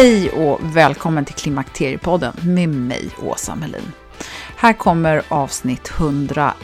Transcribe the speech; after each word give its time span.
Hej 0.00 0.30
och 0.30 0.60
välkommen 0.62 1.24
till 1.24 1.34
Klimakteriepodden 1.34 2.32
med 2.42 2.68
mig, 2.68 3.10
Åsa 3.22 3.54
Melin. 3.54 3.92
Här 4.56 4.72
kommer 4.72 5.22
avsnitt 5.28 5.90
101. 5.98 6.54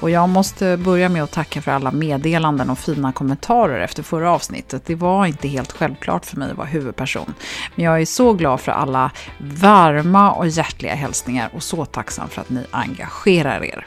Och 0.00 0.10
jag 0.10 0.28
måste 0.28 0.76
börja 0.76 1.08
med 1.08 1.22
att 1.22 1.30
tacka 1.30 1.62
för 1.62 1.72
alla 1.72 1.90
meddelanden 1.90 2.70
och 2.70 2.78
fina 2.78 3.12
kommentarer 3.12 3.80
efter 3.80 4.02
förra 4.02 4.32
avsnittet. 4.32 4.82
Det 4.86 4.94
var 4.94 5.26
inte 5.26 5.48
helt 5.48 5.72
självklart 5.72 6.26
för 6.26 6.36
mig 6.36 6.50
att 6.50 6.56
vara 6.56 6.66
huvudperson. 6.66 7.34
Men 7.74 7.84
jag 7.84 8.00
är 8.00 8.06
så 8.06 8.32
glad 8.32 8.60
för 8.60 8.72
alla 8.72 9.10
varma 9.38 10.32
och 10.32 10.48
hjärtliga 10.48 10.94
hälsningar 10.94 11.50
och 11.54 11.62
så 11.62 11.84
tacksam 11.84 12.28
för 12.28 12.40
att 12.40 12.50
ni 12.50 12.66
engagerar 12.70 13.64
er. 13.64 13.86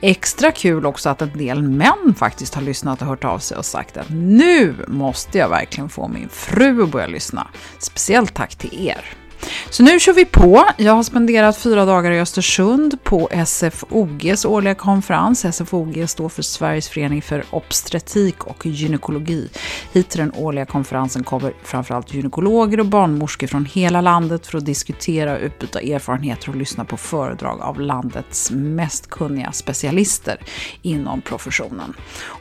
Extra 0.00 0.52
kul 0.52 0.86
också 0.86 1.08
att 1.08 1.22
en 1.22 1.38
del 1.38 1.62
män 1.62 2.14
faktiskt 2.18 2.54
har 2.54 2.62
lyssnat 2.62 3.02
och 3.02 3.08
hört 3.08 3.24
av 3.24 3.38
sig 3.38 3.56
och 3.58 3.64
sagt 3.64 3.96
att 3.96 4.10
nu 4.10 4.74
måste 4.88 5.38
jag 5.38 5.48
verkligen 5.48 5.88
få 5.88 6.08
min 6.08 6.28
fru 6.28 6.82
att 6.82 6.90
börja 6.90 7.06
lyssna. 7.06 7.48
Speciellt 7.78 8.34
tack 8.34 8.54
till 8.54 8.88
er. 8.88 9.23
Så 9.70 9.82
nu 9.82 10.00
kör 10.00 10.12
vi 10.12 10.24
på. 10.24 10.64
Jag 10.76 10.92
har 10.92 11.02
spenderat 11.02 11.56
fyra 11.56 11.84
dagar 11.84 12.10
i 12.10 12.20
Östersund 12.20 13.02
på 13.02 13.28
SFOGs 13.46 14.44
årliga 14.44 14.74
konferens. 14.74 15.56
SFOG 15.56 16.04
står 16.08 16.28
för 16.28 16.42
Sveriges 16.42 16.88
förening 16.88 17.22
för 17.22 17.44
obstetrik 17.50 18.44
och 18.44 18.66
gynekologi. 18.66 19.48
Hit 19.92 20.08
till 20.08 20.20
den 20.20 20.32
årliga 20.34 20.66
konferensen 20.66 21.24
kommer 21.24 21.52
framförallt 21.62 22.14
gynekologer 22.14 22.80
och 22.80 22.86
barnmorskor 22.86 23.46
från 23.46 23.64
hela 23.64 24.00
landet 24.00 24.46
för 24.46 24.58
att 24.58 24.66
diskutera, 24.66 25.38
utbyta 25.38 25.80
erfarenheter 25.80 26.48
och 26.48 26.56
lyssna 26.56 26.84
på 26.84 26.96
föredrag 26.96 27.60
av 27.60 27.80
landets 27.80 28.50
mest 28.50 29.10
kunniga 29.10 29.52
specialister 29.52 30.38
inom 30.82 31.20
professionen. 31.20 31.94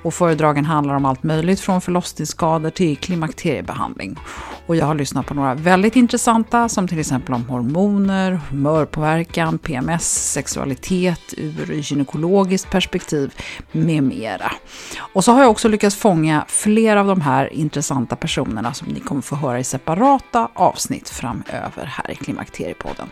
Och 0.03 0.13
föredragen 0.13 0.66
handlar 0.66 0.96
om 0.96 1.06
allt 1.06 1.24
möjligt 1.24 1.59
från 1.59 1.81
förlossningsskador 1.81 2.69
till 2.69 2.97
klimakteriebehandling. 2.97 4.19
Och 4.66 4.75
jag 4.75 4.86
har 4.86 4.96
lyssnat 4.96 5.25
på 5.25 5.34
några 5.34 5.56
väldigt 5.56 5.96
intressanta 5.96 6.69
som 6.69 6.88
till 6.94 7.00
exempel 7.00 7.34
om 7.34 7.46
hormoner, 7.50 8.31
humörpåverkan, 8.31 9.58
PMS, 9.58 10.31
sexualitet 10.31 11.34
ur 11.38 11.74
gynekologiskt 11.74 12.72
perspektiv 12.72 13.34
med 13.72 14.04
mera. 14.04 14.52
Och 15.00 15.24
så 15.24 15.31
har 15.31 15.42
jag 15.42 15.52
också 15.52 15.68
lyckats 15.68 15.96
fånga 15.96 16.46
flera 16.48 17.00
av 17.00 17.08
de 17.08 17.22
här 17.22 17.54
intressanta 17.54 18.16
personerna 18.16 18.74
som 18.74 18.88
ni 18.88 19.00
kommer 19.00 19.22
få 19.22 19.36
höra 19.36 19.59
i 19.59 19.64
separata 19.64 20.50
avsnitt 20.54 21.09
framöver 21.09 21.86
här 21.86 22.12
i 22.12 22.16
Klimakteriepodden. 22.16 23.10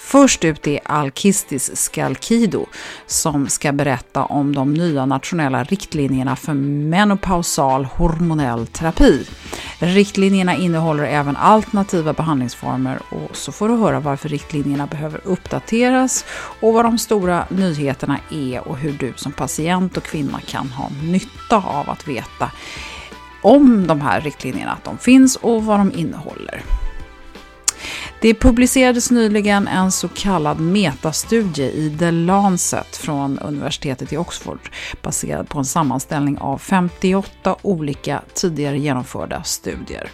Först 0.00 0.44
ut 0.44 0.66
är 0.66 0.80
Alkistis 0.84 1.76
Skalkido 1.76 2.66
som 3.06 3.48
ska 3.48 3.72
berätta 3.72 4.24
om 4.24 4.54
de 4.54 4.74
nya 4.74 5.06
nationella 5.06 5.64
riktlinjerna 5.64 6.36
för 6.36 6.54
menopausal 6.54 7.84
hormonell 7.84 8.66
terapi. 8.66 9.26
Riktlinjerna 9.78 10.56
innehåller 10.56 11.04
även 11.04 11.36
alternativa 11.36 12.12
behandlingsformer 12.12 12.98
och 13.10 13.36
så 13.36 13.52
får 13.52 13.68
du 13.68 13.74
höra 13.74 14.00
varför 14.00 14.28
riktlinjerna 14.28 14.86
behöver 14.86 15.20
uppdateras 15.24 16.24
och 16.60 16.72
vad 16.72 16.84
de 16.84 16.98
stora 16.98 17.44
nyheterna 17.50 18.18
är 18.30 18.68
och 18.68 18.76
hur 18.76 18.92
du 18.92 19.12
som 19.16 19.32
patient 19.32 19.96
och 19.96 20.02
kvinna 20.02 20.40
kan 20.40 20.68
ha 20.68 20.90
nytta 21.02 21.56
av 21.56 21.90
att 21.90 22.08
veta 22.08 22.50
om 23.42 23.86
de 23.86 24.00
här 24.00 24.20
riktlinjerna, 24.20 24.72
att 24.72 24.84
de 24.84 24.98
finns 24.98 25.36
och 25.36 25.64
vad 25.64 25.80
de 25.80 25.92
innehåller. 25.92 26.62
Det 28.20 28.34
publicerades 28.34 29.10
nyligen 29.10 29.68
en 29.68 29.92
så 29.92 30.08
kallad 30.08 30.60
metastudie 30.60 31.70
i 31.70 31.96
The 31.98 32.10
Lancet 32.10 32.96
från 32.96 33.38
universitetet 33.38 34.12
i 34.12 34.16
Oxford 34.16 34.70
baserad 35.02 35.48
på 35.48 35.58
en 35.58 35.64
sammanställning 35.64 36.38
av 36.38 36.58
58 36.58 37.56
olika 37.62 38.22
tidigare 38.34 38.78
genomförda 38.78 39.42
studier. 39.42 40.10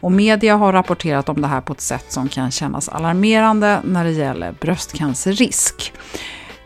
Och 0.00 0.12
media 0.12 0.56
har 0.56 0.72
rapporterat 0.72 1.28
om 1.28 1.40
det 1.40 1.48
här 1.48 1.60
på 1.60 1.72
ett 1.72 1.80
sätt 1.80 2.04
som 2.08 2.28
kan 2.28 2.50
kännas 2.50 2.88
alarmerande 2.88 3.80
när 3.84 4.04
det 4.04 4.12
gäller 4.12 4.52
bröstcancerrisk. 4.60 5.92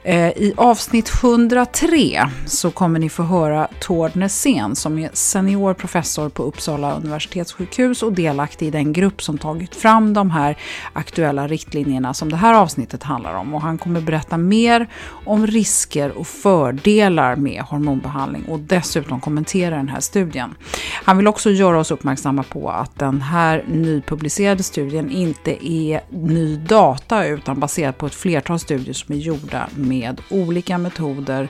Eh, 0.03 0.29
I 0.29 0.55
avsnitt 0.57 1.13
103 1.23 2.29
så 2.47 2.71
kommer 2.71 2.99
ni 2.99 3.09
få 3.09 3.23
höra 3.23 3.69
Tord 3.81 4.17
Nässén 4.17 4.77
som 4.77 4.99
är 4.99 5.11
senior 5.13 5.75
professor 5.75 6.29
på 6.29 6.43
Uppsala 6.43 6.97
universitetssjukhus 6.97 8.03
och 8.03 8.13
delaktig 8.13 8.67
i 8.67 8.71
den 8.71 8.93
grupp 8.93 9.23
som 9.23 9.39
tagit 9.39 9.75
fram 9.75 10.15
de 10.15 10.31
här 10.31 10.57
aktuella 10.93 11.49
riktlinjerna 11.49 12.15
som 12.15 12.31
det 12.31 12.37
här 12.37 12.55
avsnittet 12.55 13.03
handlar 13.03 13.35
om. 13.35 13.55
Och 13.55 13.61
han 13.61 13.79
kommer 13.79 14.01
berätta 14.01 14.37
mer 14.37 14.89
om 15.25 15.47
risker 15.47 16.19
och 16.19 16.27
fördelar 16.27 17.37
med 17.37 17.63
hormonbehandling 17.63 18.45
och 18.45 18.61
dessutom 18.61 19.21
kommentera 19.21 19.77
den 19.77 19.89
här 19.89 20.01
studien. 20.01 20.55
Han 21.05 21.17
vill 21.17 21.29
också 21.29 21.51
göra 21.51 21.79
oss 21.79 21.91
uppmärksamma 21.91 22.43
på 22.43 22.71
att 22.71 22.99
den 22.99 23.23
här 23.23 23.65
nypublicerade 23.69 24.63
studien 24.63 25.11
inte 25.11 25.67
är 25.67 26.01
ny 26.11 26.57
data 26.57 27.27
utan 27.27 27.61
baserad 27.61 27.99
på 27.99 28.07
ett 28.07 28.15
flertal 28.15 28.59
studier 28.59 28.95
som 28.95 29.15
är 29.15 29.19
gjorda 29.19 29.69
med 29.91 30.21
olika 30.31 30.79
metoder 30.79 31.49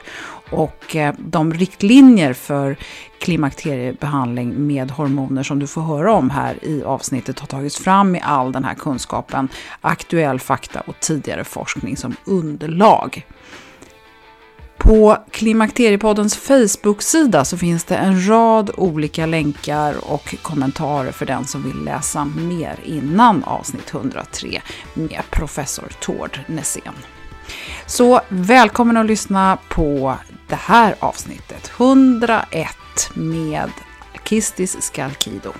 och 0.49 0.95
eh, 0.95 1.15
de 1.17 1.53
riktlinjer 1.53 2.33
för 2.33 2.77
klimakteriebehandling 3.19 4.67
med 4.67 4.91
hormoner 4.91 5.43
som 5.43 5.59
du 5.59 5.67
får 5.67 5.81
höra 5.81 6.13
om 6.13 6.29
här 6.29 6.65
i 6.65 6.83
avsnittet 6.83 7.39
har 7.39 7.47
tagits 7.47 7.77
fram 7.77 8.11
med 8.11 8.21
all 8.23 8.51
den 8.51 8.63
här 8.63 8.73
kunskapen, 8.73 9.49
aktuell 9.81 10.39
fakta 10.39 10.79
och 10.79 10.95
tidigare 10.99 11.43
forskning 11.43 11.97
som 11.97 12.15
underlag. 12.25 13.25
På 14.83 15.17
Klimakteriepoddens 15.31 16.35
Facebook-sida 16.35 17.45
så 17.45 17.57
finns 17.57 17.83
det 17.83 17.95
en 17.95 18.29
rad 18.29 18.71
olika 18.77 19.25
länkar 19.25 19.95
och 20.11 20.35
kommentarer 20.41 21.11
för 21.11 21.25
den 21.25 21.45
som 21.45 21.63
vill 21.63 21.83
läsa 21.83 22.25
mer 22.25 22.79
innan 22.85 23.43
avsnitt 23.43 23.93
103 23.93 24.61
med 24.93 25.21
professor 25.31 25.91
Tord 25.99 26.39
Nässén. 26.47 26.93
Så 27.85 28.21
välkommen 28.29 28.97
att 28.97 29.05
lyssna 29.05 29.57
på 29.69 30.15
det 30.47 30.55
här 30.55 30.95
avsnittet, 30.99 31.71
101 31.77 32.67
med 33.13 33.71
Kistis 34.23 34.81
Skalkido. 34.81 35.53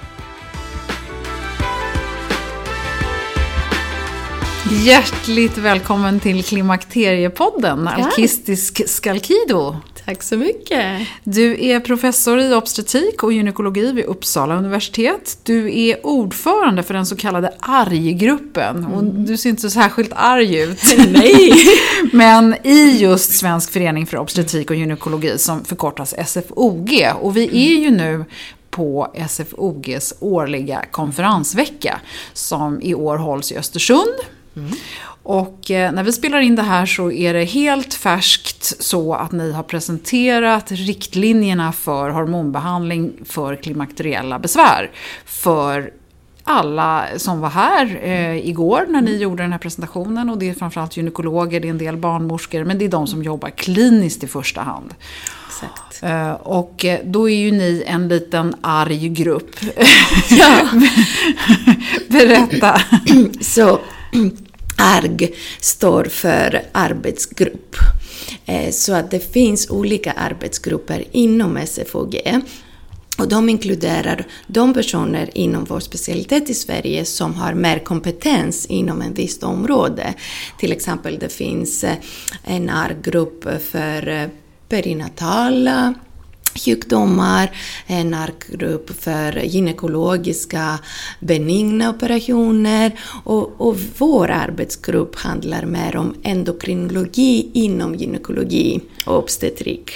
Hjärtligt 4.69 5.57
välkommen 5.57 6.19
till 6.19 6.43
Klimakteriepodden, 6.43 7.85
Tack. 7.85 7.99
Alkistisk 7.99 8.89
Skalkido. 8.89 9.75
Tack 10.05 10.23
så 10.23 10.37
mycket. 10.37 11.07
Du 11.23 11.65
är 11.65 11.79
professor 11.79 12.39
i 12.39 12.53
obstetrik 12.53 13.23
och 13.23 13.33
gynekologi 13.33 13.91
vid 13.91 14.05
Uppsala 14.05 14.55
universitet. 14.55 15.37
Du 15.43 15.79
är 15.79 16.05
ordförande 16.05 16.83
för 16.83 16.93
den 16.93 17.05
så 17.05 17.15
kallade 17.15 17.53
ARG-gruppen. 17.59 18.85
Och 18.85 19.03
du 19.03 19.37
ser 19.37 19.49
inte 19.49 19.61
så 19.61 19.69
särskilt 19.69 20.11
arg 20.15 20.59
ut. 20.59 20.79
Nej. 21.11 21.53
Men 22.13 22.55
i 22.63 22.97
just 22.97 23.31
Svensk 23.33 23.71
förening 23.71 24.07
för 24.07 24.17
obstetrik 24.17 24.69
och 24.69 24.75
gynekologi 24.75 25.37
som 25.37 25.65
förkortas 25.65 26.15
SFOG. 26.27 27.07
Och 27.21 27.37
vi 27.37 27.45
är 27.45 27.79
ju 27.79 27.91
nu 27.91 28.25
på 28.69 29.13
SFOGs 29.29 30.13
årliga 30.19 30.85
konferensvecka 30.91 32.01
som 32.33 32.81
i 32.81 32.95
år 32.95 33.17
hålls 33.17 33.51
i 33.51 33.57
Östersund. 33.57 34.15
Och 35.23 35.71
eh, 35.71 35.91
när 35.91 36.03
vi 36.03 36.11
spelar 36.11 36.39
in 36.39 36.55
det 36.55 36.61
här 36.61 36.85
så 36.85 37.11
är 37.11 37.33
det 37.33 37.43
helt 37.43 37.93
färskt 37.93 38.83
så 38.83 39.13
att 39.13 39.31
ni 39.31 39.51
har 39.51 39.63
presenterat 39.63 40.71
riktlinjerna 40.71 41.71
för 41.71 42.09
hormonbehandling 42.09 43.13
för 43.25 43.55
klimakteriella 43.55 44.39
besvär. 44.39 44.91
För 45.25 45.91
alla 46.43 47.07
som 47.17 47.39
var 47.39 47.49
här 47.49 47.99
eh, 48.03 48.47
igår 48.47 48.85
när 48.89 49.01
ni 49.01 49.17
gjorde 49.17 49.43
den 49.43 49.51
här 49.51 49.59
presentationen 49.59 50.29
och 50.29 50.37
det 50.37 50.49
är 50.49 50.53
framförallt 50.53 50.97
gynekologer, 50.97 51.59
det 51.59 51.67
är 51.67 51.69
en 51.69 51.77
del 51.77 51.97
barnmorskor, 51.97 52.63
men 52.63 52.77
det 52.77 52.85
är 52.85 52.89
de 52.89 53.07
som 53.07 53.23
jobbar 53.23 53.49
kliniskt 53.49 54.23
i 54.23 54.27
första 54.27 54.61
hand. 54.61 54.93
Exakt. 55.47 56.03
Eh, 56.03 56.31
och 56.31 56.85
eh, 56.85 56.99
då 57.03 57.29
är 57.29 57.35
ju 57.35 57.51
ni 57.51 57.83
en 57.87 58.07
liten 58.07 58.55
arg 58.61 59.09
grupp. 59.09 59.55
Ja. 60.29 60.69
Berätta. 62.09 62.81
Så 63.41 63.79
ARG 64.75 65.33
står 65.59 66.03
för 66.03 66.61
arbetsgrupp. 66.71 67.75
Eh, 68.45 68.71
så 68.71 68.93
att 68.93 69.11
det 69.11 69.33
finns 69.33 69.69
olika 69.69 70.11
arbetsgrupper 70.11 71.03
inom 71.11 71.57
SFOG. 71.67 72.41
Och 73.17 73.29
de 73.29 73.49
inkluderar 73.49 74.27
de 74.47 74.73
personer 74.73 75.29
inom 75.37 75.65
vår 75.65 75.79
specialitet 75.79 76.49
i 76.49 76.53
Sverige 76.53 77.05
som 77.05 77.33
har 77.33 77.53
mer 77.53 77.79
kompetens 77.79 78.65
inom 78.65 79.01
en 79.01 79.13
visst 79.13 79.43
område. 79.43 80.13
Till 80.59 80.71
exempel 80.71 81.19
det 81.19 81.29
finns 81.29 81.83
eh, 81.83 81.95
en 82.43 82.69
ARG-grupp 82.69 83.43
för 83.71 84.07
eh, 84.07 84.27
perinatala 84.69 85.93
sjukdomar, 86.55 87.43
eh, 87.87 87.99
en 87.99 88.13
arkgrupp 88.13 89.01
för 89.01 89.43
gynekologiska 89.43 90.79
benigna 91.19 91.89
operationer 91.89 92.91
och, 93.23 93.61
och 93.61 93.77
vår 93.97 94.31
arbetsgrupp 94.31 95.15
handlar 95.15 95.65
mer 95.65 95.95
om 95.95 96.15
endokrinologi 96.23 97.49
inom 97.53 97.95
gynekologi 97.95 98.79
och 99.05 99.17
obstetrik. 99.17 99.91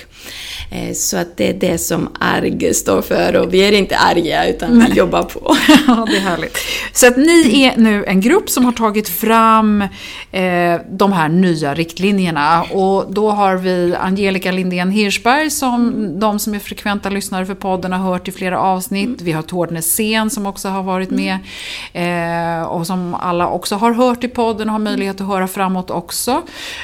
Eh, 0.71 0.93
Så 0.93 1.17
att 1.17 1.37
det 1.37 1.49
är 1.49 1.53
det 1.53 1.77
som 1.77 2.09
ARG 2.19 2.75
står 2.75 3.01
för 3.01 3.35
och 3.35 3.53
vi 3.53 3.67
är 3.67 3.71
inte 3.71 3.97
arga 3.97 4.47
utan 4.47 4.79
vi 4.79 4.93
jobbar 4.93 5.23
på. 5.23 5.55
Ja, 5.87 6.05
det 6.09 6.17
är 6.17 6.21
härligt. 6.21 6.57
Så 6.93 7.07
att 7.07 7.17
ni 7.17 7.63
är 7.63 7.77
nu 7.77 8.05
en 8.05 8.21
grupp 8.21 8.49
som 8.49 8.65
har 8.65 8.71
tagit 8.71 9.09
fram 9.09 9.81
eh, 10.31 10.79
de 10.89 11.13
här 11.13 11.29
nya 11.29 11.73
riktlinjerna. 11.73 12.63
Och 12.63 13.05
då 13.13 13.31
har 13.31 13.55
vi 13.55 13.95
Angelica 13.99 14.51
Lindén 14.51 14.91
Hirschberg 14.91 15.49
som 15.49 15.93
de 16.19 16.39
som 16.39 16.53
är 16.53 16.59
frekventa 16.59 17.09
lyssnare 17.09 17.45
för 17.45 17.53
podden 17.55 17.91
har 17.93 18.11
hört 18.11 18.27
i 18.27 18.31
flera 18.31 18.59
avsnitt. 18.59 19.21
Vi 19.21 19.31
har 19.31 19.41
Tord 19.41 19.71
Nässén 19.71 20.29
som 20.29 20.45
också 20.45 20.69
har 20.69 20.83
varit 20.83 21.09
med. 21.11 21.37
Eh, 21.93 22.63
och 22.67 22.87
som 22.87 23.13
alla 23.15 23.47
också 23.47 23.75
har 23.75 23.91
hört 23.93 24.23
i 24.23 24.27
podden 24.27 24.67
och 24.69 24.73
har 24.73 24.79
möjlighet 24.79 25.21
att 25.21 25.27
höra 25.27 25.47
framåt 25.47 25.91
också. 25.91 26.41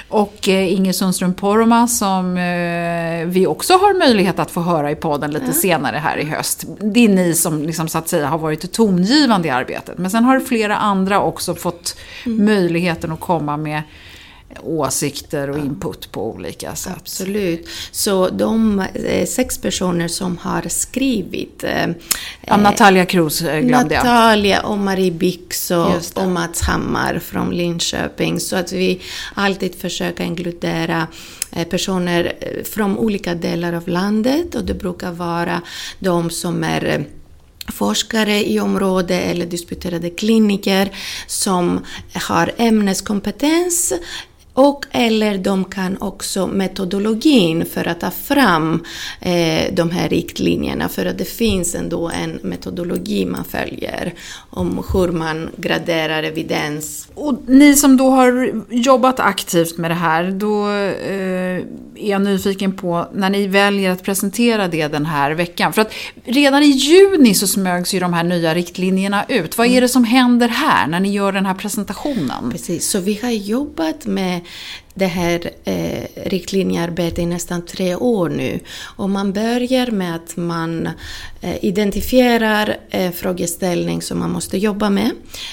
Och 0.09 0.47
eh, 0.49 0.73
Inger 0.73 0.93
Sundström 0.93 1.33
Poromaa 1.33 1.87
som 1.87 2.37
eh, 2.37 3.25
vi 3.31 3.47
också 3.47 3.73
har 3.73 3.93
möjlighet 3.93 4.39
att 4.39 4.51
få 4.51 4.61
höra 4.61 4.91
i 4.91 4.95
podden 4.95 5.31
lite 5.31 5.53
senare 5.53 5.97
här 5.97 6.17
i 6.17 6.23
höst. 6.23 6.65
Det 6.79 7.05
är 7.05 7.09
ni 7.09 7.33
som 7.33 7.63
liksom, 7.63 7.87
så 7.87 7.97
att 7.97 8.07
säga 8.07 8.27
har 8.27 8.37
varit 8.37 8.71
tongivande 8.71 9.47
i 9.47 9.51
arbetet. 9.51 9.97
Men 9.97 10.11
sen 10.11 10.23
har 10.23 10.39
flera 10.39 10.77
andra 10.77 11.21
också 11.21 11.55
fått 11.55 11.97
möjligheten 12.25 13.11
att 13.11 13.19
komma 13.19 13.57
med 13.57 13.81
åsikter 14.63 15.49
och 15.49 15.57
input 15.57 16.11
på 16.11 16.31
olika 16.31 16.75
sätt. 16.75 16.93
Absolut. 16.97 17.67
Så 17.91 18.29
de 18.29 18.79
eh, 18.79 19.27
sex 19.27 19.57
personer 19.57 20.07
som 20.07 20.37
har 20.37 20.61
skrivit 20.69 21.63
eh, 21.63 21.87
Ja, 22.41 22.57
Natalia 22.57 23.05
Cruz 23.05 23.41
eh, 23.41 23.59
glömde 23.59 23.95
jag. 23.95 24.05
Natalia 24.05 24.61
och 24.61 24.77
Marie 24.77 25.11
Bix 25.11 25.71
och, 26.15 26.27
Mats 26.27 26.61
Hammar 26.61 27.19
från 27.19 27.49
Linköping. 27.49 28.39
Så 28.39 28.55
att 28.55 28.71
vi 28.71 29.01
alltid 29.33 29.75
försöker 29.75 30.23
inkludera 30.23 31.07
personer 31.69 32.33
från 32.63 32.97
olika 32.97 33.35
delar 33.35 33.73
av 33.73 33.87
landet 33.87 34.55
och 34.55 34.65
det 34.65 34.73
brukar 34.73 35.11
vara 35.11 35.61
de 35.99 36.29
som 36.29 36.63
är 36.63 37.05
forskare 37.71 38.49
i 38.49 38.59
området 38.59 39.21
eller 39.31 39.45
disputerade 39.45 40.09
kliniker 40.09 40.89
som 41.27 41.85
har 42.27 42.51
ämneskompetens 42.57 43.93
och 44.61 44.85
eller 44.91 45.37
de 45.37 45.65
kan 45.65 45.97
också 45.97 46.47
metodologin 46.47 47.65
för 47.65 47.87
att 47.87 47.99
ta 47.99 48.11
fram 48.11 48.83
eh, 49.21 49.73
de 49.73 49.89
här 49.91 50.09
riktlinjerna 50.09 50.89
för 50.89 51.05
att 51.05 51.17
det 51.17 51.25
finns 51.25 51.75
ändå 51.75 52.09
en 52.09 52.39
metodologi 52.43 53.25
man 53.25 53.45
följer 53.45 54.13
om 54.49 54.83
hur 54.93 55.07
man 55.11 55.49
graderar 55.57 56.23
evidens. 56.23 57.07
Och 57.13 57.39
ni 57.47 57.75
som 57.75 57.97
då 57.97 58.09
har 58.09 58.61
jobbat 58.69 59.19
aktivt 59.19 59.77
med 59.77 59.91
det 59.91 59.95
här, 59.95 60.31
då 60.31 60.69
eh, 60.69 61.63
är 61.95 62.09
jag 62.09 62.21
nyfiken 62.21 62.71
på 62.71 63.07
när 63.13 63.29
ni 63.29 63.47
väljer 63.47 63.91
att 63.91 64.03
presentera 64.03 64.67
det 64.67 64.87
den 64.87 65.05
här 65.05 65.31
veckan. 65.31 65.73
För 65.73 65.81
att 65.81 65.93
redan 66.25 66.63
i 66.63 66.69
juni 66.69 67.33
så 67.33 67.47
smögs 67.47 67.93
ju 67.93 67.99
de 67.99 68.13
här 68.13 68.23
nya 68.23 68.53
riktlinjerna 68.53 69.25
ut. 69.27 69.57
Vad 69.57 69.67
är 69.67 69.81
det 69.81 69.89
som 69.89 70.03
händer 70.03 70.47
här 70.47 70.87
när 70.87 70.99
ni 70.99 71.11
gör 71.11 71.31
den 71.31 71.45
här 71.45 71.53
presentationen? 71.53 72.51
Precis, 72.51 72.89
så 72.89 72.99
vi 72.99 73.19
har 73.23 73.29
jobbat 73.29 74.05
med 74.05 74.41
det 74.93 75.05
här 75.05 75.51
eh, 75.63 76.03
riktlinjearbetet 76.25 77.19
i 77.19 77.25
nästan 77.25 77.65
tre 77.65 77.95
år 77.95 78.29
nu. 78.29 78.59
Och 78.95 79.09
man 79.09 79.33
börjar 79.33 79.91
med 79.91 80.15
att 80.15 80.37
man 80.37 80.89
eh, 81.41 81.65
identifierar 81.65 82.77
eh, 82.89 83.11
frågeställning 83.11 84.01
som 84.01 84.19
man 84.19 84.31
måste 84.31 84.57
jobba 84.57 84.89
med. 84.89 85.11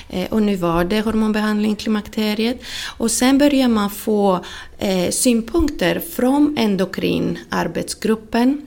Eh, 0.08 0.26
och 0.30 0.42
nu 0.42 0.56
var 0.56 0.84
det 0.84 1.00
hormonbehandling 1.00 1.72
i 1.72 1.76
klimakteriet. 1.76 2.60
Och 2.98 3.10
sen 3.10 3.38
börjar 3.38 3.68
man 3.68 3.90
få 3.90 4.44
eh, 4.78 5.10
synpunkter 5.10 6.00
från 6.00 6.56
endokrinarbetsgruppen 6.58 8.62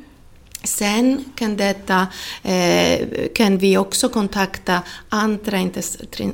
Sen 0.63 1.25
kan, 1.35 1.57
detta, 1.57 2.07
eh, 2.43 3.07
kan 3.35 3.57
vi 3.57 3.77
också 3.77 4.09
kontakta 4.09 4.81
andra 5.09 5.57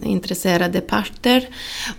intresserade 0.04 0.82
parter 0.82 1.48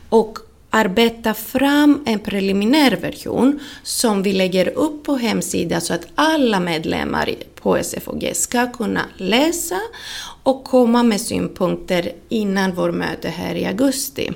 och 0.08 0.38
arbeta 0.70 1.34
fram 1.34 2.02
en 2.06 2.18
preliminär 2.18 2.96
version 2.96 3.60
som 3.82 4.22
vi 4.22 4.32
lägger 4.32 4.68
upp 4.68 5.04
på 5.04 5.16
hemsidan 5.16 5.80
så 5.80 5.94
att 5.94 6.06
alla 6.14 6.60
medlemmar 6.60 7.34
på 7.54 7.78
SFOG 7.82 8.30
ska 8.34 8.72
kunna 8.72 9.00
läsa 9.16 9.80
och 10.42 10.64
komma 10.64 11.02
med 11.02 11.20
synpunkter 11.20 12.12
innan 12.28 12.74
vår 12.74 12.92
möte 12.92 13.28
här 13.28 13.54
i 13.54 13.66
augusti. 13.66 14.32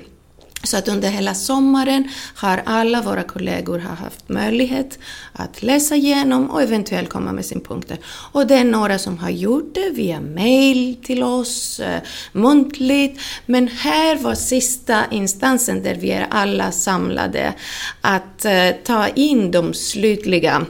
Så 0.63 0.77
att 0.77 0.87
under 0.87 1.09
hela 1.09 1.33
sommaren 1.33 2.09
har 2.35 2.63
alla 2.65 3.01
våra 3.01 3.23
kollegor 3.23 3.79
har 3.79 3.95
haft 3.95 4.29
möjlighet 4.29 4.99
att 5.33 5.63
läsa 5.63 5.95
igenom 5.95 6.49
och 6.49 6.61
eventuellt 6.61 7.09
komma 7.09 7.31
med 7.31 7.45
synpunkter. 7.45 7.97
Och 8.31 8.47
det 8.47 8.55
är 8.55 8.63
några 8.63 8.99
som 8.99 9.17
har 9.17 9.29
gjort 9.29 9.75
det 9.75 9.89
via 9.89 10.21
mail 10.21 10.97
till 11.03 11.23
oss, 11.23 11.79
eh, 11.79 12.01
muntligt. 12.31 13.21
Men 13.45 13.67
här 13.67 14.15
var 14.15 14.35
sista 14.35 15.03
instansen 15.11 15.83
där 15.83 15.95
vi 15.95 16.11
är 16.11 16.27
alla 16.29 16.71
samlade 16.71 17.53
att 18.01 18.45
eh, 18.45 18.69
ta 18.83 19.07
in 19.07 19.51
de 19.51 19.73
slutliga 19.73 20.65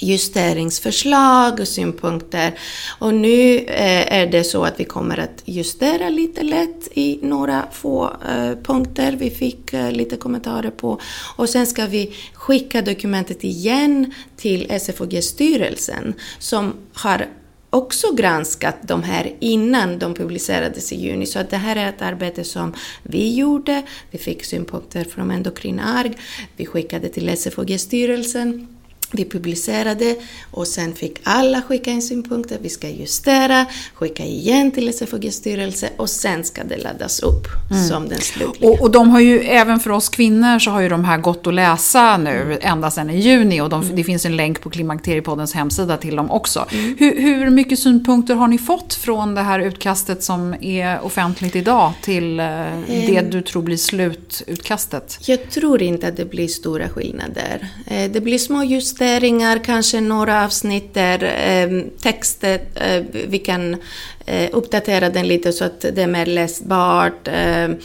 justeringsförslag 0.00 1.60
och 1.60 1.68
synpunkter. 1.68 2.58
Och 2.98 3.14
nu 3.14 3.58
eh, 3.58 4.18
är 4.18 4.26
det 4.26 4.44
så 4.44 4.64
att 4.64 4.80
vi 4.80 4.84
kommer 4.84 5.18
att 5.18 5.42
justera 5.44 6.08
lite 6.08 6.42
lätt 6.42 6.88
i 6.94 7.18
några 7.22 7.66
få 7.72 8.04
eh, 8.28 8.58
punkter 8.62 9.12
vi 9.12 9.30
fick 9.30 9.72
eh, 9.72 9.92
lite 9.92 10.16
kommentarer 10.16 10.70
på. 10.70 11.00
Och 11.36 11.48
sen 11.48 11.66
ska 11.66 11.86
vi 11.86 12.14
skicka 12.34 12.82
dokumentet 12.82 13.44
igen 13.44 14.14
till 14.36 14.70
SFOG-styrelsen 14.70 16.14
som 16.38 16.74
har 16.92 17.26
också 17.70 18.14
granskat 18.14 18.76
de 18.82 19.02
här 19.02 19.32
innan 19.40 19.98
de 19.98 20.14
publicerades 20.14 20.92
i 20.92 20.96
juni. 20.96 21.26
Så 21.26 21.38
att 21.38 21.50
det 21.50 21.56
här 21.56 21.76
är 21.76 21.88
ett 21.88 22.02
arbete 22.02 22.44
som 22.44 22.74
vi 23.02 23.34
gjorde. 23.34 23.82
Vi 24.10 24.18
fick 24.18 24.44
synpunkter 24.44 25.04
från 25.04 25.30
Endokrinarg. 25.30 26.18
Vi 26.56 26.66
skickade 26.66 27.08
till 27.08 27.28
SFOG-styrelsen 27.36 28.79
vi 29.12 29.24
publicerade 29.24 30.16
och 30.50 30.66
sen 30.66 30.94
fick 30.94 31.20
alla 31.22 31.62
skicka 31.62 31.90
in 31.90 32.02
synpunkter, 32.02 32.58
vi 32.62 32.68
ska 32.68 32.88
justera, 32.88 33.66
skicka 33.94 34.24
igen 34.24 34.70
till 34.70 34.94
SFOGs 34.94 35.34
styrelse 35.34 35.90
och 35.96 36.10
sen 36.10 36.44
ska 36.44 36.64
det 36.64 36.76
laddas 36.76 37.20
upp 37.20 37.46
mm. 37.70 37.88
som 37.88 38.08
den 38.08 38.20
slutliga. 38.20 38.70
Och, 38.70 38.80
och, 38.80 38.90
de 38.90 39.10
har 39.10 39.20
ju, 39.20 39.40
även 39.40 39.80
för 39.80 39.90
oss 39.90 40.08
kvinnor 40.08 40.58
så 40.58 40.70
har 40.70 40.80
ju 40.80 40.88
de 40.88 41.04
här 41.04 41.18
gått 41.18 41.46
att 41.46 41.54
läsa 41.54 42.16
nu 42.16 42.42
mm. 42.42 42.58
ända 42.60 42.90
sedan 42.90 43.10
i 43.10 43.20
juni 43.20 43.60
och 43.60 43.68
de, 43.68 43.82
mm. 43.82 43.96
det 43.96 44.04
finns 44.04 44.26
en 44.26 44.36
länk 44.36 44.60
på 44.60 44.70
Klimakteriepoddens 44.70 45.54
hemsida 45.54 45.96
till 45.96 46.16
dem 46.16 46.30
också. 46.30 46.66
Mm. 46.72 46.96
Hur, 46.98 47.20
hur, 47.20 47.50
mycket 47.50 47.78
synpunkter 47.78 48.34
har 48.34 48.48
ni 48.48 48.58
fått 48.58 48.94
från 48.94 49.34
det 49.34 49.40
här 49.40 49.60
utkastet 49.60 50.22
som 50.22 50.54
är 50.60 51.04
offentligt 51.04 51.56
idag 51.56 51.92
till 52.02 52.40
eh, 52.40 52.46
det 52.86 53.20
du 53.30 53.42
tror 53.42 53.62
blir 53.62 53.76
slututkastet? 53.76 55.18
Jag 55.26 55.50
tror 55.50 55.82
inte 55.82 56.08
att 56.08 56.16
det 56.16 56.24
blir 56.24 56.48
stora 56.48 56.88
skillnader. 56.88 57.68
Eh, 57.86 58.10
det 58.10 58.20
blir 58.20 58.38
små 58.38 58.64
just 58.64 58.99
justeringar, 59.00 59.64
kanske 59.64 60.00
några 60.00 60.44
avsnitt 60.44 60.94
där 60.94 61.22
eh, 61.24 61.84
texten, 62.02 62.60
eh, 62.74 63.02
vi 63.28 63.38
kan 63.38 63.76
eh, 64.26 64.50
uppdatera 64.52 65.10
den 65.10 65.28
lite 65.28 65.52
så 65.52 65.64
att 65.64 65.80
det 65.80 66.02
är 66.02 66.06
mer 66.06 66.26
läsbart. 66.26 67.28
Ehm, 67.28 67.76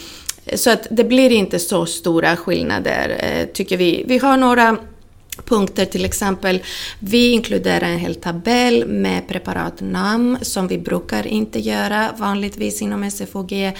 så 0.53 0.69
att 0.69 0.87
det 0.89 1.03
blir 1.03 1.31
inte 1.31 1.59
så 1.59 1.85
stora 1.85 2.35
skillnader, 2.35 3.15
eh, 3.19 3.45
tycker 3.45 3.77
vi. 3.77 4.03
Vi 4.07 4.17
har 4.17 4.37
några 4.37 4.77
punkter, 5.43 5.85
till 5.85 6.05
exempel 6.05 6.63
vi 6.99 7.31
inkluderar 7.31 7.87
en 7.87 7.99
hel 7.99 8.15
tabell 8.15 8.87
med 8.87 9.27
preparatnamn 9.27 10.37
som 10.41 10.67
vi 10.67 10.77
brukar 10.77 11.27
inte 11.27 11.59
göra 11.59 12.09
vanligtvis 12.17 12.81
inom 12.81 13.11
SFOG 13.11 13.71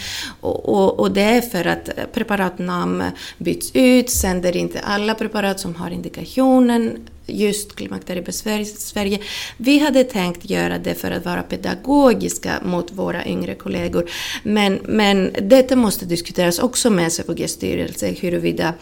och, 0.41 0.69
och, 0.69 0.99
och 0.99 1.11
det 1.11 1.21
är 1.21 1.41
för 1.41 1.65
att 1.67 1.89
preparatnamn 2.13 3.03
byts 3.37 3.71
ut, 3.73 4.09
sänder 4.09 4.57
inte 4.57 4.79
alla 4.79 5.15
preparat 5.15 5.59
som 5.59 5.75
har 5.75 5.91
indikationen 5.91 7.07
just 7.27 7.75
klimakteriebesvär 7.75 8.59
i 8.59 8.65
Sverige. 8.65 9.19
Vi 9.57 9.79
hade 9.79 10.03
tänkt 10.03 10.49
göra 10.49 10.77
det 10.77 10.95
för 10.95 11.11
att 11.11 11.25
vara 11.25 11.43
pedagogiska 11.43 12.61
mot 12.65 12.91
våra 12.91 13.25
yngre 13.25 13.55
kollegor. 13.55 14.09
Men, 14.43 14.79
men 14.83 15.35
detta 15.41 15.75
måste 15.75 16.05
diskuteras 16.05 16.59
också 16.59 16.89
med 16.89 17.07
SFG 17.07 17.49
styrelse 17.49 18.15
huruvida 18.19 18.73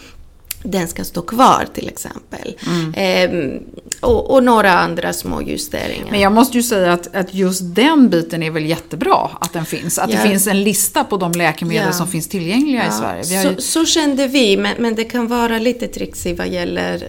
den 0.64 0.88
ska 0.88 1.04
stå 1.04 1.22
kvar 1.22 1.68
till 1.74 1.88
exempel. 1.88 2.56
Mm. 2.68 2.94
Ehm, 2.98 3.60
och, 4.00 4.32
och, 4.32 4.44
några 4.44 4.74
andra 4.74 5.14
små 5.14 5.42
justeringar. 5.42 6.08
Men 6.12 6.20
jag 6.20 6.32
måste 6.32 6.58
ju 6.58 6.64
säga 6.64 6.94
att, 6.94 7.16
att 7.16 7.34
just 7.34 7.76
den 7.76 8.10
biten 8.10 8.44
är 8.44 8.52
väl 8.52 8.66
jättebra 8.66 9.30
att 9.42 9.54
den 9.54 9.66
finns. 9.66 10.00
Att 10.00 10.10
ja. 10.10 10.16
det 10.16 10.30
finns 10.30 10.48
en 10.48 10.64
lista 10.64 11.04
på 11.04 11.18
de 11.18 11.32
läkemedel 11.32 11.86
ja. 11.86 11.94
som 11.94 12.08
finns 12.08 12.28
tillgängliga 12.28 12.84
ja. 12.84 12.90
i 12.90 12.92
Sverige. 12.92 13.44
Ju... 13.44 13.56
Så, 13.56 13.62
så, 13.62 13.86
kände 13.86 14.28
vi, 14.28 14.58
men, 14.58 14.76
men 14.80 14.96
det 14.96 15.04
kan 15.04 15.28
vara 15.28 15.60
lite 15.60 15.88
trixigt 15.88 16.40
vad 16.40 16.48
gäller 16.48 17.04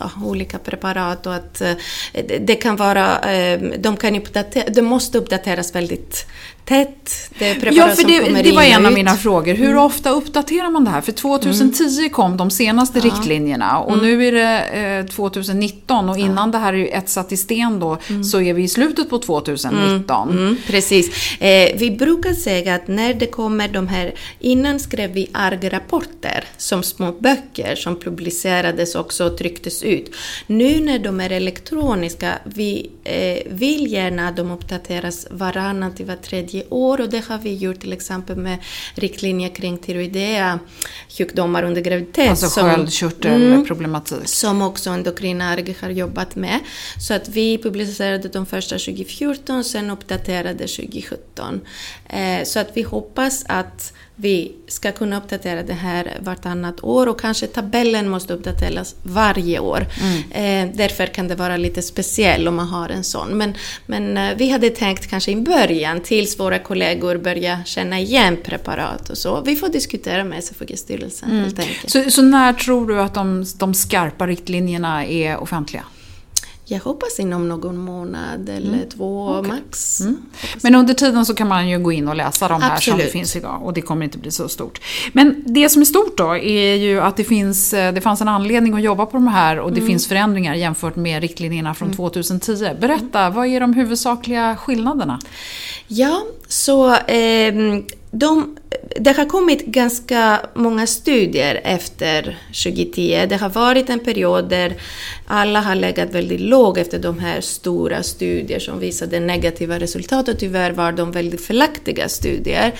eh, 0.00 0.24
olika 0.24 0.58
preparat 0.58 1.26
och 1.26 1.34
att 1.34 1.60
eh, 1.60 1.72
det 2.40 2.54
kan 2.54 2.76
vara, 2.76 3.20
eh, 3.20 3.60
de 3.78 3.96
kan 3.96 4.16
uppdatera, 4.16 4.64
de 4.68 4.82
måste 4.82 5.18
uppdateras 5.18 5.74
väldigt 5.74 6.26
tätt. 6.64 7.30
Det 7.38 7.48
är 7.48 7.54
preparat 7.54 7.76
ja, 7.76 7.88
för 7.88 8.04
det, 8.08 8.16
som 8.16 8.26
kommer 8.26 8.42
det 8.42 8.52
var 8.52 8.62
en 8.62 8.86
av 8.86 8.92
mina 8.92 9.16
frågor. 9.16 9.54
Hur 9.54 9.70
mm. 9.70 9.82
ofta 9.82 10.10
uppdaterar 10.10 10.70
man 10.70 10.84
det 10.84 10.90
här? 10.90 11.00
För 11.00 11.12
2010 11.12 11.98
mm. 11.98 12.10
kom 12.10 12.36
de 12.36 12.50
senaste 12.54 12.98
ja. 12.98 13.04
riktlinjerna 13.04 13.78
och 13.78 13.92
mm. 13.92 14.04
nu 14.04 14.26
är 14.26 14.32
det 14.32 14.60
eh, 14.98 15.06
2019 15.06 16.08
och 16.08 16.18
innan 16.18 16.48
ja. 16.48 16.52
det 16.52 16.58
här 16.58 16.74
är 16.74 16.98
ett 16.98 17.08
satt 17.08 17.32
i 17.32 17.36
sten 17.36 17.80
då 17.80 17.98
mm. 18.08 18.24
så 18.24 18.40
är 18.40 18.54
vi 18.54 18.62
i 18.62 18.68
slutet 18.68 19.10
på 19.10 19.18
2019. 19.18 20.30
Mm. 20.30 20.42
Mm. 20.44 20.56
Precis. 20.66 21.40
Eh, 21.40 21.76
vi 21.76 21.90
brukar 21.90 22.32
säga 22.32 22.74
att 22.74 22.88
när 22.88 23.14
det 23.14 23.26
kommer 23.26 23.68
de 23.68 23.88
här, 23.88 24.14
innan 24.40 24.80
skrev 24.80 25.12
vi 25.12 25.30
ARG-rapporter 25.32 26.44
som 26.56 26.82
små 26.82 27.12
böcker 27.12 27.74
som 27.76 28.00
publicerades 28.00 28.94
också 28.94 29.26
och 29.26 29.38
trycktes 29.38 29.82
ut. 29.82 30.14
Nu 30.46 30.80
när 30.80 30.98
de 30.98 31.20
är 31.20 31.30
elektroniska, 31.30 32.38
vi 32.44 32.90
eh, 33.04 33.52
vill 33.52 33.92
gärna 33.92 34.28
att 34.28 34.36
de 34.36 34.50
uppdateras 34.50 35.26
varannan 35.30 35.94
till 35.94 36.06
var 36.06 36.16
tredje 36.16 36.64
år 36.68 37.00
och 37.00 37.08
det 37.08 37.24
har 37.28 37.38
vi 37.38 37.54
gjort 37.54 37.80
till 37.80 37.92
exempel 37.92 38.36
med 38.36 38.58
riktlinjer 38.94 39.48
kring 39.48 39.78
tyroidea 39.78 40.58
sjukdomar 41.08 41.62
under 41.62 41.80
graviditet. 41.80 42.30
Alltså 42.30 42.43
sköldkörtelproblematik. 42.50 44.16
Mm, 44.16 44.26
som 44.26 44.62
också 44.62 44.90
endokrinarg 44.90 45.76
har 45.80 45.90
jobbat 45.90 46.36
med. 46.36 46.60
Så 47.00 47.14
att 47.14 47.28
vi 47.28 47.58
publicerade 47.58 48.28
de 48.28 48.46
första 48.46 48.78
2014, 48.78 49.64
sen 49.64 49.90
uppdaterade 49.90 50.66
2017. 50.66 51.60
Eh, 52.08 52.44
så 52.44 52.58
att 52.58 52.70
vi 52.74 52.82
hoppas 52.82 53.44
att 53.48 53.92
vi 54.16 54.52
ska 54.68 54.92
kunna 54.92 55.18
uppdatera 55.18 55.62
det 55.62 55.72
här 55.72 56.18
vartannat 56.20 56.84
år 56.84 57.06
och 57.06 57.20
kanske 57.20 57.46
tabellen 57.46 58.08
måste 58.08 58.32
uppdateras 58.32 58.94
varje 59.02 59.58
år. 59.58 59.86
Mm. 60.00 60.70
Eh, 60.70 60.76
därför 60.76 61.06
kan 61.06 61.28
det 61.28 61.34
vara 61.34 61.56
lite 61.56 61.82
speciellt 61.82 62.48
om 62.48 62.54
man 62.54 62.68
har 62.68 62.88
en 62.88 63.04
sån. 63.04 63.38
Men, 63.38 63.54
men 63.86 64.16
eh, 64.16 64.36
vi 64.36 64.50
hade 64.50 64.70
tänkt 64.70 65.06
kanske 65.06 65.30
i 65.30 65.36
början, 65.36 66.00
tills 66.00 66.40
våra 66.40 66.58
kollegor 66.58 67.16
börjar 67.16 67.58
känna 67.64 68.00
igen 68.00 68.36
preparat 68.44 69.10
och 69.10 69.18
så. 69.18 69.40
Vi 69.40 69.56
får 69.56 69.68
diskutera 69.68 70.24
med 70.24 70.38
SFG-styrelsen 70.38 71.30
mm. 71.30 71.42
helt 71.42 71.58
enkelt. 71.58 71.90
Så, 71.90 72.10
så 72.10 72.22
när 72.22 72.52
tror 72.52 72.86
du 72.86 73.00
att 73.00 73.14
de, 73.14 73.44
de 73.58 73.74
skarpa 73.74 74.26
riktlinjerna 74.26 75.06
är 75.06 75.36
offentliga? 75.36 75.84
Jag 76.66 76.80
hoppas 76.80 77.18
inom 77.18 77.48
någon 77.48 77.76
månad 77.76 78.48
eller 78.48 78.74
mm. 78.74 78.88
två 78.88 79.28
okay. 79.28 79.52
max. 79.52 80.00
Mm. 80.00 80.16
Men 80.62 80.74
under 80.74 80.94
tiden 80.94 81.26
så 81.26 81.34
kan 81.34 81.48
man 81.48 81.68
ju 81.68 81.78
gå 81.78 81.92
in 81.92 82.08
och 82.08 82.16
läsa 82.16 82.48
de 82.48 82.62
här 82.62 82.74
Absolut. 82.74 83.02
som 83.02 83.10
finns 83.10 83.36
idag 83.36 83.62
och 83.62 83.72
det 83.72 83.82
kommer 83.82 84.04
inte 84.04 84.18
bli 84.18 84.30
så 84.30 84.48
stort. 84.48 84.80
Men 85.12 85.44
det 85.46 85.68
som 85.68 85.82
är 85.82 85.86
stort 85.86 86.18
då 86.18 86.36
är 86.36 86.74
ju 86.74 87.00
att 87.00 87.16
det, 87.16 87.24
finns, 87.24 87.74
eh, 87.74 87.94
det 87.94 88.00
fanns 88.00 88.20
en 88.20 88.28
anledning 88.28 88.74
att 88.74 88.82
jobba 88.82 89.06
på 89.06 89.16
de 89.16 89.28
här 89.28 89.58
och 89.58 89.72
det 89.72 89.78
mm. 89.78 89.88
finns 89.88 90.08
förändringar 90.08 90.54
jämfört 90.54 90.96
med 90.96 91.22
riktlinjerna 91.22 91.74
från 91.74 91.92
2010. 91.92 92.64
Mm. 92.64 92.80
Berätta, 92.80 93.30
vad 93.30 93.46
är 93.46 93.60
de 93.60 93.74
huvudsakliga 93.74 94.56
skillnaderna? 94.56 95.20
Ja, 95.86 96.22
så 96.48 96.94
eh, 96.94 97.54
de, 98.10 98.56
det 98.96 99.16
har 99.16 99.24
kommit 99.24 99.66
ganska 99.66 100.40
många 100.54 100.86
studier 100.86 101.60
efter 101.64 102.38
2010. 102.64 103.26
Det 103.28 103.36
har 103.36 103.48
varit 103.48 103.90
en 103.90 103.98
period 103.98 104.48
där 104.48 104.74
alla 105.26 105.60
har 105.60 105.74
legat 105.74 106.14
väldigt 106.14 106.40
lågt 106.40 106.78
efter 106.78 106.98
de 106.98 107.18
här 107.18 107.40
stora 107.40 108.02
studier 108.02 108.58
som 108.58 108.78
visade 108.78 109.20
negativa 109.20 109.78
resultat 109.78 110.28
och 110.28 110.38
tyvärr 110.38 110.70
var 110.70 110.92
de 110.92 111.12
väldigt 111.12 111.46
felaktiga 111.46 112.08
studier. 112.08 112.72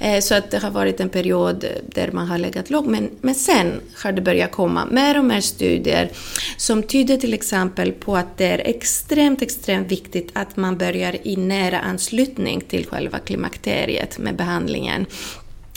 Eh, 0.00 0.20
så 0.20 0.34
att 0.34 0.50
det 0.50 0.58
har 0.58 0.70
varit 0.70 1.00
en 1.00 1.08
period 1.08 1.64
där 1.86 2.10
man 2.12 2.26
har 2.26 2.38
legat 2.38 2.70
lågt. 2.70 2.86
Men, 2.86 3.10
men 3.20 3.34
sen 3.34 3.72
har 4.02 4.12
det 4.12 4.22
börjat 4.22 4.50
komma 4.50 4.86
mer 4.90 5.18
och 5.18 5.24
mer 5.24 5.40
studier 5.40 6.10
som 6.56 6.82
tyder 6.82 7.16
till 7.16 7.34
exempel 7.34 7.92
på 7.92 8.16
att 8.16 8.38
det 8.38 8.46
är 8.46 8.58
extremt, 8.58 9.42
extremt 9.42 9.92
viktigt 9.92 10.30
att 10.32 10.56
man 10.56 10.78
börjar 10.78 11.16
i 11.22 11.36
nära 11.36 11.80
anslutning 11.80 12.60
till 12.60 12.86
själva 12.86 13.18
klimakteriet 13.18 14.18
med 14.18 14.36
behandlingen. 14.36 15.06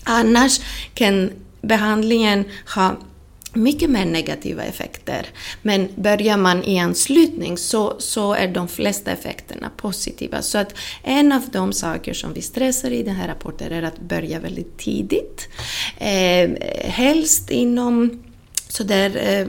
Annars 0.03 0.61
kan 0.93 1.31
behandlingen 1.61 2.45
ha 2.75 2.95
mycket 3.53 3.89
mer 3.89 4.05
negativa 4.05 4.63
effekter. 4.63 5.27
Men 5.61 5.87
börjar 5.95 6.37
man 6.37 6.63
i 6.63 6.79
anslutning 6.79 7.57
så, 7.57 7.95
så 7.99 8.33
är 8.33 8.47
de 8.47 8.67
flesta 8.67 9.11
effekterna 9.11 9.71
positiva. 9.77 10.41
Så 10.41 10.57
att 10.57 10.75
en 11.03 11.31
av 11.31 11.41
de 11.51 11.73
saker 11.73 12.13
som 12.13 12.33
vi 12.33 12.41
stressar 12.41 12.91
i 12.91 13.03
den 13.03 13.15
här 13.15 13.27
rapporten 13.27 13.71
är 13.71 13.83
att 13.83 13.99
börja 13.99 14.39
väldigt 14.39 14.77
tidigt. 14.77 15.49
Eh, 15.97 16.49
helst 16.85 17.51
inom 17.51 18.23
så 18.67 18.83
där, 18.83 19.39
eh, 19.39 19.47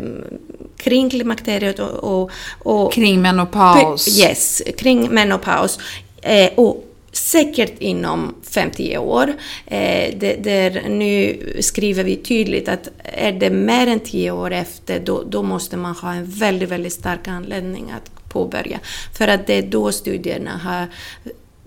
kring 0.76 1.10
klimakteriet 1.10 1.78
och, 1.78 1.90
och, 1.90 2.30
och... 2.58 2.92
Kring 2.92 3.22
menopaus? 3.22 4.18
Yes, 4.18 4.62
kring 4.78 5.08
menopaus. 5.08 5.78
Eh, 6.22 6.50
och 6.56 6.84
säkert 7.16 7.78
inom 7.78 8.34
5-10 8.50 8.98
år. 8.98 9.34
Eh, 9.66 10.18
där 10.18 10.88
nu 10.88 11.38
skriver 11.60 12.04
vi 12.04 12.16
tydligt 12.16 12.68
att 12.68 12.88
är 13.04 13.32
det 13.32 13.50
mer 13.50 13.86
än 13.86 14.00
10 14.00 14.30
år 14.30 14.50
efter, 14.50 15.00
då, 15.00 15.22
då 15.22 15.42
måste 15.42 15.76
man 15.76 15.94
ha 15.94 16.12
en 16.12 16.26
väldigt, 16.26 16.68
väldigt 16.68 16.92
stark 16.92 17.28
anledning 17.28 17.90
att 17.90 18.28
påbörja. 18.28 18.80
För 19.18 19.28
att 19.28 19.46
det 19.46 19.54
är 19.54 19.62
då 19.62 19.92
studierna 19.92 20.56
har 20.56 20.86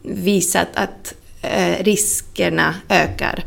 visat 0.03 0.67
att 0.73 1.13
eh, 1.41 1.83
riskerna 1.83 2.75
ökar. 2.89 3.43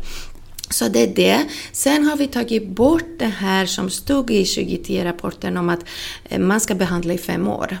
Så 0.69 0.87
det 0.87 0.99
är 0.99 1.15
det. 1.15 1.45
Sen 1.71 2.03
har 2.03 2.17
vi 2.17 2.27
tagit 2.27 2.67
bort 2.67 3.19
det 3.19 3.25
här 3.25 3.65
som 3.65 3.89
stod 3.89 4.31
i 4.31 4.43
2010-rapporten 4.43 5.57
om 5.57 5.69
att 5.69 5.85
eh, 6.29 6.39
man 6.39 6.59
ska 6.59 6.75
behandla 6.75 7.13
i 7.13 7.17
fem 7.17 7.47
år 7.47 7.77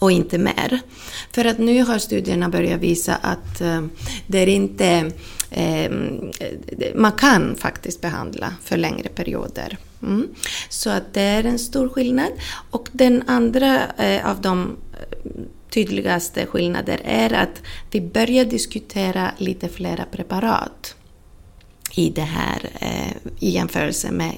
och 0.00 0.12
inte 0.12 0.38
mer. 0.38 0.80
För 1.32 1.44
att 1.44 1.58
nu 1.58 1.82
har 1.82 1.98
studierna 1.98 2.48
börjat 2.48 2.80
visa 2.80 3.14
att 3.14 3.60
eh, 3.60 3.82
det 4.26 4.38
är 4.38 4.46
inte... 4.46 5.10
Ehm, 5.50 6.30
eh, 6.40 6.94
man 6.94 7.12
kan 7.12 7.56
faktiskt 7.56 8.00
behandla 8.00 8.54
för 8.64 8.76
längre 8.76 9.08
perioder. 9.08 9.78
Mm. 10.02 10.28
Så 10.68 10.90
att 10.90 11.14
det 11.14 11.20
är 11.20 11.44
en 11.44 11.58
stor 11.58 11.88
skillnad. 11.88 12.32
Och 12.70 12.88
den 12.92 13.22
andra 13.26 13.80
eh, 13.96 14.30
av 14.30 14.40
de 14.40 14.76
eh, 14.92 15.30
tydligaste 15.70 16.46
skillnader 16.46 17.00
är 17.04 17.32
att 17.32 17.62
vi 17.90 18.00
börjar 18.00 18.44
diskutera 18.44 19.30
lite 19.38 19.68
flera 19.68 20.04
preparat 20.04 20.94
i 21.94 22.10
det 22.10 22.20
här 22.20 22.70
eh, 22.80 23.30
i 23.38 23.50
jämförelse 23.50 24.10
med 24.10 24.34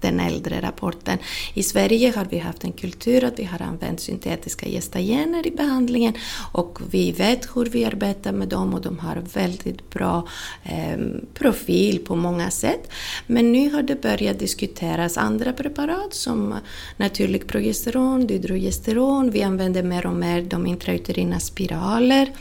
den 0.00 0.20
äldre 0.20 0.60
rapporten. 0.62 1.18
I 1.54 1.62
Sverige 1.62 2.12
har 2.16 2.24
vi 2.30 2.38
haft 2.38 2.64
en 2.64 2.72
kultur 2.72 3.24
att 3.24 3.38
vi 3.38 3.44
har 3.44 3.62
använt 3.62 4.00
syntetiska 4.00 4.66
gestagener 4.66 5.46
i 5.46 5.50
behandlingen 5.50 6.14
och 6.52 6.78
vi 6.90 7.12
vet 7.12 7.56
hur 7.56 7.64
vi 7.64 7.84
arbetar 7.84 8.32
med 8.32 8.48
dem 8.48 8.74
och 8.74 8.80
de 8.80 8.98
har 8.98 9.22
väldigt 9.34 9.90
bra 9.90 10.28
eh, 10.64 10.98
profil 11.34 12.04
på 12.06 12.16
många 12.16 12.50
sätt. 12.50 12.90
Men 13.26 13.52
nu 13.52 13.70
har 13.70 13.82
det 13.82 14.02
börjat 14.02 14.38
diskuteras 14.38 15.18
andra 15.18 15.52
preparat 15.52 16.14
som 16.14 16.54
naturlig 16.96 17.46
progesteron, 17.46 18.26
dydrogesteron, 18.26 19.30
vi 19.30 19.42
använder 19.42 19.82
mer 19.82 20.06
och 20.06 20.16
mer 20.16 20.42
de 20.42 20.66
intrauterina 20.66 21.40
spiraler 21.40 22.32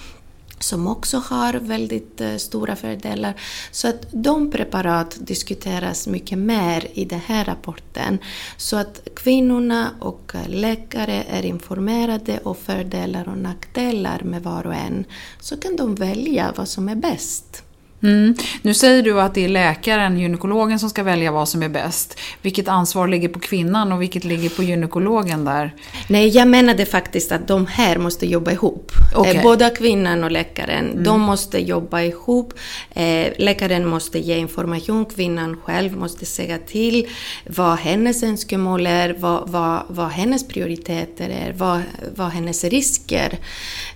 som 0.60 0.88
också 0.88 1.18
har 1.18 1.54
väldigt 1.54 2.22
eh, 2.22 2.36
stora 2.36 2.76
fördelar. 2.76 3.34
Så 3.72 3.88
att 3.88 4.08
de 4.12 4.52
preparat 4.52 5.18
diskuteras 5.20 6.08
mycket 6.08 6.38
mer 6.38 6.88
i 6.94 7.06
den 7.06 7.20
här 7.20 7.46
rapporten. 7.46 8.18
Så 8.58 8.78
att 8.78 9.08
kvinnorna 9.16 9.90
och 10.00 10.32
läkare 10.48 11.24
är 11.30 11.46
informerade 11.46 12.40
om 12.44 12.56
fördelar 12.56 13.30
och 13.30 13.38
nackdelar 13.38 14.22
med 14.24 14.44
var 14.44 14.68
och 14.68 14.76
en. 14.76 15.06
Så 15.40 15.58
kan 15.58 15.76
de 15.76 15.96
välja 15.96 16.54
vad 16.56 16.68
som 16.68 16.90
är 16.90 16.96
bäst. 16.96 17.65
Mm. 18.06 18.36
Nu 18.62 18.74
säger 18.74 19.04
du 19.04 19.22
att 19.22 19.34
det 19.34 19.46
är 19.46 19.50
läkaren, 19.50 20.20
gynekologen, 20.20 20.80
som 20.80 20.90
ska 20.90 21.04
välja 21.04 21.32
vad 21.32 21.50
som 21.50 21.64
är 21.64 21.70
bäst. 21.70 22.20
Vilket 22.42 22.68
ansvar 22.68 23.08
ligger 23.08 23.30
på 23.30 23.40
kvinnan 23.40 23.92
och 23.92 24.02
vilket 24.02 24.24
ligger 24.24 24.50
på 24.50 24.64
gynekologen 24.64 25.46
där? 25.46 25.76
Nej, 26.08 26.28
jag 26.28 26.48
menade 26.48 26.86
faktiskt 26.86 27.32
att 27.32 27.48
de 27.48 27.68
här 27.68 27.98
måste 27.98 28.26
jobba 28.26 28.52
ihop. 28.52 28.92
Okay. 29.16 29.36
Eh, 29.36 29.44
både 29.44 29.70
kvinnan 29.70 30.24
och 30.24 30.32
läkaren, 30.32 30.92
mm. 30.92 31.04
de 31.04 31.22
måste 31.22 31.60
jobba 31.60 32.02
ihop. 32.02 32.54
Eh, 32.94 33.28
läkaren 33.38 33.86
måste 33.86 34.20
ge 34.20 34.38
information, 34.38 35.06
kvinnan 35.06 35.58
själv 35.64 35.98
måste 35.98 36.26
säga 36.26 36.58
till 36.58 37.08
vad 37.48 37.78
hennes 37.78 38.24
önskemål 38.24 38.88
är, 38.88 39.16
vad, 39.20 39.50
vad, 39.50 39.84
vad 39.88 40.10
hennes 40.10 40.48
prioriteter 40.48 41.30
är, 41.30 41.54
vad, 41.54 41.82
vad 42.16 42.30
hennes 42.30 42.64
risker 42.64 43.40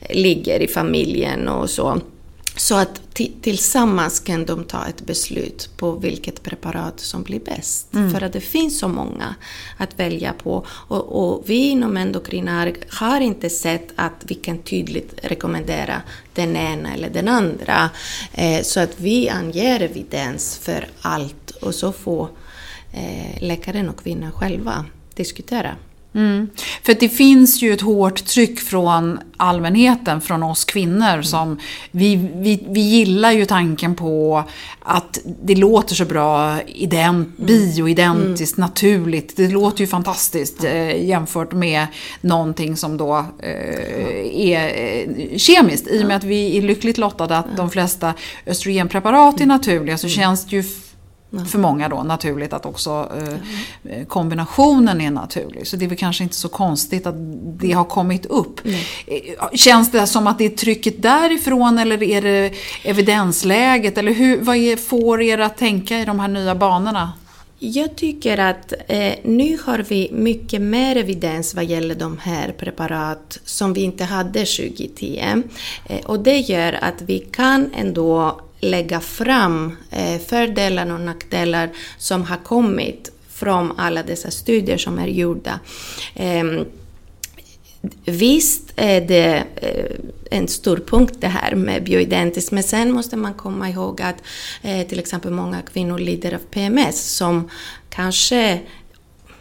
ligger 0.10 0.60
i 0.60 0.68
familjen 0.68 1.48
och 1.48 1.70
så. 1.70 2.01
Så 2.60 2.75
att 2.75 3.01
tillsammans 3.42 4.20
kan 4.20 4.46
de 4.46 4.63
ta 4.63 4.86
ett 4.86 5.06
beslut 5.06 5.70
på 5.78 5.92
vilket 5.92 6.44
preparat 6.44 7.00
som 7.00 7.24
blir 7.24 7.39
bäst. 7.39 7.94
Mm. 7.94 8.12
För 8.12 8.24
att 8.24 8.34
det 8.34 8.42
finns 8.42 8.80
så 8.80 8.88
många 8.88 9.36
att 9.78 10.00
välja 10.00 10.34
på. 10.34 10.66
Och, 10.68 11.24
och 11.24 11.44
vi 11.50 11.70
inom 11.70 11.98
endokrinar 11.98 12.74
har 12.89 13.22
inte 13.22 13.50
sett 13.50 13.88
att 13.96 14.25
vi 14.28 14.36
kan 14.36 14.58
tydligt 14.58 15.13
rekommendera 15.24 16.01
den 16.34 16.56
ena 16.56 16.94
eller 16.94 17.10
den 17.10 17.28
andra. 17.28 17.89
Eh, 18.34 18.62
så 18.63 18.80
att 18.80 19.00
vi 19.00 19.30
anger 19.30 19.82
evidens 19.82 20.58
för 20.58 20.88
allt 21.01 21.51
och 21.51 21.75
så 21.75 21.92
får 21.92 22.30
eh, 22.94 23.42
läkaren 23.44 23.89
och 23.89 24.04
kvinnan 24.04 24.32
själva 24.32 24.86
diskutera. 25.16 25.75
Mm. 26.16 26.50
För 26.84 26.94
det 27.00 27.10
finns 27.10 27.62
ju 27.62 27.74
ett 27.74 27.82
hårt 27.82 28.25
tryck 28.25 28.60
från 28.60 29.20
allmänheten, 29.38 30.22
från 30.22 30.44
oss 30.44 30.66
kvinnor. 30.66 31.22
som 31.22 31.60
vi, 31.92 32.16
vi, 32.16 32.63
vi 32.70 32.82
gillar 32.82 33.32
ju 33.32 33.46
tanken 33.46 33.96
på 33.96 34.44
att 34.80 35.20
det 35.44 35.56
låter 35.56 35.96
så 35.96 36.06
bra, 36.06 36.62
ident, 36.62 37.39
mm. 37.39 37.48
bioidentiskt, 37.48 38.58
mm. 38.58 38.70
naturligt. 38.70 39.38
Det 39.38 39.48
låter 39.48 39.82
ju 39.82 39.88
fantastiskt 39.88 40.63
eh, 40.63 41.06
jämfört 41.06 41.51
med 41.51 41.88
någonting 42.22 42.78
som 42.78 42.98
då 42.98 43.25
eh, 43.39 44.50
är 44.50 44.66
eh, 44.66 45.38
kemiskt. 45.38 45.88
I 45.88 46.04
och 46.04 46.08
med 46.08 46.18
att 46.18 46.24
vi 46.24 46.58
är 46.58 46.62
lyckligt 46.62 46.98
lottade 46.98 47.38
att 47.38 47.58
de 47.58 47.70
flesta 47.70 48.13
östrogenpreparat 48.46 49.36
är 49.36 49.44
mm. 49.44 49.48
naturliga 49.48 49.98
så 49.98 50.08
mm. 50.08 50.16
känns 50.16 50.46
det 50.46 50.56
ju 50.56 50.63
för 51.31 51.59
många 51.59 51.89
då 51.89 52.03
naturligt 52.03 52.53
att 52.53 52.65
också 52.65 53.12
eh, 53.83 54.05
kombinationen 54.05 55.01
är 55.01 55.12
naturlig. 55.12 55.67
Så 55.67 55.75
det 55.75 55.86
är 55.86 55.89
väl 55.89 55.98
kanske 55.98 56.24
inte 56.24 56.36
så 56.36 56.50
konstigt 56.50 57.07
att 57.07 57.15
det 57.59 57.71
har 57.71 57.83
kommit 57.83 58.25
upp. 58.25 58.62
Nej. 58.63 58.88
Eh, 59.07 59.50
känns 59.53 59.91
det 59.91 60.07
som 60.07 60.27
att 60.27 60.38
det 60.38 60.45
är 60.45 60.50
trycket 60.50 61.01
därifrån 61.01 61.79
eller 61.79 62.03
är 62.03 62.21
det 62.21 62.53
evidensläget? 62.83 63.97
Eller 63.97 64.13
hur, 64.13 64.41
vad 64.41 64.56
är, 64.56 64.75
får 64.75 65.21
er 65.21 65.38
att 65.38 65.58
tänka 65.58 65.99
i 65.99 66.06
de 66.06 66.19
här 66.19 66.27
nya 66.27 66.56
banorna? 66.56 67.13
Jag 67.62 67.95
tycker 67.95 68.38
att 68.38 68.73
eh, 68.88 69.13
nu 69.23 69.58
har 69.65 69.86
vi 69.89 70.10
mycket 70.12 70.62
mer 70.62 70.95
evidens 70.95 71.56
vad 71.56 71.65
gäller 71.65 71.95
de 71.95 72.17
här 72.17 72.51
preparat 72.51 73.39
som 73.43 73.73
vi 73.73 73.82
inte 73.82 74.04
hade 74.04 74.39
2010. 74.39 75.43
Eh, 75.86 76.06
och 76.06 76.19
det 76.19 76.38
gör 76.38 76.80
att 76.82 77.01
vi 77.01 77.19
kan 77.19 77.71
ändå 77.75 78.41
lägga 78.60 79.00
fram 79.00 79.78
eh, 79.91 80.19
fördelar 80.19 80.93
och 80.93 81.02
nackdelar 81.02 81.69
som 81.98 82.24
har 82.24 82.38
kommit 82.38 83.12
från 83.30 83.74
alla 83.78 84.04
dessa 84.04 84.32
studier 84.32 84.78
som 84.78 85.00
är 85.00 85.08
gjorda. 85.08 85.60
Ehm, 86.15 86.65
visst 88.06 88.74
är 88.76 89.02
det 89.02 89.43
eh, 89.56 89.95
en 90.32 90.48
stor 90.48 90.78
punkt 90.78 91.15
det 91.19 91.28
här 91.28 91.56
med 91.56 91.84
bioidentiskt, 91.84 92.52
men 92.52 92.63
sen 92.63 92.91
måste 92.91 93.17
man 93.17 93.34
komma 93.34 93.69
ihåg 93.69 94.02
att 94.02 94.15
eh, 94.62 94.88
till 94.88 95.00
exempel 95.00 95.32
många 95.32 95.62
kvinnor 95.62 96.00
lider 96.00 96.34
av 96.34 96.39
PMS 96.52 97.15
som 97.15 97.50
kanske 97.89 98.60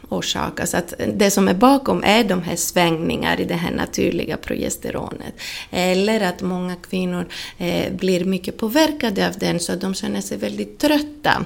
orsakas. 0.09 0.75
Att 0.75 0.95
det 1.15 1.31
som 1.31 1.49
är 1.49 1.55
bakom 1.55 2.05
är 2.05 2.25
de 2.25 2.43
här 2.43 2.57
svängningar 2.57 3.41
i 3.41 3.45
det 3.45 3.55
här 3.55 3.71
naturliga 3.71 4.37
progesteronet. 4.37 5.35
Eller 5.71 6.21
att 6.21 6.43
många 6.43 6.77
kvinnor 6.77 7.29
eh, 7.59 7.93
blir 7.93 8.25
mycket 8.25 8.59
påverkade 8.59 9.29
av 9.29 9.33
den 9.39 9.61
så 9.61 9.73
att 9.73 9.81
de 9.81 9.95
känner 9.95 10.21
sig 10.21 10.39
väldigt 10.39 10.79
trötta. 10.79 11.45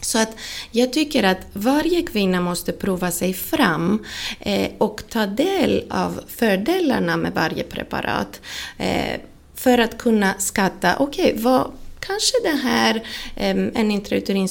Så 0.00 0.18
att 0.18 0.36
jag 0.70 0.92
tycker 0.92 1.22
att 1.22 1.38
varje 1.52 2.02
kvinna 2.02 2.40
måste 2.40 2.72
prova 2.72 3.10
sig 3.10 3.34
fram 3.34 4.04
eh, 4.40 4.70
och 4.78 5.02
ta 5.08 5.26
del 5.26 5.84
av 5.90 6.20
fördelarna 6.26 7.16
med 7.16 7.32
varje 7.34 7.62
preparat 7.62 8.40
eh, 8.78 9.20
för 9.54 9.78
att 9.78 9.98
kunna 9.98 10.34
skatta, 10.38 10.96
okej, 10.98 11.30
okay, 11.32 11.42
vad 11.42 11.70
kanske 12.06 12.36
det 12.42 12.56
här, 12.56 13.02
en 13.34 13.90
intrauterin 13.90 14.48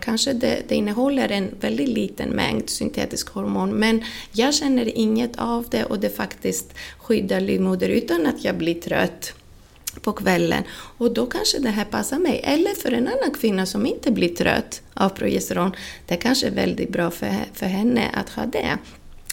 kanske 0.00 0.32
det, 0.32 0.62
det, 0.68 0.74
innehåller 0.74 1.28
en 1.28 1.50
väldigt 1.60 1.88
liten 1.88 2.28
mängd 2.28 2.70
syntetisk 2.70 3.28
hormon, 3.28 3.70
men 3.70 4.04
jag 4.32 4.54
känner 4.54 4.98
inget 4.98 5.38
av 5.38 5.66
det 5.70 5.84
och 5.84 5.98
det 5.98 6.16
faktiskt 6.16 6.74
skyddar 6.98 7.40
livmoder 7.40 7.88
utan 7.88 8.26
att 8.26 8.44
jag 8.44 8.54
blir 8.54 8.74
trött 8.74 9.34
på 10.00 10.12
kvällen. 10.12 10.62
Och 10.70 11.14
då 11.14 11.26
kanske 11.26 11.58
det 11.58 11.70
här 11.70 11.84
passar 11.84 12.18
mig. 12.18 12.40
Eller 12.44 12.74
för 12.74 12.92
en 12.92 13.08
annan 13.08 13.30
kvinna 13.40 13.66
som 13.66 13.86
inte 13.86 14.10
blir 14.10 14.28
trött 14.28 14.82
av 14.94 15.08
progesteron, 15.08 15.72
det 16.06 16.16
kanske 16.16 16.46
är 16.46 16.50
väldigt 16.50 16.92
bra 16.92 17.10
för, 17.10 17.32
för 17.54 17.66
henne 17.66 18.10
att 18.14 18.28
ha 18.28 18.46
det. 18.46 18.78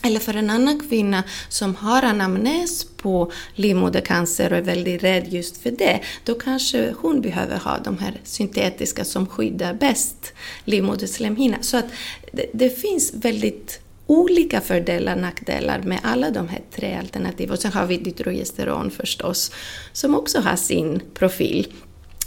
Eller 0.06 0.20
för 0.20 0.34
en 0.34 0.50
annan 0.50 0.80
kvinna 0.90 1.24
som 1.50 1.76
har 1.76 2.04
anamnes 2.04 2.86
på 2.98 3.32
livmodercancer 3.56 4.52
och 4.52 4.58
är 4.58 4.62
väldigt 4.62 5.04
rädd 5.04 5.34
just 5.34 5.58
för 5.58 5.72
det, 5.72 6.00
då 6.24 6.36
kanske 6.36 6.94
hon 6.98 7.22
behöver 7.22 7.58
ha 7.58 7.78
de 7.84 7.98
här 7.98 8.22
syntetiska 8.24 9.06
som 9.06 9.28
skyddar 9.28 9.74
bäst 9.74 10.34
livmoderslemhinnan. 10.66 11.64
Så 11.64 11.78
att 11.78 11.86
det, 12.32 12.46
det 12.54 12.70
finns 12.70 13.14
väldigt 13.14 13.80
olika 14.08 14.62
fördelar 14.62 15.16
och 15.16 15.22
nackdelar 15.22 15.82
med 15.82 16.00
alla 16.04 16.30
de 16.30 16.48
här 16.48 16.62
tre 16.76 16.96
alternativen. 16.96 17.54
Och 17.54 17.60
sen 17.60 17.74
har 17.74 17.86
vi 17.86 17.98
dydrogesteron 17.98 18.92
förstås, 18.92 19.52
som 19.94 20.16
också 20.16 20.40
har 20.40 20.56
sin 20.56 21.02
profil, 21.14 21.74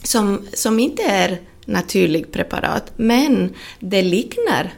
som, 0.02 0.46
som 0.52 0.80
inte 0.80 1.02
är 1.02 1.40
naturligt 1.64 2.32
preparat, 2.32 2.92
men 2.96 3.54
det 3.80 4.02
liknar 4.02 4.74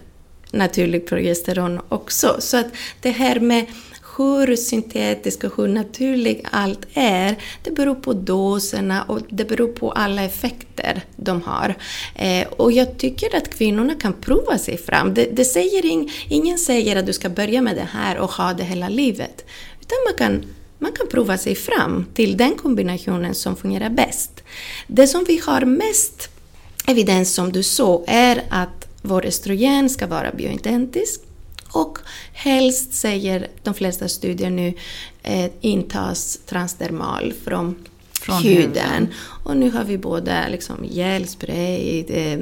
naturligt 0.53 1.07
progesteron 1.07 1.81
också. 1.89 2.37
Så 2.39 2.57
att 2.57 2.67
det 3.01 3.11
här 3.11 3.41
med 3.41 3.67
hur 4.17 4.57
syntetisk 4.57 5.45
och 5.45 5.53
hur 5.57 5.69
naturlig 5.69 6.47
allt 6.51 6.87
är, 6.95 7.37
det 7.63 7.71
beror 7.71 7.95
på 7.95 8.13
doserna 8.13 9.03
och 9.03 9.21
det 9.29 9.45
beror 9.45 9.69
på 9.69 9.93
alla 9.93 10.23
effekter 10.23 11.03
de 11.17 11.43
har. 11.43 11.75
Eh, 12.15 12.47
och 12.49 12.73
jag 12.73 12.99
tycker 12.99 13.37
att 13.37 13.51
kvinnorna 13.51 13.95
kan 13.95 14.13
prova 14.13 14.59
sig 14.59 14.79
fram. 14.79 15.15
Det, 15.15 15.25
det 15.33 15.45
säger 15.45 15.87
ing, 15.87 16.13
ingen 16.29 16.59
säger 16.59 16.97
att 16.97 17.07
du 17.07 17.13
ska 17.13 17.29
börja 17.29 17.63
med 17.63 17.77
det 17.77 17.89
här 17.93 18.19
och 18.19 18.31
ha 18.31 18.53
det 18.53 18.65
hela 18.65 18.89
livet. 18.89 19.45
Utan 19.81 19.99
man 20.07 20.15
kan 20.19 20.45
man 20.83 20.93
kan 20.93 21.09
prova 21.09 21.39
sig 21.39 21.55
fram 21.55 22.07
till 22.15 22.37
den 22.37 22.55
kombinationen 22.55 23.35
som 23.35 23.57
fungerar 23.57 23.91
bäst. 23.91 24.43
Det 24.87 25.07
som 25.07 25.25
vi 25.29 25.41
har 25.47 25.61
mest 25.61 26.29
evidens 26.87 27.35
som 27.35 27.53
du 27.53 27.63
såg, 27.63 28.05
är 28.07 28.43
att 28.51 28.90
vår 29.03 29.27
östrogen 29.27 29.91
ska 29.91 30.07
vara 30.07 30.33
bioidentisk 30.33 31.21
och 31.73 31.99
helst, 32.33 32.95
säger 32.95 33.49
de 33.63 33.75
flesta 33.75 34.09
studier 34.09 34.51
nu, 34.51 34.75
eh, 35.23 35.51
intas 35.61 36.39
transdermal 36.47 37.33
från, 37.45 37.75
från 38.13 38.43
huden. 38.43 38.63
huden. 38.63 39.09
Och 39.45 39.57
nu 39.57 39.71
har 39.71 39.85
vi 39.85 39.99
både 39.99 40.49
liksom 40.49 40.77
gelspray, 40.91 42.05
eh, 42.09 42.39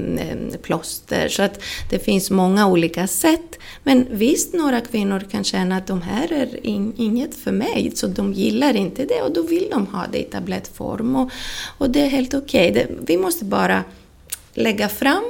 plåster, 0.63 1.29
så 1.29 1.43
att 1.43 1.63
det 1.91 1.99
finns 1.99 2.31
många 2.31 2.67
olika 2.67 3.07
sätt. 3.07 3.59
Men 3.83 4.07
visst, 4.11 4.55
några 4.55 4.81
kvinnor 4.81 5.21
kan 5.31 5.45
känna 5.45 5.77
att 5.77 5.87
de 5.87 6.03
här 6.03 6.33
är 6.33 6.67
in, 6.67 6.93
inget 6.97 7.35
för 7.35 7.53
mig, 7.53 7.93
så 7.95 8.07
de 8.07 8.33
gillar 8.33 8.77
inte 8.77 9.05
det 9.05 9.23
och 9.23 9.33
då 9.33 9.43
vill 9.43 9.69
de 9.71 9.87
ha 9.87 10.07
det 10.13 10.19
i 10.19 10.25
tablettform. 10.25 11.17
Och, 11.17 11.31
och 11.79 11.91
det 11.91 12.01
är 12.01 12.09
helt 12.09 12.35
okej. 12.35 12.71
Okay. 12.71 12.87
Vi 13.01 13.17
måste 13.17 13.45
bara 13.45 13.85
lägga 14.55 14.89
fram 14.89 15.25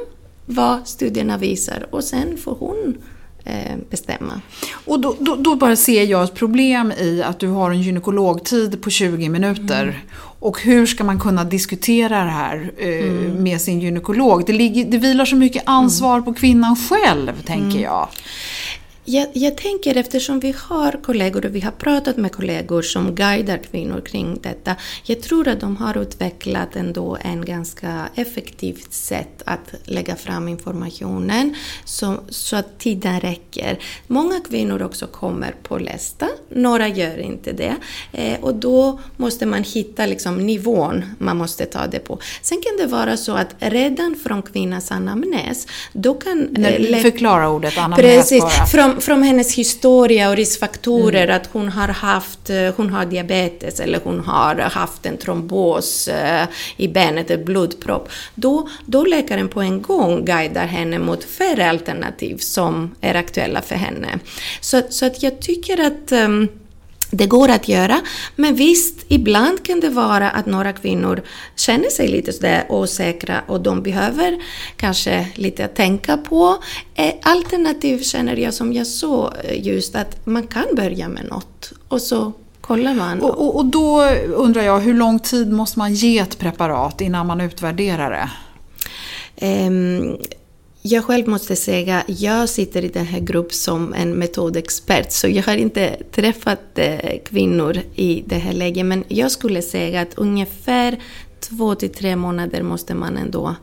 vad 0.49 0.89
studierna 0.89 1.39
visar 1.39 1.87
och 1.91 2.05
sen 2.05 2.37
får 2.37 2.55
hon 2.55 2.97
eh, 3.45 3.77
bestämma. 3.91 4.41
Och 4.85 5.01
då, 5.01 5.17
då, 5.21 5.37
då, 5.37 5.57
bara 5.57 5.77
ser 5.77 6.05
jag 6.05 6.25
ett 6.25 6.35
problem 6.35 6.93
i 6.93 7.23
att 7.23 7.39
du 7.39 7.49
har 7.49 7.71
en 7.71 7.83
gynekologtid 7.83 8.83
på 8.83 8.91
20 8.91 9.29
minuter. 9.29 9.83
Mm. 9.83 9.95
Och 10.41 10.63
hur 10.63 10.87
ska 10.87 11.05
man 11.05 11.21
kunna 11.21 11.45
diskutera 11.45 12.25
det 12.25 12.31
här 12.31 12.73
eh, 12.77 12.89
mm. 12.89 13.43
med 13.43 13.61
sin 13.61 13.81
gynekolog? 13.81 14.47
Det, 14.47 14.53
ligger, 14.53 14.85
det 14.85 14.99
vilar 14.99 15.25
så 15.25 15.37
mycket 15.37 15.63
ansvar 15.67 16.13
mm. 16.13 16.25
på 16.25 16.35
kvinnan 16.35 16.77
själv, 16.77 17.43
tänker 17.43 17.71
mm. 17.71 17.83
jag. 17.83 18.09
Jag, 19.11 19.29
jag, 19.33 19.57
tänker 19.57 19.97
eftersom 19.97 20.41
vi 20.41 20.55
har 20.59 20.93
kollegor 21.03 21.47
och 21.47 21.55
vi 21.55 21.61
har 21.61 21.71
pratat 21.71 22.17
med 22.17 22.33
kollegor 22.33 22.83
som 22.83 23.15
guidar 23.15 23.59
kvinnor 23.59 24.01
kring 24.01 24.39
detta. 24.43 24.77
Jag 25.05 25.23
tror 25.23 25.49
att 25.49 25.61
de 25.61 25.77
har 25.77 25.99
utvecklat 25.99 26.77
ändå 26.77 27.19
en 27.21 27.45
ganska 27.45 28.09
effektivt 28.15 28.93
sätt 28.93 29.43
att 29.45 29.75
lägga 29.85 30.17
fram 30.17 30.49
informationen 30.49 31.55
så, 31.85 32.15
så 32.29 32.57
att 32.57 32.79
tiden 32.79 33.21
räcker. 33.21 33.79
Många 34.07 34.41
kvinnor 34.41 34.83
också 34.83 35.07
kommer 35.07 35.55
på 35.63 35.79
lästa, 35.79 36.29
några 36.49 36.89
gör 36.89 37.19
inte 37.19 37.53
det. 37.53 37.77
Eh, 38.13 38.41
och 38.41 38.55
då 38.55 39.01
måste 39.17 39.47
man 39.47 39.63
hitta 39.63 40.07
liksom 40.07 40.47
nivån 40.47 41.05
man 41.19 41.37
måste 41.37 41.65
ta 41.65 41.87
det 41.87 41.99
på. 41.99 42.19
Sen 42.43 42.63
kan 42.63 42.87
det 42.87 42.93
vara 42.93 43.17
så 43.17 43.33
att 43.33 43.55
redan 43.59 44.17
från 44.25 44.43
kvinnans 44.43 44.93
anamnes, 44.93 45.67
då 45.93 46.15
kan... 46.15 46.57
Eh, 46.57 47.03
förklara 47.03 47.49
ordet 47.49 47.79
anamnes 47.79 48.01
Precis, 48.01 48.41
bara. 48.41 48.67
Från, 48.67 48.98
från 49.01 49.23
hennes 49.23 49.55
historia 49.55 50.31
och 50.31 50.37
riskfaktorer, 50.37 51.25
mm. 51.25 51.37
att 51.37 51.47
hon 51.53 51.69
har 51.69 51.89
haft, 51.89 52.51
eh, 52.51 52.75
hon 52.77 52.91
har 52.91 53.05
diabetes 53.05 53.81
eller 53.81 54.01
hon 54.05 54.21
har 54.21 54.55
haft 54.55 55.07
en 55.07 55.17
trombos 55.17 56.09
eh, 56.09 56.47
i 56.77 56.89
benet, 56.89 57.31
ett 57.31 57.45
blodpropp, 57.45 58.11
då, 58.35 58.69
då 58.87 59.05
läkaren 59.05 59.49
på 59.49 59.61
en 59.61 59.83
gång 59.83 60.25
guidar 60.25 60.67
henne 60.67 60.99
mot 60.99 61.25
färre 61.25 61.71
alternativ 61.71 62.37
som 62.37 62.95
är 63.01 63.15
aktuella 63.15 63.63
för 63.63 63.75
henne. 63.75 64.19
Så, 64.61 64.83
så 64.91 65.07
att 65.07 65.23
jag 65.23 65.41
tycker 65.41 65.81
att 65.87 66.13
um, 66.13 66.49
det 67.11 67.27
går 67.27 67.49
att 67.49 67.69
göra, 67.69 68.01
men 68.37 68.55
visst, 68.55 69.05
ibland 69.09 69.63
kan 69.63 69.81
det 69.81 69.89
vara 69.89 70.31
att 70.31 70.47
några 70.47 70.73
kvinnor 70.73 71.23
känner 71.57 71.91
sig 71.91 72.09
lite 72.09 72.33
sådär 72.33 72.67
osäkra 72.69 73.41
och 73.47 73.61
de 73.61 73.83
behöver 73.83 74.39
kanske 74.77 75.29
lite 75.35 75.65
att 75.65 75.77
tänka 75.77 76.17
på. 76.17 76.63
Eh, 76.95 77.15
alternativ 77.23 78.03
känner 78.03 78.37
jag 78.37 78.55
som 78.55 78.73
jag 78.73 78.87
så 78.87 79.33
eh, 79.45 79.67
just 79.67 79.95
att 79.95 80.27
man 80.27 80.47
kan 80.47 80.67
börja 80.77 81.09
med 81.09 81.25
något 81.29 81.73
och 81.89 82.03
så 82.03 82.33
kollar 82.61 82.95
man. 82.95 83.21
Och, 83.21 83.41
och, 83.41 83.57
och 83.57 83.67
då 83.67 84.05
undrar 84.35 84.63
jag, 84.63 84.81
hur 84.81 84.95
lång 84.95 85.19
tid 85.19 85.53
måste 85.53 85.79
man 85.79 85.95
ge 85.95 86.19
ett 86.19 86.39
preparat 86.39 87.01
innan 87.01 87.27
man 87.27 87.41
utvärderar 87.41 88.11
det? 88.11 88.31
Jag 90.83 91.05
själv 91.05 91.29
måste 91.29 91.57
säga, 91.57 92.05
jag 92.07 92.49
sitter 92.49 92.85
i 92.85 92.89
den 92.89 93.07
här 93.07 93.21
gruppen 93.21 93.55
som 93.55 93.95
en 93.95 94.13
metodexpert, 94.13 95.13
så 95.13 95.29
jag 95.29 95.43
har 95.43 95.57
inte 95.57 95.97
träffat 96.13 96.61
eh, 96.75 97.19
kvinnor 97.25 97.77
i 97.95 98.23
det 98.27 98.39
här 98.39 98.53
läget, 98.53 98.87
men 98.87 99.05
jag 99.09 99.31
skulle 99.31 99.63
säga 99.63 100.01
att 100.01 100.15
ungefär 100.15 100.99
två 101.41 101.75
till 101.75 101.95
tre 101.95 102.17
månader 102.17 102.63
måste 102.63 102.95
man 102.95 103.17
ändå 103.17 103.57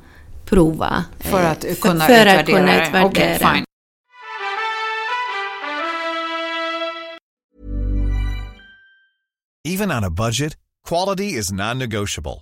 prova. 0.46 1.06
För 1.20 1.44
att 1.44 1.66
eh, 1.66 1.74
kunna 1.74 2.06
för, 2.06 2.14
för 2.14 2.22
utvärdera? 2.22 2.40
Att 2.40 2.46
kunna 2.46 2.88
utvärdera. 2.88 3.06
Okay, 3.06 3.38
fine. 3.38 3.66
Even 9.68 9.92
on 9.92 10.04
a 10.04 10.10
budget, 10.10 10.58
quality 10.88 11.24
is 11.40 11.52
non-negotiable. 11.52 12.42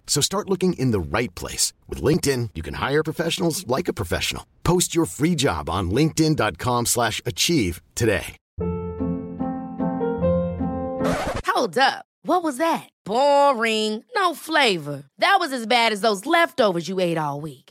So 0.11 0.19
start 0.19 0.49
looking 0.49 0.73
in 0.73 0.91
the 0.91 0.99
right 0.99 1.33
place. 1.35 1.71
With 1.87 2.01
LinkedIn, 2.01 2.49
you 2.53 2.61
can 2.61 2.73
hire 2.73 3.01
professionals 3.01 3.65
like 3.65 3.87
a 3.87 3.93
professional. 3.93 4.45
Post 4.63 4.93
your 4.93 5.05
free 5.05 5.35
job 5.35 5.69
on 5.69 5.89
linkedin.com 5.89 6.87
slash 6.87 7.21
achieve 7.25 7.81
today. 7.95 8.35
Hold 11.47 11.77
up. 11.77 12.03
What 12.23 12.43
was 12.43 12.57
that? 12.57 12.89
Boring. 13.05 14.03
No 14.13 14.35
flavor. 14.35 15.03
That 15.19 15.37
was 15.39 15.53
as 15.53 15.65
bad 15.65 15.93
as 15.93 16.01
those 16.01 16.25
leftovers 16.25 16.89
you 16.89 16.99
ate 16.99 17.17
all 17.17 17.39
week. 17.39 17.70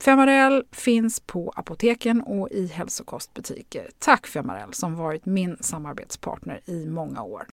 Femarel 0.00 0.64
finns 0.72 1.20
på 1.20 1.52
apoteken 1.56 2.20
och 2.20 2.50
i 2.50 2.66
hälsokostbutiker. 2.66 3.90
Tack 3.98 4.26
Femarel 4.26 4.74
som 4.74 4.94
varit 4.94 5.26
min 5.26 5.56
samarbetspartner 5.60 6.60
i 6.66 6.86
många 6.86 7.22
år. 7.22 7.46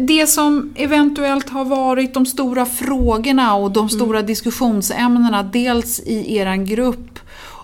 Det 0.00 0.26
som 0.26 0.74
eventuellt 0.76 1.48
har 1.48 1.64
varit 1.64 2.14
de 2.14 2.26
stora 2.26 2.66
frågorna 2.66 3.54
och 3.54 3.70
de 3.70 3.88
stora 3.88 4.18
mm. 4.18 4.26
diskussionsämnena, 4.26 5.42
dels 5.42 6.00
i 6.00 6.36
er 6.36 6.56
grupp 6.56 7.18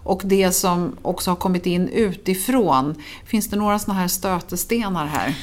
och 0.04 0.22
det 0.24 0.52
som 0.52 0.96
också 1.02 1.30
har 1.30 1.36
kommit 1.36 1.66
in 1.66 1.88
utifrån. 1.88 2.94
Finns 3.26 3.50
det 3.50 3.56
några 3.56 3.78
sådana 3.78 4.00
här 4.00 4.08
stötestenar 4.08 5.06
här? 5.06 5.34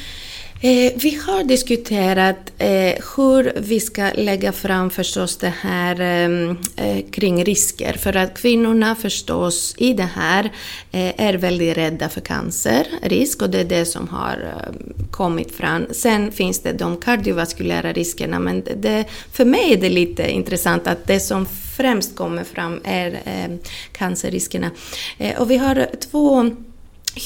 Eh, 0.61 0.93
vi 0.95 1.19
har 1.27 1.43
diskuterat 1.43 2.51
eh, 2.57 3.03
hur 3.15 3.59
vi 3.59 3.79
ska 3.79 4.11
lägga 4.15 4.51
fram 4.51 4.89
förstås 4.89 5.37
det 5.37 5.53
här 5.61 6.01
ehm, 6.01 6.57
eh, 6.75 7.05
kring 7.11 7.45
risker. 7.45 7.93
För 7.93 8.15
att 8.15 8.37
kvinnorna 8.37 8.95
förstås 8.95 9.75
i 9.77 9.93
det 9.93 10.09
här 10.15 10.45
eh, 10.91 11.21
är 11.21 11.33
väldigt 11.33 11.77
rädda 11.77 12.09
för 12.09 12.21
cancerrisk 12.21 13.41
och 13.41 13.49
det 13.49 13.59
är 13.59 13.65
det 13.65 13.85
som 13.85 14.07
har 14.07 14.53
eh, 14.55 14.73
kommit 15.11 15.51
fram. 15.51 15.85
Sen 15.91 16.31
finns 16.31 16.59
det 16.59 16.73
de 16.73 16.97
kardiovaskulära 16.97 17.93
riskerna 17.93 18.39
men 18.39 18.63
det, 18.77 19.05
för 19.31 19.45
mig 19.45 19.73
är 19.73 19.77
det 19.77 19.89
lite 19.89 20.31
intressant 20.31 20.87
att 20.87 21.07
det 21.07 21.19
som 21.19 21.45
främst 21.77 22.15
kommer 22.15 22.43
fram 22.43 22.79
är 22.83 23.11
eh, 23.11 23.57
cancerriskerna. 23.91 24.71
Eh, 25.17 25.41
och 25.41 25.51
vi 25.51 25.57
har 25.57 25.87
två 26.11 26.51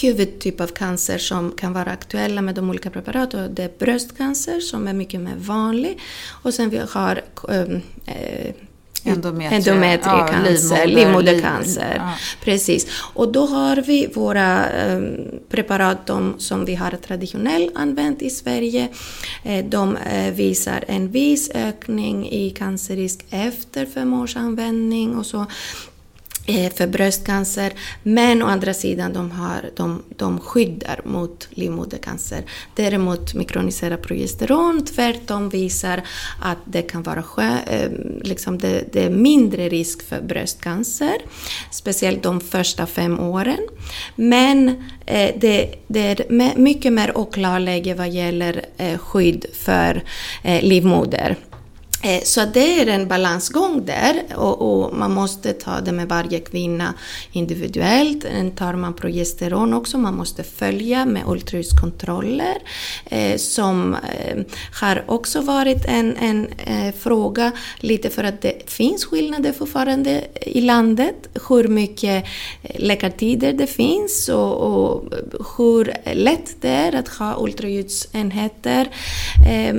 huvudtyp 0.02 0.62
av 0.62 0.68
cancer 0.68 1.18
som 1.18 1.52
kan 1.52 1.74
vara 1.74 1.92
aktuella 1.92 2.42
med 2.42 2.56
de 2.56 2.70
olika 2.70 2.90
preparaten. 2.90 3.56
Det 3.56 3.64
är 3.64 3.72
bröstcancer 3.80 4.60
som 4.60 4.88
är 4.88 4.94
mycket 4.94 5.20
mer 5.20 5.36
vanlig 5.36 6.00
och 6.44 6.54
sen 6.54 6.70
vi 6.70 6.78
har 6.78 7.22
um, 7.48 7.82
eh, 8.06 8.56
Endometri, 9.06 9.56
endometriecancer, 9.56 10.78
ja, 10.78 10.86
livmodercancer. 10.86 11.96
Ja. 11.98 12.14
Precis. 12.44 12.88
Och 13.14 13.32
då 13.32 13.46
har 13.46 13.76
vi 13.76 14.08
våra 14.14 14.66
um, 14.88 15.18
preparat 15.50 16.08
de 16.08 16.36
som 16.38 16.66
vi 16.66 16.76
har 16.76 16.92
traditionellt 16.92 17.72
använt 17.76 18.22
i 18.22 18.30
Sverige. 18.30 18.88
Eh, 19.44 19.66
de 19.66 19.98
eh, 19.98 20.34
visar 20.34 20.84
en 20.88 21.12
viss 21.12 21.52
ökning 21.54 22.30
i 22.30 22.50
cancerrisk 22.50 23.26
efter 23.30 23.86
fem 23.86 24.14
års 24.14 24.36
användning 24.36 25.18
och 25.18 25.26
så 25.26 25.46
Eh, 26.46 26.74
för 26.74 26.88
bröstcancer, 26.88 27.74
men 28.04 28.44
å 28.44 28.46
andra 28.46 28.74
sidan 28.74 29.14
de, 29.14 29.32
har, 29.32 29.70
de, 29.76 30.04
de 30.18 30.40
skyddar 30.40 31.02
mot 31.06 31.48
livmodercancer. 31.50 32.44
Däremot 32.76 33.34
mikroniserat 33.34 34.02
progesteron 34.02 34.86
tvärtom 34.86 35.50
visar 35.50 36.02
att 36.42 36.58
det 36.66 36.82
kan 36.82 37.04
vara 37.04 37.24
sjö, 37.24 37.58
eh, 37.68 37.92
liksom 38.22 38.58
det, 38.58 38.94
det, 38.94 39.04
är 39.04 39.10
mindre 39.10 39.70
risk 39.70 40.10
för 40.10 40.22
bröstcancer, 40.22 41.18
speciellt 41.72 42.24
de 42.24 42.42
första 42.42 42.86
fem 42.86 43.20
åren. 43.20 43.68
Men 44.16 44.68
eh, 45.06 45.32
det, 45.38 45.76
det 45.88 46.00
är 46.00 46.58
mycket 46.58 46.94
mer 46.94 47.18
oklarläge 47.18 47.94
vad 47.94 48.10
gäller 48.10 48.66
skydd 48.98 49.46
för 49.54 50.04
livmoder. 50.62 51.38
Eh, 52.04 52.24
så 52.24 52.46
det 52.46 52.80
är 52.82 52.88
en 52.88 53.08
balansgång 53.08 53.86
där 53.86 54.24
och, 54.36 54.62
och, 54.62 54.98
man 54.98 55.12
måste 55.12 55.54
ta 55.54 55.82
det 55.82 55.92
med 55.92 56.10
varje 56.10 56.40
kvinna 56.40 56.94
individuellt. 57.32 58.26
Tar 58.56 58.74
man 58.74 58.94
progesteron 58.94 59.74
också, 59.74 59.98
man 59.98 60.16
måste 60.16 60.44
följa 60.44 61.06
med 61.06 61.24
ultraljudskontroller 61.28 62.58
eh, 63.06 63.38
som 63.38 63.94
eh, 63.94 64.44
har 64.82 65.04
också 65.08 65.42
varit 65.42 65.86
en, 65.86 66.18
en 66.18 66.48
eh, 66.48 66.94
fråga 66.96 67.52
lite 67.80 68.10
för 68.10 68.24
att 68.24 68.42
det 68.42 68.70
finns 68.72 69.06
skillnader 69.06 69.52
fortfarande 69.52 70.24
i 70.42 70.62
landet. 70.62 71.30
Hur 71.50 71.68
mycket 71.68 72.26
eh, 72.64 72.80
läkartider 72.80 73.54
det 73.54 73.68
finns 73.68 74.30
och, 74.30 74.56
och 74.56 75.14
hur 75.58 75.94
lätt 76.14 76.56
det 76.62 76.70
är 76.70 76.96
att 76.96 77.08
ha 77.08 77.36
ultraljudsenheter 77.40 78.88
eh, 79.50 79.76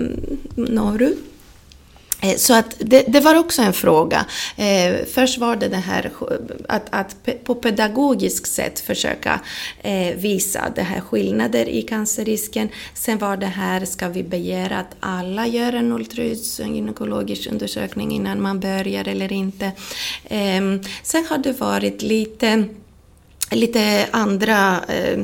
norrut. 0.56 1.33
Eh, 2.24 2.36
så 2.36 2.54
att 2.54 2.76
det, 2.78 3.04
det, 3.08 3.20
var 3.20 3.34
också 3.34 3.62
en 3.62 3.72
fråga. 3.72 4.26
Eh, 4.56 4.94
först 5.14 5.38
var 5.38 5.56
det 5.56 5.68
det 5.68 5.76
här 5.76 6.10
att, 6.68 6.86
att 6.90 7.16
på 7.44 7.54
pedagogiskt 7.54 8.52
sätt 8.52 8.80
försöka 8.80 9.40
eh, 9.82 10.16
visa 10.16 10.72
det 10.74 10.82
här 10.82 11.00
skillnader 11.00 11.68
i 11.68 11.82
cancerrisken. 11.82 12.68
Sen 12.94 13.18
var 13.18 13.36
det 13.36 13.46
här, 13.46 13.84
ska 13.84 14.08
vi 14.08 14.22
begära 14.22 14.78
att 14.78 14.96
alla 15.00 15.46
gör 15.46 15.72
en 15.72 15.92
ultraljuds-gynekologisk 15.92 17.50
undersökning 17.52 18.12
innan 18.12 18.42
man 18.42 18.60
börjar 18.60 19.08
eller 19.08 19.32
inte. 19.32 19.72
Eh, 20.24 20.62
sen 21.02 21.26
har 21.28 21.38
det 21.38 21.60
varit 21.60 22.02
lite 22.02 22.64
lite 23.50 24.08
andra 24.10 24.80
eh, 24.88 25.18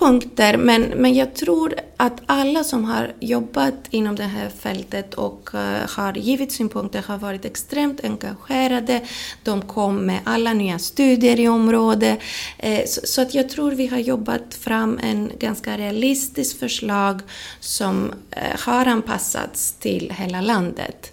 punkter, 0.00 0.56
men, 0.56 0.82
men 0.82 1.14
jag 1.14 1.34
tror 1.34 1.74
att 1.96 2.20
alla 2.26 2.64
som 2.64 2.84
har 2.84 3.12
jobbat 3.20 3.74
inom 3.90 4.16
det 4.16 4.22
här 4.22 4.48
fältet 4.48 5.14
och 5.14 5.50
uh, 5.54 5.60
har 5.88 6.14
givit 6.14 6.52
synpunkter 6.52 7.02
har 7.02 7.18
varit 7.18 7.44
extremt 7.44 8.04
engagerade. 8.04 9.00
De 9.44 9.62
kom 9.62 9.96
med 9.96 10.20
alla 10.24 10.52
nya 10.52 10.78
studier 10.78 11.40
i 11.40 11.48
området. 11.48 12.18
Eh, 12.58 12.86
så, 12.86 13.00
så, 13.04 13.22
att 13.22 13.34
jag 13.34 13.48
tror 13.48 13.72
vi 13.72 13.86
har 13.86 13.98
jobbat 13.98 14.54
fram 14.54 14.98
en 15.02 15.32
ganska 15.38 15.78
realistisk 15.78 16.58
förslag 16.58 17.20
som 17.60 18.12
eh, 18.30 18.60
har 18.60 18.86
anpassats 18.86 19.72
till 19.72 20.12
hela 20.18 20.40
landet 20.40 21.09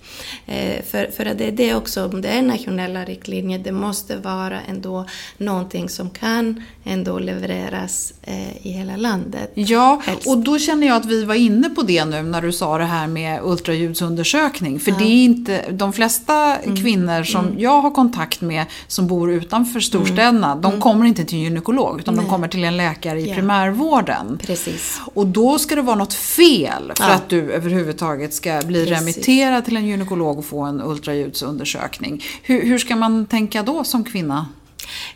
för, 0.91 1.11
för 1.11 1.25
att 1.25 1.37
det 1.37 1.47
är 1.47 1.51
det 1.51 1.75
också, 1.75 2.05
om 2.05 2.21
det 2.21 2.29
är 2.29 2.41
nationella 2.41 3.05
riktlinjer, 3.05 3.59
det 3.59 3.71
måste 3.71 4.17
vara 4.17 4.61
ändå 4.61 5.05
någonting 5.37 5.89
som 5.89 6.09
kan 6.09 6.63
ändå 6.83 7.19
levereras 7.19 8.13
i 8.61 8.69
hela 8.69 8.95
landet. 8.95 9.51
Ja, 9.53 10.01
helst. 10.05 10.27
och 10.27 10.37
då 10.37 10.59
känner 10.59 10.87
jag 10.87 10.97
att 10.97 11.05
vi 11.05 11.25
var 11.25 11.35
inne 11.35 11.69
på 11.69 11.81
det 11.81 12.05
nu 12.05 12.21
när 12.21 12.41
du 12.41 12.51
sa 12.51 12.77
det 12.77 12.85
här 12.85 13.07
med 13.07 13.39
ultraljudsundersökning. 13.43 14.79
För 14.79 14.91
ja. 14.91 14.97
det 14.97 15.03
är 15.03 15.23
inte, 15.23 15.71
de 15.71 15.93
flesta 15.93 16.55
mm. 16.55 16.75
kvinnor 16.75 17.23
som 17.23 17.45
mm. 17.45 17.59
jag 17.59 17.81
har 17.81 17.91
kontakt 17.91 18.41
med 18.41 18.65
som 18.87 19.07
bor 19.07 19.31
utanför 19.31 19.79
storstäderna, 19.79 20.51
mm. 20.51 20.61
de 20.61 20.67
mm. 20.67 20.81
kommer 20.81 21.05
inte 21.05 21.25
till 21.25 21.37
en 21.37 21.43
gynekolog 21.43 21.99
utan 21.99 22.15
Nej. 22.15 22.25
de 22.25 22.29
kommer 22.29 22.47
till 22.47 22.63
en 22.63 22.77
läkare 22.77 23.21
i 23.21 23.29
ja. 23.29 23.35
primärvården. 23.35 24.39
Precis. 24.45 25.01
Och 25.13 25.27
då 25.27 25.59
ska 25.59 25.75
det 25.75 25.81
vara 25.81 25.95
något 25.95 26.13
fel 26.13 26.91
för 26.95 27.03
ja. 27.03 27.13
att 27.13 27.29
du 27.29 27.51
överhuvudtaget 27.51 28.33
ska 28.33 28.61
bli 28.65 28.85
Precis. 28.85 28.99
remitterad 28.99 29.65
till 29.65 29.77
en 29.77 29.85
gynekolog 29.85 30.06
och 30.11 30.45
få 30.45 30.61
en 30.61 30.81
ultraljudsundersökning. 30.81 32.23
Hur, 32.43 32.65
hur 32.65 32.77
ska 32.77 32.95
man 32.95 33.25
tänka 33.25 33.63
då 33.63 33.83
som 33.83 34.03
kvinna? 34.03 34.47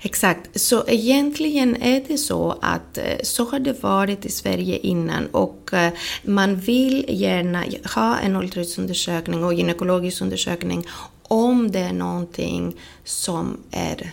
Exakt, 0.01 0.62
så 0.62 0.84
egentligen 0.88 1.75
är 1.82 2.04
det 2.08 2.17
så 2.17 2.58
att 2.62 2.97
eh, 2.97 3.04
så 3.23 3.49
har 3.49 3.60
det 3.60 3.84
varit 3.84 4.25
i 4.25 4.32
Sverige 4.32 4.77
innan 4.77 5.27
och 5.27 5.69
eh, 5.73 5.93
man 6.23 6.56
vill 6.56 7.06
gärna 7.10 7.63
ha 7.95 8.17
en 8.17 8.36
ultraljudsundersökning 8.36 9.43
och 9.43 9.54
gynekologisk 9.54 10.21
undersökning 10.21 10.86
om 11.23 11.71
det 11.71 11.80
är 11.80 11.93
någonting 11.93 12.75
som 13.04 13.58
är 13.71 14.12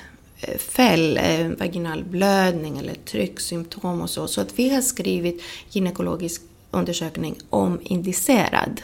fäll, 0.58 1.18
fel, 1.18 1.56
vaginal 1.56 2.04
blödning 2.04 2.78
eller 2.78 2.94
trycksymptom 2.94 4.00
och 4.00 4.10
så. 4.10 4.28
Så 4.28 4.40
att 4.40 4.58
vi 4.58 4.74
har 4.74 4.80
skrivit 4.80 5.42
gynekologisk 5.70 6.42
undersökning 6.70 7.34
om 7.50 7.80
indicerad. 7.82 8.80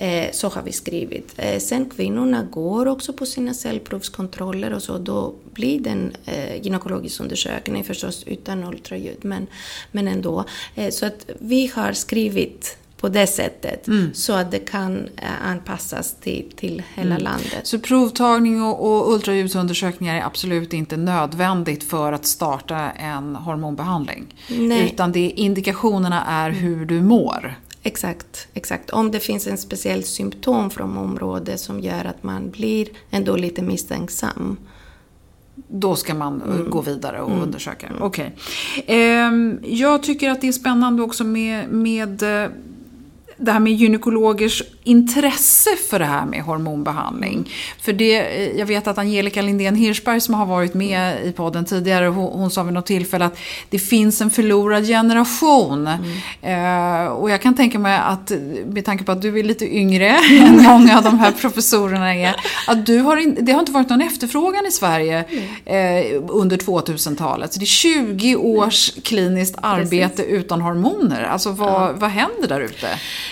Eh, 0.00 0.30
så 0.32 0.48
har 0.48 0.62
vi 0.62 0.72
skrivit. 0.72 1.34
Eh, 1.36 1.58
sen 1.58 1.90
kvinnorna 1.90 2.42
går 2.42 2.86
också 2.86 3.12
på 3.12 3.26
sina 3.26 3.54
cellprovskontroller 3.54 4.72
och 4.72 4.82
så, 4.82 4.98
då 4.98 5.34
blir 5.54 5.80
det 5.80 5.90
en 5.90 6.12
eh, 6.24 6.62
gynekologisk 6.62 7.20
undersökning 7.20 7.84
förstås 7.84 8.24
utan 8.26 8.64
ultraljud, 8.64 9.18
men, 9.24 9.46
men 9.92 10.08
ändå. 10.08 10.44
så 10.90 11.06
att 11.06 11.30
vi 11.38 11.66
har 11.74 11.92
skrivit 11.92 12.76
på 12.96 13.08
det 13.08 13.26
sättet 13.26 13.88
mm. 13.88 14.14
så 14.14 14.32
att 14.32 14.50
det 14.50 14.58
kan 14.58 15.08
anpassas 15.44 16.14
till, 16.20 16.52
till 16.56 16.82
hela 16.94 17.10
mm. 17.10 17.22
landet. 17.22 17.60
Så 17.66 17.78
provtagning 17.78 18.62
och, 18.62 18.86
och 18.86 19.12
ultraljudsundersökningar 19.14 20.16
är 20.16 20.24
absolut 20.24 20.72
inte 20.72 20.96
nödvändigt 20.96 21.84
för 21.84 22.12
att 22.12 22.26
starta 22.26 22.90
en 22.90 23.36
hormonbehandling? 23.36 24.34
Nej. 24.48 24.90
Utan 24.92 25.12
det, 25.12 25.30
indikationerna 25.30 26.24
är 26.24 26.50
hur 26.50 26.86
du 26.86 27.00
mår? 27.00 27.56
Exakt, 27.82 28.48
exakt. 28.54 28.90
Om 28.90 29.10
det 29.10 29.20
finns 29.20 29.46
en 29.46 29.58
speciell 29.58 30.04
symptom 30.04 30.70
från 30.70 30.98
området 30.98 31.60
som 31.60 31.80
gör 31.80 32.04
att 32.04 32.22
man 32.22 32.50
blir 32.50 32.88
ändå 33.10 33.36
lite 33.36 33.62
misstänksam. 33.62 34.56
Då 35.68 35.96
ska 35.96 36.14
man 36.14 36.42
eh, 36.42 36.54
mm. 36.54 36.70
gå 36.70 36.80
vidare 36.80 37.20
och 37.20 37.30
mm. 37.30 37.42
undersöka. 37.42 37.92
Okej. 38.00 38.36
Okay. 38.76 38.96
Eh, 38.96 39.32
jag 39.62 40.02
tycker 40.02 40.30
att 40.30 40.40
det 40.40 40.48
är 40.48 40.52
spännande 40.52 41.02
också 41.02 41.24
med, 41.24 41.68
med 41.68 42.22
eh, 42.22 42.50
det 43.40 43.52
här 43.52 43.60
med 43.60 43.72
gynekologers 43.72 44.62
intresse 44.84 45.70
för 45.90 45.98
det 45.98 46.04
här 46.04 46.26
med 46.26 46.42
hormonbehandling. 46.42 47.50
För 47.80 47.92
det, 47.92 48.46
jag 48.56 48.66
vet 48.66 48.86
att 48.86 48.98
Angelica 48.98 49.42
Lindén 49.42 49.74
Hirschberg 49.74 50.20
som 50.20 50.34
har 50.34 50.46
varit 50.46 50.74
med 50.74 51.26
i 51.26 51.32
podden 51.32 51.64
tidigare, 51.64 52.06
hon, 52.06 52.32
hon 52.32 52.50
sa 52.50 52.62
vid 52.62 52.74
något 52.74 52.86
tillfälle 52.86 53.24
att 53.24 53.38
det 53.70 53.78
finns 53.78 54.20
en 54.20 54.30
förlorad 54.30 54.86
generation. 54.86 55.88
Mm. 56.42 57.04
Eh, 57.04 57.12
och 57.12 57.30
jag 57.30 57.42
kan 57.42 57.54
tänka 57.54 57.78
mig 57.78 57.98
att, 57.98 58.32
med 58.66 58.84
tanke 58.84 59.04
på 59.04 59.12
att 59.12 59.22
du 59.22 59.38
är 59.38 59.42
lite 59.42 59.76
yngre 59.76 60.08
än 60.40 60.62
många 60.62 60.98
av 60.98 61.04
de 61.04 61.18
här 61.18 61.32
professorerna 61.32 62.14
är, 62.14 62.36
att 62.66 62.86
du 62.86 62.98
har 62.98 63.16
in, 63.16 63.36
det 63.40 63.52
har 63.52 63.60
inte 63.60 63.72
varit 63.72 63.88
någon 63.88 64.02
efterfrågan 64.02 64.66
i 64.66 64.70
Sverige 64.70 65.18
eh, 65.64 66.22
under 66.28 66.56
2000-talet. 66.56 67.52
Så 67.52 67.58
det 67.58 67.64
är 67.64 67.66
20 67.66 68.36
års 68.36 68.92
kliniskt 69.02 69.56
arbete 69.62 70.08
Precis. 70.16 70.32
utan 70.32 70.60
hormoner. 70.60 71.22
Alltså 71.22 71.50
vad, 71.50 71.68
ja. 71.68 71.92
vad 71.96 72.10
händer 72.10 72.48
där 72.48 72.60
ute? 72.60 72.88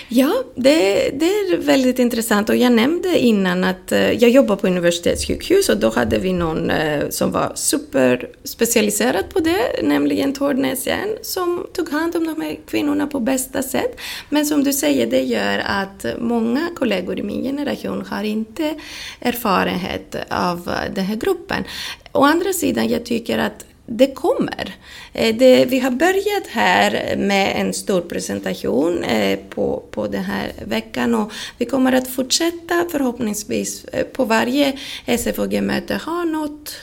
Ja, 0.07 0.43
det, 0.55 1.09
det 1.19 1.25
är 1.25 1.57
väldigt 1.57 1.99
intressant 1.99 2.49
och 2.49 2.55
jag 2.55 2.71
nämnde 2.71 3.19
innan 3.19 3.63
att 3.63 3.91
eh, 3.91 4.11
jag 4.11 4.29
jobbar 4.29 4.55
på 4.55 4.67
universitetssjukhus 4.67 5.69
och 5.69 5.77
då 5.77 5.89
hade 5.89 6.19
vi 6.19 6.33
någon 6.33 6.69
eh, 6.69 7.09
som 7.09 7.31
var 7.31 7.51
superspecialiserad 7.55 9.29
på 9.29 9.39
det, 9.39 9.83
nämligen 9.83 10.33
Tord 10.33 10.57
Näsjärn, 10.57 11.17
som 11.21 11.67
tog 11.73 11.89
hand 11.89 12.15
om 12.15 12.27
de 12.27 12.41
här 12.41 12.57
kvinnorna 12.67 13.07
på 13.07 13.19
bästa 13.19 13.63
sätt. 13.63 13.99
Men 14.29 14.45
som 14.45 14.63
du 14.63 14.73
säger, 14.73 15.07
det 15.07 15.21
gör 15.21 15.63
att 15.65 16.05
många 16.19 16.69
kollegor 16.75 17.19
i 17.19 17.23
min 17.23 17.43
generation 17.43 18.05
har 18.09 18.23
inte 18.23 18.75
erfarenhet 19.21 20.15
av 20.29 20.69
eh, 20.69 20.93
den 20.95 21.05
här 21.05 21.15
gruppen. 21.15 21.63
Å 22.11 22.23
andra 22.23 22.53
sidan, 22.53 22.89
jag 22.89 23.05
tycker 23.05 23.37
att 23.37 23.65
det 23.89 24.07
kommer. 24.07 24.75
Eh, 25.13 25.35
det, 25.35 25.65
vi 25.65 25.79
har 25.79 25.91
börjat 25.91 26.47
här 26.49 27.15
med 27.17 27.61
en 27.61 27.73
stor 27.73 28.01
presentation 28.01 29.03
eh, 29.03 29.39
på, 29.49 29.83
på 29.91 30.07
den 30.07 30.23
här 30.23 30.51
veckan 30.65 31.15
och 31.15 31.31
vi 31.57 31.65
kommer 31.65 31.93
att 31.93 32.07
fortsätta 32.07 32.85
förhoppningsvis 32.91 33.85
eh, 33.85 34.05
på 34.05 34.25
varje 34.25 34.73
SFOG-möte 35.05 35.95
ha 36.05 36.23
något 36.23 36.75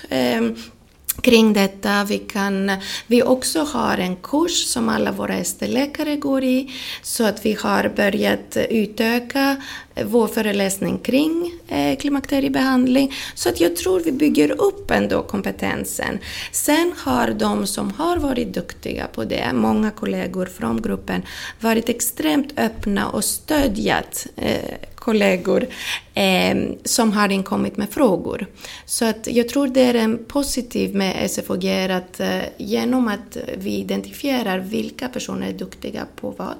kring 1.20 1.52
detta. 1.52 2.04
Vi, 2.04 2.18
kan, 2.18 2.70
vi 3.06 3.22
också 3.22 3.60
har 3.60 3.98
en 3.98 4.16
kurs 4.16 4.64
som 4.66 4.88
alla 4.88 5.12
våra 5.12 5.36
ST-läkare 5.36 6.16
går 6.16 6.44
i, 6.44 6.72
så 7.02 7.24
att 7.24 7.46
vi 7.46 7.52
har 7.52 7.92
börjat 7.96 8.56
utöka 8.70 9.56
vår 10.04 10.26
föreläsning 10.28 10.98
kring 10.98 11.52
eh, 11.68 11.98
klimakteriebehandling. 11.98 13.12
Så 13.34 13.48
att 13.48 13.60
jag 13.60 13.76
tror 13.76 14.00
vi 14.00 14.12
bygger 14.12 14.60
upp 14.60 14.90
ändå 14.90 15.22
kompetensen. 15.22 16.18
Sen 16.52 16.92
har 16.96 17.28
de 17.28 17.66
som 17.66 17.90
har 17.90 18.16
varit 18.16 18.54
duktiga 18.54 19.06
på 19.06 19.24
det, 19.24 19.52
många 19.52 19.90
kollegor 19.90 20.46
från 20.46 20.82
gruppen, 20.82 21.22
varit 21.60 21.88
extremt 21.88 22.58
öppna 22.58 23.08
och 23.08 23.24
stödjat 23.24 24.26
eh, 24.36 24.74
kollegor 25.06 25.66
eh, 26.14 26.56
som 26.84 27.12
har 27.12 27.28
inkommit 27.28 27.76
med 27.76 27.90
frågor. 27.90 28.46
Så 28.86 29.04
att 29.04 29.26
jag 29.26 29.48
tror 29.48 29.68
det 29.68 29.82
är 29.82 29.94
en 29.94 30.24
positiv 30.24 30.94
med 30.94 31.30
SFOG 31.30 31.66
att 31.90 32.20
eh, 32.20 32.42
genom 32.56 33.08
att 33.08 33.36
vi 33.56 33.76
identifierar 33.76 34.58
vilka 34.58 35.08
personer 35.08 35.48
är 35.48 35.52
duktiga 35.52 36.06
på 36.20 36.30
vad, 36.30 36.54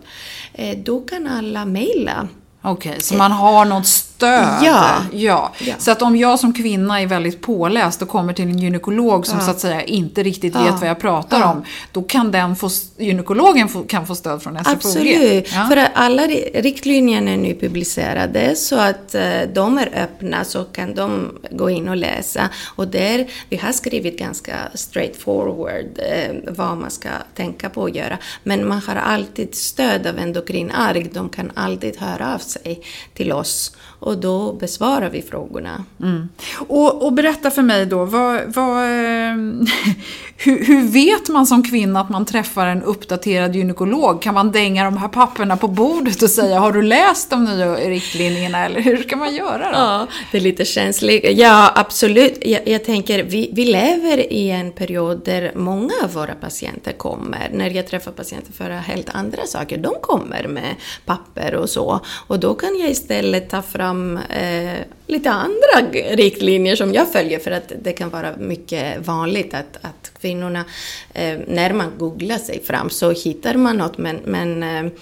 eh, 0.52 0.78
då 0.78 1.00
kan 1.00 1.26
alla 1.26 1.64
mejla 1.64 2.28
Okej, 2.62 2.90
okay, 2.90 3.00
så 3.00 3.14
man 3.14 3.32
har 3.32 3.64
något 3.64 3.86
stöd? 4.16 4.62
Ja. 4.62 5.02
ja. 5.12 5.52
ja. 5.58 5.74
Så 5.78 5.90
att 5.90 6.02
om 6.02 6.16
jag 6.16 6.40
som 6.40 6.52
kvinna 6.52 7.00
är 7.00 7.06
väldigt 7.06 7.40
påläst 7.40 8.02
och 8.02 8.08
kommer 8.08 8.32
till 8.32 8.44
en 8.44 8.58
gynekolog 8.58 9.26
som 9.26 9.38
ja. 9.38 9.44
så 9.44 9.50
att 9.50 9.60
säga 9.60 9.82
inte 9.82 10.22
riktigt 10.22 10.56
vet 10.56 10.80
vad 10.80 10.88
jag 10.88 11.00
pratar 11.00 11.42
om, 11.52 11.64
då 11.92 12.02
kan 12.02 12.30
den 12.32 12.56
få, 12.56 12.70
gynekologen 12.96 13.68
få, 13.68 13.82
kan 13.82 14.06
få 14.06 14.14
stöd 14.14 14.42
från 14.42 14.64
SFOG? 14.64 14.74
Absolut, 14.74 15.48
för 15.48 15.88
alla 15.94 16.22
riktlinjerna 16.54 17.30
är 17.30 17.36
nu 17.36 17.54
publicerade 17.54 18.56
så 18.56 18.76
att 18.76 19.14
eh, 19.14 19.22
de 19.54 19.78
är 19.78 19.90
öppna 19.94 20.44
så 20.44 20.64
kan 20.64 20.94
de 20.94 21.38
gå 21.50 21.70
in 21.70 21.88
och 21.88 21.96
läsa. 21.96 22.48
Och 22.76 22.88
där, 22.88 23.26
vi 23.48 23.56
har 23.56 23.72
skrivit 23.72 24.18
ganska 24.18 24.56
straightforward 24.74 25.98
eh, 25.98 26.36
vad 26.56 26.76
man 26.76 26.90
ska 26.90 27.08
tänka 27.34 27.70
på 27.70 27.84
att 27.84 27.94
göra. 27.94 28.18
Men 28.42 28.68
man 28.68 28.80
har 28.86 28.96
alltid 28.96 29.54
stöd 29.54 30.06
av 30.06 30.18
endokrinarg, 30.18 31.10
de 31.12 31.28
kan 31.28 31.50
alltid 31.54 31.96
höra 31.96 32.34
av 32.34 32.38
sig 32.38 32.82
till 33.14 33.32
oss 33.32 33.72
och 33.98 34.18
då 34.18 34.52
besvarar 34.52 35.10
vi 35.10 35.22
frågorna. 35.22 35.84
Mm. 36.02 36.28
Och, 36.68 37.02
och, 37.02 37.12
berätta 37.12 37.50
för 37.50 37.62
mig 37.62 37.86
då, 37.86 38.04
vad, 38.04 38.54
vad, 38.54 38.84
eh, 38.84 39.36
hur, 40.36 40.64
hur, 40.64 40.88
vet 40.88 41.28
man 41.28 41.46
som 41.46 41.62
kvinna 41.62 42.00
att 42.00 42.08
man 42.08 42.24
träffar 42.24 42.66
en 42.66 42.82
uppdaterad 42.82 43.56
gynekolog? 43.56 44.22
Kan 44.22 44.34
man 44.34 44.52
dänga 44.52 44.84
de 44.84 44.96
här 44.96 45.08
papperna 45.08 45.56
på 45.56 45.68
bordet 45.68 46.22
och 46.22 46.30
säga 46.30 46.58
har 46.58 46.72
du 46.72 46.82
läst 46.82 47.30
de 47.30 47.44
nya 47.44 47.74
riktlinjerna 47.74 48.66
eller 48.66 48.80
hur 48.80 48.96
ska 48.96 49.16
man 49.16 49.34
göra 49.34 49.58
då? 49.58 49.78
Ja, 49.78 50.06
det 50.32 50.38
är 50.38 50.42
lite 50.42 50.64
känsligt. 50.64 51.38
Ja, 51.38 51.72
absolut. 51.74 52.38
Jag, 52.46 52.68
jag 52.68 52.84
tänker, 52.84 53.22
vi, 53.22 53.50
vi 53.52 53.64
lever 53.64 54.32
i 54.32 54.50
en 54.50 54.72
period 54.72 55.22
där 55.24 55.52
många 55.54 55.92
av 56.04 56.12
våra 56.12 56.34
patienter 56.34 56.92
kommer. 56.92 57.50
När 57.52 57.70
jag 57.70 57.86
träffar 57.86 58.12
patienter 58.12 58.52
för 58.52 58.70
helt 58.70 59.08
andra 59.14 59.46
saker, 59.46 59.78
de 59.78 59.94
kommer 60.00 60.48
med 60.48 60.74
papper 61.04 61.54
och 61.54 61.70
så. 61.70 62.00
Och 62.26 62.40
då 62.40 62.54
kan 62.54 62.78
jag 62.78 62.90
istället 62.90 63.50
ta 63.50 63.62
fram 63.62 63.85
fram 63.86 64.16
eh, 64.16 64.80
lite 65.06 65.30
andra 65.30 65.90
riktlinjer 66.16 66.76
som 66.76 66.92
jag 66.92 67.12
följer 67.12 67.38
för 67.38 67.50
att 67.50 67.72
det 67.82 67.92
kan 67.92 68.10
vara 68.10 68.36
mycket 68.36 69.06
vanligt 69.06 69.54
att, 69.54 69.78
att 69.80 70.12
kvinnorna, 70.20 70.64
eh, 71.14 71.38
när 71.46 71.72
man 71.72 71.92
googlar 71.98 72.38
sig 72.38 72.62
fram 72.62 72.90
så 72.90 73.10
hittar 73.10 73.54
man 73.54 73.76
något. 73.76 73.98
Men, 73.98 74.20
men 74.24 74.62
eh, 74.62 74.92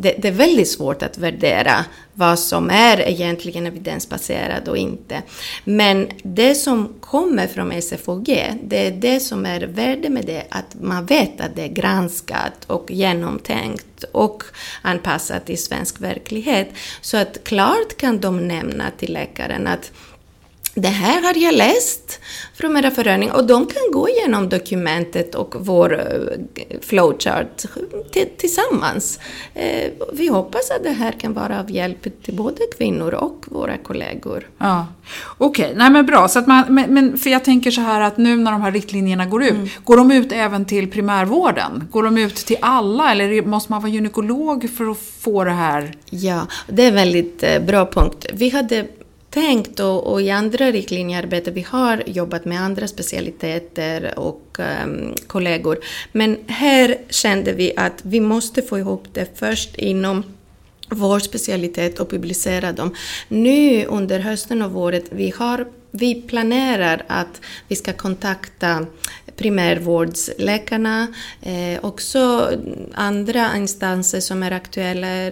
det, 0.00 0.14
det, 0.18 0.28
är 0.28 0.32
väldigt 0.32 0.68
svårt 0.68 1.02
att 1.02 1.18
värdera 1.18 1.84
vad 2.14 2.38
som 2.38 2.70
är 2.70 3.08
egentligen 3.08 3.66
evidensbaserat 3.66 4.68
och 4.68 4.76
inte. 4.76 5.22
Men 5.64 6.08
det 6.22 6.54
som 6.54 6.94
kommer 7.00 7.46
från 7.46 7.82
SFOG, 7.82 8.26
det 8.62 8.86
är 8.86 8.90
det 8.90 9.20
som 9.20 9.46
är 9.46 9.60
värde 9.60 10.08
med 10.08 10.26
det, 10.26 10.44
att 10.48 10.74
man 10.80 11.06
vet 11.06 11.40
att 11.40 11.56
det 11.56 11.62
är 11.62 11.68
granskat 11.68 12.64
och 12.66 12.90
genomtänkt 12.90 14.04
och 14.12 14.42
anpassat 14.82 15.46
till 15.46 15.62
svensk 15.62 16.00
verklighet. 16.00 16.68
Så 17.00 17.16
att 17.16 17.44
klart 17.44 17.96
kan 17.96 18.20
de 18.20 18.48
nämna 18.48 18.84
till 18.98 19.12
läkaren 19.12 19.66
att 19.66 19.92
det 20.80 20.88
här 20.88 21.22
har 21.22 21.36
jag 21.36 21.54
läst 21.54 22.20
från 22.54 22.76
era 22.76 22.90
förening 22.90 23.30
och 23.30 23.46
de 23.46 23.66
kan 23.66 23.82
gå 23.92 24.08
igenom 24.08 24.48
dokumentet 24.48 25.34
och 25.34 25.54
vår 25.58 26.00
eh, 26.00 26.80
flowchart 26.80 27.64
tillsammans. 28.36 29.20
Eh, 29.54 29.90
vi 30.12 30.28
hoppas 30.28 30.70
att 30.70 30.82
det 30.82 30.90
här 30.90 31.12
kan 31.12 31.34
vara 31.34 31.60
av 31.60 31.70
hjälp 31.70 32.22
till 32.24 32.34
både 32.34 32.62
kvinnor 32.76 33.14
och 33.14 33.44
våra 33.48 33.76
kollegor. 33.76 34.48
Ja. 34.58 34.86
Okej, 35.38 35.64
okay. 35.64 35.78
nej 35.78 35.90
men 35.90 36.06
bra. 36.06 36.28
Så 36.28 36.38
att 36.38 36.46
man, 36.46 36.74
men, 36.88 37.18
för 37.18 37.30
jag 37.30 37.44
tänker 37.44 37.70
så 37.70 37.80
här 37.80 38.00
att 38.00 38.16
nu 38.16 38.36
när 38.36 38.52
de 38.52 38.62
här 38.62 38.72
riktlinjerna 38.72 39.26
går 39.26 39.42
ut, 39.42 39.50
mm. 39.50 39.68
går 39.84 39.96
de 39.96 40.12
ut 40.12 40.32
även 40.32 40.64
till 40.64 40.90
primärvården? 40.90 41.88
Går 41.90 42.02
de 42.02 42.18
ut 42.18 42.36
till 42.36 42.56
alla 42.60 43.12
eller 43.12 43.42
måste 43.42 43.72
man 43.72 43.82
vara 43.82 43.92
gynekolog 43.92 44.70
för 44.76 44.90
att 44.90 44.98
få 44.98 45.44
det 45.44 45.50
här? 45.50 45.94
Ja, 46.10 46.46
det 46.66 46.84
är 46.84 46.88
en 46.88 46.94
väldigt 46.94 47.42
eh, 47.42 47.62
bra 47.62 47.86
punkt. 47.86 48.26
Vi 48.32 48.50
hade 48.50 48.86
tänkt 49.30 49.80
och, 49.80 50.12
och 50.12 50.22
i 50.22 50.30
andra 50.30 50.70
riktlinjearbete, 50.70 51.50
vi 51.50 51.62
har 51.62 52.02
jobbat 52.06 52.44
med 52.44 52.60
andra 52.60 52.88
specialiteter 52.88 54.18
och 54.18 54.58
um, 54.84 55.14
kollegor, 55.26 55.78
men 56.12 56.38
här 56.46 56.98
kände 57.10 57.52
vi 57.52 57.72
att 57.76 58.00
vi 58.02 58.20
måste 58.20 58.62
få 58.62 58.78
ihop 58.78 59.04
det 59.12 59.38
först 59.38 59.76
inom 59.76 60.24
vår 60.90 61.18
specialitet 61.18 61.98
och 61.98 62.10
publicera 62.10 62.72
dem. 62.72 62.94
Nu 63.28 63.84
under 63.84 64.18
hösten 64.18 64.62
och 64.62 64.72
våren, 64.72 65.02
vi, 65.10 65.30
har, 65.36 65.66
vi 65.90 66.22
planerar 66.22 67.04
att 67.08 67.40
vi 67.68 67.76
ska 67.76 67.92
kontakta 67.92 68.86
primärvårdsläkarna, 69.38 71.06
eh, 71.42 71.84
också 71.84 72.50
andra 72.94 73.56
instanser 73.56 74.20
som 74.20 74.42
är 74.42 74.50
aktuella. 74.50 75.30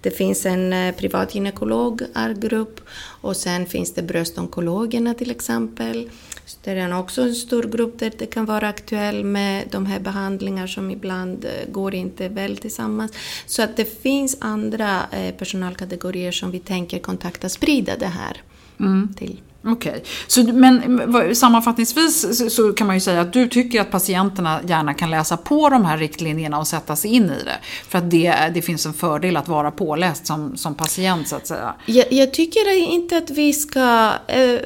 Det 0.00 0.10
finns 0.16 0.46
en 0.46 0.72
eh, 0.72 0.94
privat 0.94 1.34
gynekolog-grupp 1.34 2.80
och 3.22 3.36
sen 3.36 3.66
finns 3.66 3.94
det 3.94 4.02
bröstonkologerna 4.02 5.14
till 5.14 5.30
exempel. 5.30 6.10
Så 6.46 6.58
det 6.62 6.70
är 6.70 6.98
också 6.98 7.22
en 7.22 7.34
stor 7.34 7.62
grupp 7.62 7.98
där 7.98 8.12
det 8.18 8.26
kan 8.26 8.44
vara 8.44 8.68
aktuellt 8.68 9.26
med 9.26 9.68
de 9.70 9.86
här 9.86 10.00
behandlingar 10.00 10.66
som 10.66 10.90
ibland 10.90 11.44
eh, 11.44 11.72
går 11.72 11.94
inte 11.94 12.28
väl 12.28 12.56
tillsammans. 12.56 13.12
Så 13.46 13.62
att 13.62 13.76
det 13.76 14.02
finns 14.02 14.36
andra 14.40 15.06
eh, 15.12 15.34
personalkategorier 15.34 16.32
som 16.32 16.50
vi 16.50 16.58
tänker 16.58 16.98
kontakta, 16.98 17.48
sprida 17.48 17.96
det 17.96 18.06
här 18.06 18.42
mm. 18.80 19.14
till. 19.16 19.40
Okej, 19.64 20.02
okay. 20.28 20.52
men 20.52 21.34
sammanfattningsvis 21.34 22.54
så 22.54 22.72
kan 22.72 22.86
man 22.86 22.96
ju 22.96 23.00
säga 23.00 23.20
att 23.20 23.32
du 23.32 23.48
tycker 23.48 23.80
att 23.80 23.90
patienterna 23.90 24.60
gärna 24.68 24.94
kan 24.94 25.10
läsa 25.10 25.36
på 25.36 25.68
de 25.68 25.84
här 25.84 25.98
riktlinjerna 25.98 26.58
och 26.58 26.66
sätta 26.66 26.96
sig 26.96 27.14
in 27.14 27.24
i 27.24 27.44
det. 27.44 27.58
För 27.88 27.98
att 27.98 28.10
det, 28.10 28.50
det 28.54 28.62
finns 28.62 28.86
en 28.86 28.92
fördel 28.92 29.36
att 29.36 29.48
vara 29.48 29.70
påläst 29.70 30.26
som, 30.26 30.56
som 30.56 30.74
patient 30.74 31.28
så 31.28 31.36
att 31.36 31.46
säga. 31.46 31.74
Jag, 31.86 32.12
jag 32.12 32.32
tycker 32.32 32.92
inte 32.92 33.16
att 33.16 33.30
vi 33.30 33.52
ska... 33.52 34.12
Eh, 34.26 34.40
eh 34.40 34.60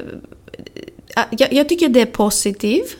jag, 1.31 1.53
jag, 1.53 1.69
tycker 1.69 1.89
det 1.89 2.01
är 2.01 2.05
positivt. 2.05 2.97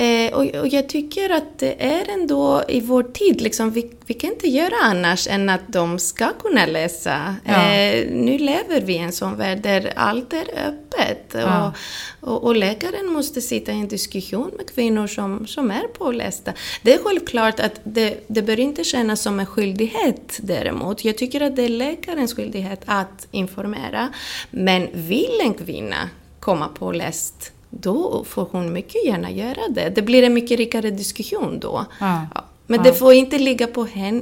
Eh, 0.00 0.32
och, 0.32 0.54
och, 0.54 0.68
jag 0.68 0.88
tycker 0.88 1.30
att 1.30 1.58
det 1.58 1.84
är 1.84 2.08
ändå 2.08 2.64
i 2.68 2.80
vår 2.80 3.02
tid, 3.02 3.40
liksom, 3.40 3.70
vi, 3.70 3.90
vi 4.06 4.14
kan 4.14 4.30
inte 4.30 4.48
göra 4.48 4.74
annars 4.82 5.28
än 5.28 5.48
att 5.48 5.60
de 5.68 5.98
ska 5.98 6.32
kunna 6.32 6.66
läsa. 6.66 7.36
Ja. 7.44 7.72
Eh, 7.72 8.06
nu 8.10 8.38
lever 8.38 8.80
vi 8.80 8.92
i 8.92 8.98
en 8.98 9.12
sån 9.12 9.36
värld 9.36 9.62
där 9.62 9.92
allt 9.96 10.32
är 10.32 10.68
öppet. 10.68 11.34
Ja. 11.34 11.72
Och, 12.20 12.28
och, 12.28 12.44
och, 12.44 12.56
läkaren 12.56 13.06
måste 13.06 13.40
sitta 13.40 13.72
i 13.72 13.80
en 13.80 13.88
diskussion 13.88 14.50
med 14.56 14.74
kvinnor 14.74 15.06
som, 15.06 15.46
som 15.46 15.70
är 15.70 15.88
pålästa. 15.98 16.52
Det 16.82 16.94
är 16.94 16.98
självklart 16.98 17.60
att 17.60 17.80
det, 17.84 18.24
det 18.26 18.42
bör 18.42 18.60
inte 18.60 18.84
kännas 18.84 19.20
som 19.20 19.40
en 19.40 19.46
skyldighet 19.46 20.38
däremot. 20.42 21.04
Jag 21.04 21.18
tycker 21.18 21.40
att 21.40 21.56
det 21.56 21.64
är 21.64 21.68
läkarens 21.68 22.34
skyldighet 22.34 22.82
att 22.84 23.26
informera. 23.30 24.08
Men 24.50 24.88
vill 24.92 25.40
en 25.42 25.54
kvinna 25.54 26.10
komma 26.40 26.68
påläst 26.68 27.52
då 27.70 28.24
får 28.24 28.48
hon 28.52 28.72
mycket 28.72 29.04
gärna 29.04 29.30
göra 29.30 29.68
det. 29.70 29.92
Det 29.94 30.02
blir 30.02 30.22
en 30.22 30.34
mycket 30.34 30.58
rikare 30.58 30.90
diskussion 30.90 31.60
då. 31.60 31.84
Ja. 32.00 32.26
Men 32.66 32.78
ja. 32.78 32.82
det 32.82 32.92
får 32.92 33.12
inte 33.12 33.38
ligga 33.38 33.66
på 33.66 33.84
henne 33.84 34.20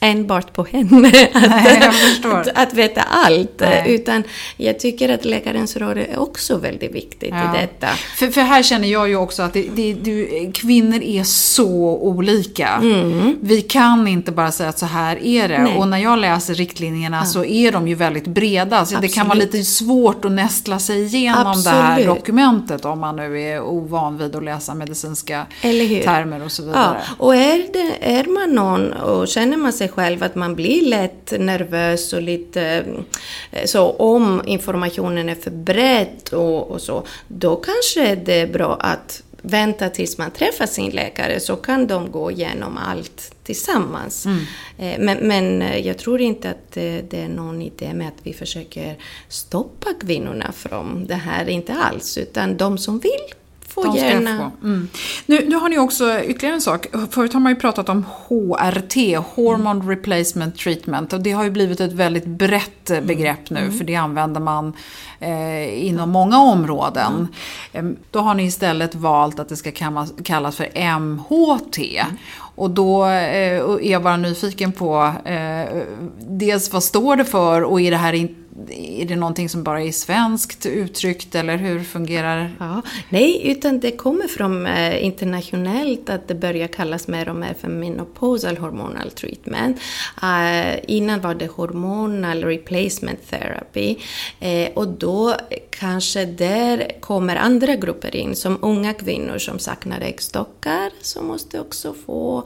enbart 0.00 0.52
på 0.52 0.64
henne 0.64 1.08
att, 1.34 1.50
Nej, 1.50 1.90
att, 2.24 2.48
att, 2.54 2.74
veta 2.74 3.02
allt. 3.02 3.60
Nej. 3.60 3.94
Utan 3.94 4.22
jag 4.56 4.78
tycker 4.78 5.08
att 5.08 5.24
läkarens 5.24 5.76
roll 5.76 5.98
är 5.98 6.18
också 6.18 6.56
väldigt 6.56 6.94
viktigt 6.94 7.30
ja. 7.30 7.56
i 7.56 7.60
detta. 7.60 7.86
För, 8.16 8.28
för 8.28 8.40
här 8.40 8.62
känner 8.62 8.88
jag 8.88 9.08
ju 9.08 9.16
också 9.16 9.42
att 9.42 9.52
det, 9.52 9.68
det, 9.74 9.92
du, 9.92 10.50
kvinnor 10.54 11.02
är 11.02 11.24
så 11.24 11.98
olika. 11.98 12.68
Mm. 12.68 13.36
Vi 13.40 13.62
kan 13.62 14.08
inte 14.08 14.32
bara 14.32 14.52
säga 14.52 14.68
att 14.68 14.78
så 14.78 14.86
här 14.86 15.24
är 15.24 15.48
det. 15.48 15.62
Nej. 15.62 15.76
Och 15.76 15.88
när 15.88 15.98
jag 15.98 16.18
läser 16.18 16.54
riktlinjerna 16.54 17.16
ja. 17.16 17.24
så 17.24 17.44
är 17.44 17.72
de 17.72 17.88
ju 17.88 17.94
väldigt 17.94 18.26
breda. 18.26 18.86
Så 18.86 18.98
det 19.00 19.08
kan 19.08 19.28
vara 19.28 19.38
lite 19.38 19.64
svårt 19.64 20.24
att 20.24 20.32
nästla 20.32 20.78
sig 20.78 21.02
igenom 21.04 21.46
Absolut. 21.46 21.64
det 21.64 21.82
här 21.82 22.06
dokumentet 22.06 22.84
om 22.84 23.00
man 23.00 23.16
nu 23.16 23.40
är 23.42 23.60
ovan 23.60 24.18
vid 24.18 24.36
att 24.36 24.44
läsa 24.44 24.74
medicinska 24.74 25.46
termer 25.62 26.44
och 26.44 26.52
så 26.52 26.62
vidare. 26.62 26.96
Ja. 27.08 27.14
Och 27.18 27.36
är, 27.36 27.72
det, 27.72 28.18
är 28.18 28.24
man 28.24 28.54
någon 28.54 28.92
och 28.92 29.28
känner 29.28 29.56
man 29.56 29.72
sig 29.72 29.87
sig 29.88 29.94
själv 29.94 30.22
att 30.22 30.34
man 30.34 30.54
blir 30.54 30.82
lätt 30.88 31.32
nervös 31.38 32.12
och 32.12 32.22
lite 32.22 32.84
eh, 33.50 33.64
så 33.64 33.90
om 33.90 34.42
informationen 34.46 35.28
är 35.28 35.34
för 35.34 35.50
bred 35.50 36.32
och, 36.32 36.70
och 36.70 36.80
så, 36.80 37.06
då 37.28 37.56
kanske 37.56 38.14
det 38.14 38.40
är 38.40 38.46
bra 38.46 38.76
att 38.80 39.22
vänta 39.42 39.88
tills 39.88 40.18
man 40.18 40.30
träffar 40.30 40.66
sin 40.66 40.90
läkare 40.90 41.40
så 41.40 41.56
kan 41.56 41.86
de 41.86 42.10
gå 42.10 42.30
igenom 42.30 42.76
allt 42.76 43.34
tillsammans. 43.44 44.26
Mm. 44.26 44.38
Eh, 44.78 44.98
men, 44.98 45.28
men, 45.28 45.62
eh, 45.62 45.86
jag 45.86 45.98
tror 45.98 46.20
inte 46.20 46.50
att 46.50 46.72
det 46.72 47.14
är 47.24 47.28
någon 47.28 47.62
idé 47.62 47.94
med 47.94 48.08
att 48.08 48.22
vi 48.22 48.32
försöker 48.32 48.96
stoppa 49.28 49.90
kvinnorna 50.00 50.52
från 50.52 51.06
det 51.06 51.14
här, 51.14 51.48
inte 51.48 51.74
alls, 51.74 52.18
utan 52.18 52.56
de 52.56 52.78
som 52.78 52.98
vill 52.98 53.37
får 53.82 53.96
gärna. 53.96 54.50
Få. 54.60 54.66
Mm. 54.66 54.88
Nu, 55.26 55.48
nu 55.48 55.56
har 55.56 55.68
ni 55.68 55.78
också 55.78 56.20
ytterligare 56.24 56.54
en 56.54 56.60
sak. 56.60 56.86
Förut 57.10 57.32
har 57.32 57.40
man 57.40 57.52
ju 57.52 57.56
pratat 57.56 57.88
om 57.88 58.04
HRT, 58.28 59.16
Hormone 59.16 59.70
mm. 59.70 59.88
Replacement 59.88 60.58
Treatment. 60.58 61.12
Och 61.12 61.20
det 61.20 61.32
har 61.32 61.44
ju 61.44 61.50
blivit 61.50 61.80
ett 61.80 61.92
väldigt 61.92 62.26
brett 62.26 62.90
mm. 62.90 63.06
begrepp 63.06 63.50
nu, 63.50 63.60
mm. 63.60 63.78
för 63.78 63.84
det 63.84 63.94
använder 63.94 64.40
man 64.40 64.72
eh, 65.20 65.86
inom 65.86 66.10
många 66.10 66.38
områden. 66.38 67.28
Mm. 67.72 67.96
Då 68.10 68.18
har 68.18 68.34
ni 68.34 68.44
istället 68.44 68.94
valt 68.94 69.38
att 69.38 69.48
det 69.48 69.56
ska 69.56 69.72
kallas 70.24 70.56
för 70.56 70.98
MHT. 70.98 71.78
Mm. 71.78 72.16
Och 72.54 72.70
då 72.70 73.04
eh, 73.04 73.60
är 73.60 73.90
jag 73.90 74.02
bara 74.02 74.16
nyfiken 74.16 74.72
på 74.72 75.12
eh, 75.24 75.82
dels 76.18 76.72
vad 76.72 76.82
står 76.82 77.16
det 77.16 77.24
för 77.24 77.62
och 77.62 77.80
är 77.80 77.90
det 77.90 77.96
här 77.96 78.12
inte 78.12 78.47
är 78.70 79.04
det 79.04 79.16
någonting 79.16 79.48
som 79.48 79.62
bara 79.62 79.82
är 79.82 79.92
svenskt 79.92 80.66
uttryckt 80.66 81.34
eller 81.34 81.56
hur 81.56 81.84
fungerar 81.84 82.56
ja, 82.58 82.82
Nej, 83.08 83.50
utan 83.50 83.80
det 83.80 83.90
kommer 83.90 84.28
från 84.28 84.66
eh, 84.66 85.04
internationellt 85.04 86.10
att 86.10 86.28
det 86.28 86.34
börjar 86.34 86.68
kallas 86.68 87.08
mer 87.08 87.28
och 87.28 87.36
mer 87.36 87.54
för 87.60 87.68
menopausal 87.68 88.56
hormonal 88.56 89.10
treatment. 89.10 89.80
Eh, 90.22 90.78
innan 90.96 91.20
var 91.20 91.34
det 91.34 91.46
hormonal 91.46 92.44
replacement 92.44 93.30
therapy 93.30 93.96
eh, 94.40 94.68
och 94.74 94.88
då 94.88 95.34
kanske 95.70 96.24
där 96.24 96.92
kommer 97.00 97.36
andra 97.36 97.76
grupper 97.76 98.16
in 98.16 98.36
som 98.36 98.58
unga 98.62 98.94
kvinnor 98.94 99.38
som 99.38 99.58
saknar 99.58 100.00
äggstockar 100.00 100.90
som 101.02 101.26
måste 101.26 101.60
också 101.60 101.94
få 102.06 102.38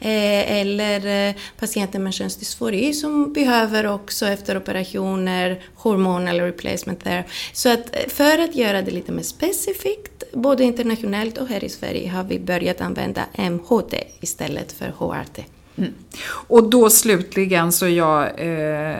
eh, 0.00 0.60
eller 0.60 1.28
eh, 1.28 1.34
patienter 1.58 1.98
med 1.98 2.14
könsdysfori 2.14 2.92
som 2.92 3.32
behöver 3.32 3.86
också 3.86 4.26
efter 4.26 4.56
operationer 4.56 5.59
hormonal 5.74 6.40
replacement 6.40 7.04
therapy. 7.04 7.28
Så 7.52 7.72
att 7.72 7.96
eh, 7.96 8.08
för 8.08 8.38
att 8.38 8.54
göra 8.54 8.82
det 8.82 8.90
lite 8.90 9.12
mer 9.12 9.22
specifikt, 9.22 10.24
både 10.32 10.64
internationellt 10.64 11.38
och 11.38 11.48
här 11.48 11.64
i 11.64 11.68
Sverige, 11.68 12.10
har 12.10 12.24
vi 12.24 12.38
börjat 12.38 12.80
använda 12.80 13.22
MHT 13.36 13.94
istället 14.20 14.72
för 14.72 14.88
HRT. 14.98 15.44
Mm. 15.76 15.92
Och 16.24 16.70
då 16.70 16.90
slutligen 16.90 17.72
så 17.72 17.86
är 17.86 17.90
jag 17.90 18.40
eh, 18.40 18.96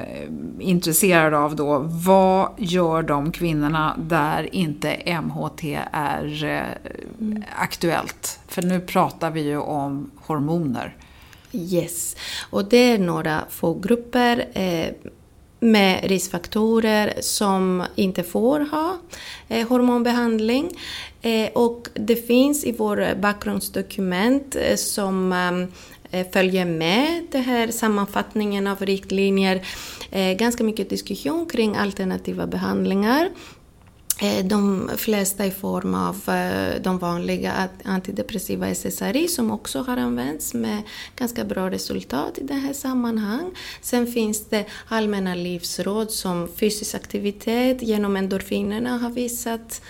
intresserad 0.59 1.35
av 1.35 1.57
då, 1.57 1.79
vad 1.79 2.53
gör 2.59 3.03
de 3.03 3.33
kvinnorna 3.33 3.97
där 3.99 4.55
inte 4.55 5.21
MHT 5.23 5.65
är 5.93 6.45
eh, 6.45 6.91
mm. 7.21 7.45
aktuellt? 7.57 8.41
För 8.49 8.63
nu 8.63 8.81
pratar 8.81 9.31
vi 9.31 9.41
ju 9.41 9.59
om 9.59 10.11
hormoner. 10.17 10.97
Yes, 11.53 12.17
och 12.51 12.65
det 12.65 12.93
är 12.93 12.99
några 12.99 13.41
få 13.51 13.75
grupper. 13.75 14.49
Eh, 14.53 14.87
med 15.61 16.01
riskfaktorer 16.05 17.15
som 17.21 17.85
inte 17.95 18.23
får 18.23 18.61
ha 18.61 18.99
eh, 19.49 19.69
hormonbehandling. 19.69 20.71
Eh, 21.23 21.49
och 21.55 21.89
det 21.95 22.17
finns 22.17 22.65
i 22.65 22.73
vårt 22.73 23.17
bakgrundsdokument 23.17 24.57
eh, 24.57 24.77
som 24.77 25.33
eh, 25.33 26.21
eh 26.21 26.27
följer 26.33 26.65
med 26.65 27.27
den 27.31 27.43
här 27.43 27.71
sammanfattningen 27.71 28.67
av 28.67 28.81
riktlinjer 28.81 29.67
eh, 30.11 30.37
ganska 30.37 30.65
mycket 30.65 30.91
diskussion 30.91 31.47
kring 31.47 31.77
alternativa 31.77 32.47
behandlingar 32.47 33.31
Eh, 34.23 34.45
de 34.45 34.91
flesta 34.97 35.47
i 35.47 35.51
form 35.51 35.95
av 35.95 36.35
eh, 36.35 36.83
de 36.83 36.99
vanliga 36.99 37.69
antidepressiva 37.85 38.75
SSRI 38.75 39.29
som 39.29 39.51
också 39.51 39.83
har 39.83 39.97
använts 39.97 40.55
med 40.55 40.83
ganska 41.17 41.45
bra 41.45 41.71
resultat 41.71 42.39
i 42.39 42.45
det 42.45 42.55
här 42.55 42.73
sammanhang. 42.73 43.51
Sen 43.81 44.07
finns 44.07 44.47
det 44.47 44.65
allmänna 44.89 45.35
livsråd 45.35 46.11
som 46.11 46.49
fysisk 46.57 46.95
aktivitet 46.95 47.83
genom 47.83 48.17
endorfinerna 48.17 48.99
har 48.99 49.11
visat 49.11 49.83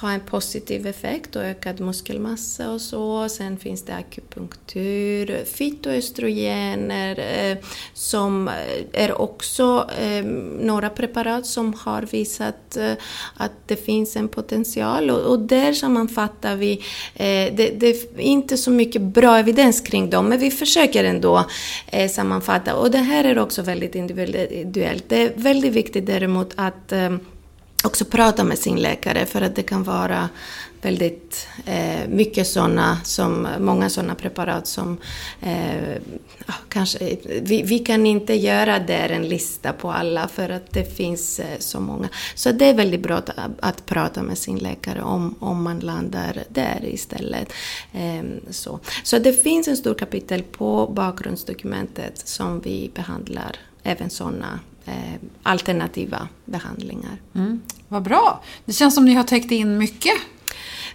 ha 0.00 0.10
en 0.10 0.20
positiv 0.20 0.86
effekt 0.86 1.36
och 1.36 1.42
ökad 1.42 1.80
muskelmassa 1.80 2.70
och 2.70 2.80
så. 2.80 3.28
Sen 3.28 3.58
finns 3.58 3.82
det 3.82 3.94
akupunktur, 3.94 5.44
fytoöstrogener 5.44 7.18
eh, 7.18 7.58
som 7.94 8.48
eh, 8.48 8.54
är 8.92 9.20
också 9.20 9.88
eh, 10.00 10.24
några 10.60 10.90
preparat 10.90 11.46
som 11.46 11.74
har 11.74 12.02
visat 12.02 12.76
eh, 12.76 12.92
att 13.36 13.52
det 13.66 13.76
finns 13.76 14.16
en 14.16 14.28
potential 14.28 15.10
och, 15.10 15.20
och 15.20 15.38
där 15.38 15.72
sammanfattar 15.72 16.56
vi, 16.56 16.72
eh, 17.14 17.54
det, 17.54 17.80
det, 17.80 17.86
är 17.86 18.20
inte 18.20 18.56
så 18.56 18.70
mycket 18.70 19.02
bra 19.02 19.38
evidens 19.38 19.80
kring 19.80 20.10
dem 20.10 20.28
men 20.28 20.38
vi 20.38 20.50
försöker 20.50 21.04
ändå 21.04 21.44
eh, 21.86 22.10
sammanfatta 22.10 22.74
och 22.74 22.90
det 22.90 22.98
här 22.98 23.24
är 23.24 23.38
också 23.38 23.62
väldigt 23.62 23.94
individuellt. 23.94 25.04
Det 25.08 25.22
är 25.22 25.32
väldigt 25.36 25.72
viktigt 25.72 26.06
däremot 26.06 26.52
att 26.56 26.92
eh, 26.92 27.10
också 27.84 28.04
prata 28.04 28.44
med 28.44 28.58
sin 28.58 28.76
läkare 28.76 29.26
för 29.26 29.42
att 29.42 29.56
det 29.56 29.62
kan 29.62 29.82
vara 29.82 30.28
väldigt 30.82 31.48
eh, 31.64 32.08
mycket 32.08 32.46
sådana, 32.46 32.98
som, 33.04 33.48
många 33.58 33.90
sådana 33.90 34.14
preparat 34.14 34.66
som 34.66 34.98
eh, 35.40 35.96
ah, 36.46 36.52
kanske, 36.68 37.16
vi, 37.42 37.62
vi, 37.62 37.78
kan 37.78 38.06
inte 38.06 38.34
göra 38.34 38.78
där 38.78 39.08
en 39.08 39.28
lista 39.28 39.72
på 39.72 39.92
alla 39.92 40.28
för 40.28 40.48
att 40.48 40.72
det 40.72 40.96
finns 40.96 41.40
eh, 41.40 41.58
så 41.58 41.80
många. 41.80 42.08
Så 42.34 42.52
det 42.52 42.66
är 42.66 42.74
väldigt 42.74 43.02
bra 43.02 43.16
att, 43.16 43.30
att, 43.60 43.86
prata 43.86 44.22
med 44.22 44.38
sin 44.38 44.58
läkare 44.58 45.02
om, 45.02 45.34
om 45.40 45.62
man 45.62 45.80
landar 45.80 46.44
där 46.48 46.84
istället. 46.84 47.52
Ehm, 47.92 48.40
så. 48.50 48.80
så 49.02 49.18
det 49.18 49.42
finns 49.42 49.68
en 49.68 49.76
stor 49.76 49.94
kapitel 49.94 50.42
på 50.42 50.86
bakgrundsdokumentet 50.86 52.28
som 52.28 52.60
vi 52.60 52.90
behandlar 52.94 53.56
även 53.82 54.10
sådana 54.10 54.60
eh, 54.84 55.14
alternativa 55.42 56.28
behandlingar. 56.44 57.16
Mm. 57.34 57.60
Vad 57.88 58.02
bra! 58.02 58.42
Det 58.64 58.72
känns 58.72 58.94
som 58.94 59.04
ni 59.04 59.14
har 59.14 59.24
täckt 59.24 59.50
in 59.50 59.78
mycket 59.78 60.14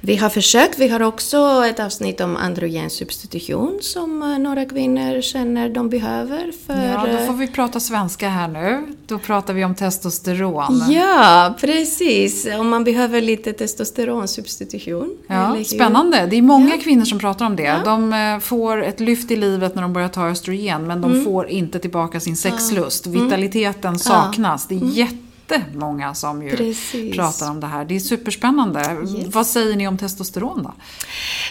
vi 0.01 0.15
har 0.15 0.29
försökt. 0.29 0.79
Vi 0.79 0.87
har 0.87 1.01
också 1.01 1.63
ett 1.69 1.79
avsnitt 1.79 2.21
om 2.21 2.37
androgensubstitution 2.37 3.77
som 3.81 4.21
eh, 4.21 4.39
några 4.39 4.65
kvinnor 4.65 5.21
känner 5.21 5.69
de 5.69 5.89
behöver. 5.89 6.51
För... 6.65 6.85
Ja, 6.85 7.07
då 7.11 7.25
får 7.25 7.33
vi 7.33 7.47
prata 7.47 7.79
svenska 7.79 8.29
här 8.29 8.47
nu. 8.47 8.95
Då 9.07 9.19
pratar 9.19 9.53
vi 9.53 9.65
om 9.65 9.75
testosteron. 9.75 10.83
Ja, 10.89 11.55
precis. 11.59 12.47
Om 12.59 12.69
man 12.69 12.83
behöver 12.83 13.21
lite 13.21 13.53
testosteronsubstitution. 13.53 15.17
Ja, 15.27 15.57
spännande. 15.65 16.27
Det 16.29 16.35
är 16.35 16.41
många 16.41 16.75
ja. 16.75 16.81
kvinnor 16.83 17.05
som 17.05 17.19
pratar 17.19 17.45
om 17.45 17.55
det. 17.55 17.63
Ja. 17.63 17.81
De 17.85 18.13
eh, 18.13 18.39
får 18.39 18.83
ett 18.83 18.99
lyft 18.99 19.31
i 19.31 19.35
livet 19.35 19.75
när 19.75 19.81
de 19.81 19.93
börjar 19.93 20.09
ta 20.09 20.27
östrogen 20.27 20.87
men 20.87 21.01
de 21.01 21.11
mm. 21.11 21.25
får 21.25 21.49
inte 21.49 21.79
tillbaka 21.79 22.19
sin 22.19 22.35
sexlust. 22.35 23.05
Mm. 23.05 23.23
Vitaliteten 23.23 23.99
saknas. 23.99 24.67
Det 24.67 24.75
är 24.75 24.81
mm. 24.81 24.93
jätte 24.93 25.26
jättemånga 25.55 26.13
som 26.13 26.43
ju 26.43 26.57
Precis. 26.57 27.15
pratar 27.15 27.51
om 27.51 27.59
det 27.59 27.67
här. 27.67 27.85
Det 27.85 27.95
är 27.95 27.99
superspännande. 27.99 28.79
Yes. 28.79 29.35
Vad 29.35 29.47
säger 29.47 29.75
ni 29.75 29.87
om 29.87 29.97
testosteron 29.97 30.63
då? 30.63 30.73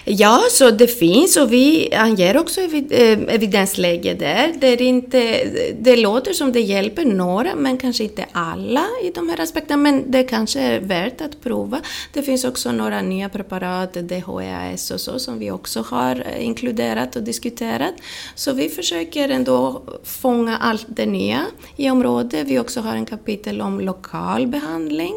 Ja, 0.05 0.43
så 0.51 0.71
det 0.71 0.87
finns 0.87 1.37
och 1.37 1.53
vi 1.53 1.95
anger 1.95 2.37
också 2.37 2.61
eh, 2.61 3.35
evidensläge 3.35 4.15
där. 4.15 4.55
Det, 4.61 4.67
är 4.67 4.83
inte, 4.83 5.45
det 5.81 5.97
låter 5.97 6.33
som 6.33 6.53
det 6.53 6.61
hjälper 6.61 7.05
några, 7.05 7.55
men 7.55 7.79
kanske 7.79 8.05
inte 8.05 8.27
alla 8.33 8.85
i 9.03 9.11
de 9.15 9.29
här 9.29 9.41
aspekterna. 9.41 9.77
Men 9.77 10.11
det 10.11 10.25
kanske 10.25 10.61
är 10.61 10.81
värt 10.81 11.21
att 11.21 11.41
prova. 11.43 11.81
Det 12.13 12.23
finns 12.23 12.45
också 12.45 12.73
några 12.73 13.03
nya 13.03 13.29
preparat, 13.29 13.95
DHEAS 13.95 14.91
och 14.91 15.01
så, 15.01 15.19
som 15.19 15.39
vi 15.39 15.51
också 15.51 15.85
har 15.89 16.27
eh, 16.27 16.45
inkluderat 16.45 17.17
och 17.17 17.23
diskuterat. 17.23 17.95
Så 18.35 18.53
vi 18.53 18.69
försöker 18.69 19.29
ändå 19.29 19.83
fånga 20.05 20.57
allt 20.57 20.87
det 20.89 21.07
nya 21.07 21.41
i 21.77 21.91
området. 21.91 22.47
Vi 22.47 22.59
också 22.59 22.81
har 22.81 22.95
en 22.95 23.07
kapitel 23.07 23.61
om 23.61 23.81
lokal 23.87 24.47
behandling. 24.47 25.15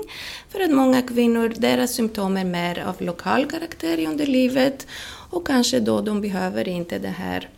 För 0.49 0.59
att 0.59 0.71
många 0.71 1.01
kvinnor, 1.01 1.53
deras 1.57 1.93
symptom 1.93 2.37
är 2.37 2.45
mer 2.45 2.79
av 2.79 3.01
lokal 3.01 3.45
karaktär 3.45 4.05
under 4.07 4.25
livet 4.25 4.87
och 5.31 5.47
kanske 5.47 5.79
då 5.79 6.01
de 6.01 6.21
behöver 6.21 6.67
inte 6.67 6.99
det 6.99 7.15
här 7.17 7.49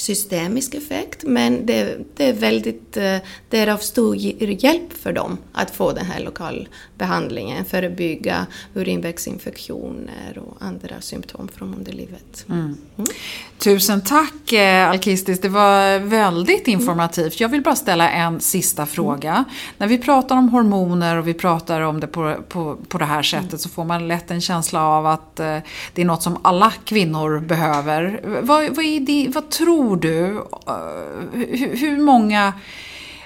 systemisk 0.00 0.74
effekt, 0.74 1.24
men 1.26 1.66
det, 1.66 1.98
det, 2.16 2.28
är 2.28 2.32
väldigt, 2.32 2.96
eh, 2.96 3.16
det 3.48 3.58
är 3.58 3.66
av 3.66 3.78
stor 3.78 4.16
hjälp 4.16 4.92
för 4.92 5.12
dem 5.12 5.38
att 5.52 5.70
få 5.70 5.92
den 5.92 6.06
här 6.06 6.20
lokalbehandlingen, 6.20 7.64
förebygga 7.64 8.46
urinvägsinfektioner 8.74 10.38
och 10.38 10.56
andra 10.60 11.00
symptom 11.00 11.48
från 11.48 11.74
underlivet. 11.74 12.44
Mm. 12.48 12.76
Mm. 12.96 13.10
Tusen 13.58 14.00
tack 14.00 14.52
eh, 14.52 14.90
Alkistis, 14.90 15.40
det 15.40 15.48
var 15.48 15.98
väldigt 15.98 16.68
informativt. 16.68 17.40
Jag 17.40 17.48
vill 17.48 17.62
bara 17.62 17.76
ställa 17.76 18.10
en 18.10 18.40
sista 18.40 18.86
fråga. 18.86 19.32
Mm. 19.32 19.44
När 19.78 19.86
vi 19.86 19.98
pratar 19.98 20.36
om 20.36 20.48
hormoner 20.48 21.16
och 21.16 21.28
vi 21.28 21.34
pratar 21.34 21.80
om 21.80 22.00
det 22.00 22.06
på, 22.06 22.36
på, 22.48 22.76
på 22.88 22.98
det 22.98 23.04
här 23.04 23.22
sättet 23.22 23.48
mm. 23.48 23.58
så 23.58 23.68
får 23.68 23.84
man 23.84 24.08
lätt 24.08 24.30
en 24.30 24.40
känsla 24.40 24.86
av 24.86 25.06
att 25.06 25.40
eh, 25.40 25.56
det 25.94 26.02
är 26.02 26.04
något 26.04 26.22
som 26.22 26.38
alla 26.42 26.72
kvinnor 26.84 27.40
behöver. 27.40 28.20
Vad, 28.42 28.76
vad, 28.76 28.84
är 28.84 29.00
det, 29.00 29.28
vad 29.34 29.50
tror 29.50 29.89
du? 29.96 30.36
Eh, 30.66 31.40
hur, 31.78 31.96
många 31.96 32.52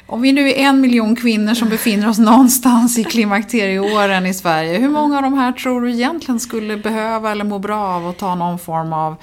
Om 0.06 0.22
vi 0.22 0.32
nu 0.32 0.48
är 0.48 0.54
en 0.54 0.80
miljon 0.80 1.16
kvinnor 1.16 1.54
som 1.54 1.68
befinner 1.68 2.08
oss 2.08 2.18
någonstans 2.18 2.98
i 2.98 3.04
klimakterieåren 3.04 4.26
i 4.26 4.34
Sverige, 4.34 4.78
hur 4.78 4.88
många 4.88 5.16
av 5.16 5.22
de 5.22 5.34
här 5.34 5.52
tror 5.52 5.80
du 5.80 5.92
egentligen 5.92 6.40
skulle 6.40 6.76
behöva 6.76 7.32
eller 7.32 7.44
må 7.44 7.58
bra 7.58 7.86
av 7.86 8.08
att 8.08 8.18
ta 8.18 8.34
någon 8.34 8.58
form 8.58 8.92
av 8.92 9.16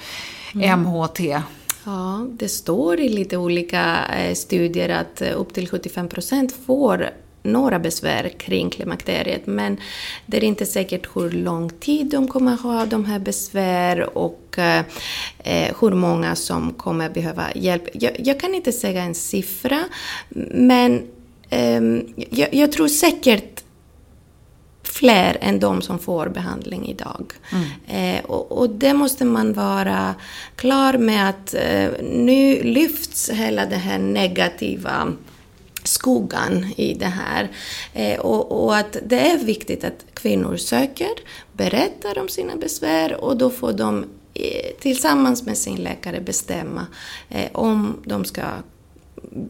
MHT? 0.54 1.20
Ja, 1.84 2.26
det 2.30 2.48
står 2.48 3.00
i 3.00 3.08
lite 3.08 3.36
olika 3.36 3.98
eh, 4.18 4.34
studier 4.34 4.88
att 4.88 5.22
eh, 5.22 5.40
upp 5.40 5.54
till 5.54 5.68
75 5.68 6.08
procent 6.08 6.54
får 6.66 7.10
några 7.42 7.78
besvär 7.78 8.28
kring 8.28 8.70
klimakteriet, 8.70 9.46
men 9.46 9.76
det 10.26 10.36
är 10.36 10.44
inte 10.44 10.66
säkert 10.66 11.08
hur 11.14 11.30
lång 11.30 11.70
tid 11.70 12.06
de 12.06 12.28
kommer 12.28 12.56
ha 12.56 12.86
de 12.86 13.04
här 13.04 13.18
besvär 13.18 14.18
och 14.18 14.58
eh, 14.58 15.76
hur 15.80 15.90
många 15.90 16.36
som 16.36 16.72
kommer 16.72 17.10
behöva 17.10 17.46
hjälp. 17.54 17.88
Jag, 17.92 18.12
jag 18.18 18.40
kan 18.40 18.54
inte 18.54 18.72
säga 18.72 19.02
en 19.02 19.14
siffra, 19.14 19.84
men 20.50 21.02
eh, 21.50 21.80
jag, 22.30 22.54
jag, 22.54 22.72
tror 22.72 22.88
säkert 22.88 23.62
fler 24.82 25.38
än 25.40 25.60
de 25.60 25.82
som 25.82 25.98
får 25.98 26.28
behandling 26.28 26.88
idag. 26.88 27.32
Mm. 27.52 28.16
Eh, 28.16 28.24
och, 28.24 28.52
och, 28.52 28.70
det 28.70 28.94
måste 28.94 29.24
man 29.24 29.52
vara 29.52 30.14
klar 30.56 30.98
med 30.98 31.28
att 31.28 31.54
eh, 31.54 31.90
nu 32.02 32.62
lyfts 32.62 33.30
hela 33.30 33.66
det 33.66 33.76
här 33.76 33.98
negativa 33.98 35.12
skuggan 35.92 36.66
i 36.76 36.94
det 36.94 37.06
här. 37.06 37.50
Eh, 37.92 38.20
och, 38.20 38.64
och, 38.64 38.76
att 38.76 38.96
det 39.06 39.30
är 39.30 39.38
viktigt 39.38 39.84
att 39.84 40.04
kvinnor 40.14 40.56
söker, 40.56 41.10
berättar 41.52 42.18
om 42.18 42.28
sina 42.28 42.56
besvär 42.56 43.24
och 43.24 43.36
då 43.36 43.50
får 43.50 43.72
de 43.72 44.04
eh, 44.34 44.80
tillsammans 44.80 45.42
med 45.42 45.58
sin 45.58 45.76
läkare 45.76 46.20
bestämma 46.20 46.86
eh, 47.28 47.48
om 47.52 47.96
de 48.04 48.24
ska 48.24 48.42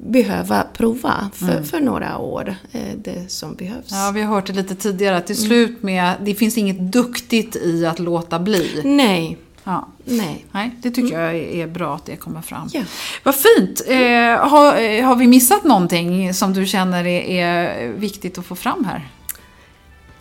behöva 0.07 0.67
prova 0.73 1.31
för, 1.35 1.53
mm. 1.53 1.65
för 1.65 1.81
några 1.81 2.19
år 2.19 2.57
det 2.97 3.31
som 3.31 3.55
behövs. 3.55 3.89
Ja, 3.91 4.11
vi 4.15 4.23
har 4.23 4.35
hört 4.35 4.47
det 4.47 4.53
lite 4.53 4.75
tidigare, 4.75 5.17
att 5.17 5.27
till 5.27 5.37
slut 5.37 5.83
med, 5.83 6.15
det 6.21 6.35
finns 6.35 6.59
inget 6.59 6.93
duktigt 6.93 7.57
i 7.57 7.87
att 7.87 7.99
låta 7.99 8.39
bli. 8.39 8.81
Nej. 8.85 9.39
Ja. 9.65 9.89
Nej. 10.05 10.45
Nej, 10.53 10.71
det 10.83 10.91
tycker 10.91 11.21
jag 11.21 11.35
är 11.37 11.67
bra 11.67 11.95
att 11.95 12.07
det 12.07 12.17
kommer 12.17 12.43
fram. 12.43 12.69
Ja. 12.73 12.83
Vad 13.23 13.35
fint! 13.35 13.83
Eh, 13.87 14.49
har, 14.49 14.81
eh, 14.81 15.05
har 15.05 15.17
vi 15.17 15.27
missat 15.27 15.65
någonting 15.65 16.35
som 16.35 16.53
du 16.53 16.67
känner 16.67 17.07
är, 17.07 17.45
är 17.45 17.89
viktigt 17.93 18.39
att 18.39 18.47
få 18.47 18.55
fram 18.55 18.85
här? 18.85 19.09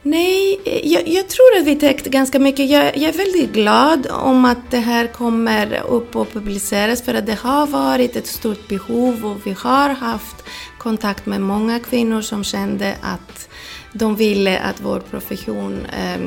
Nej, 0.04 0.60
jag, 0.84 1.08
jag, 1.08 1.30
tror 1.30 1.58
att 1.60 1.66
vi 1.66 1.76
täckte 1.76 2.10
ganska 2.10 2.40
mycket. 2.40 2.70
Jag, 2.70 2.98
jag, 2.98 3.10
är 3.10 3.18
väldigt 3.18 3.54
glad 3.54 4.08
om 4.12 4.46
att 4.46 4.72
det 4.72 4.78
här 4.78 5.08
kommer 5.08 5.82
upp 5.88 6.16
och 6.16 6.34
publiceras 6.34 7.02
för 7.02 7.14
att 7.14 7.26
det 7.26 7.40
har 7.40 7.68
varit 7.68 8.16
ett 8.16 8.28
stort 8.28 8.68
behov 8.68 9.26
och 9.26 9.48
vi 9.48 9.52
har 9.52 9.90
haft 9.90 10.36
kontakt 10.78 11.26
med 11.26 11.42
många 11.42 11.80
kvinnor 11.80 12.22
som 12.22 12.44
kände 12.44 12.96
att 13.02 13.50
de 13.94 14.16
ville 14.16 14.60
att 14.60 14.82
vår 14.82 15.00
profession 15.00 15.86
eh, 15.86 16.22